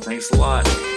Thanks 0.00 0.32
a 0.32 0.36
lot. 0.36 0.91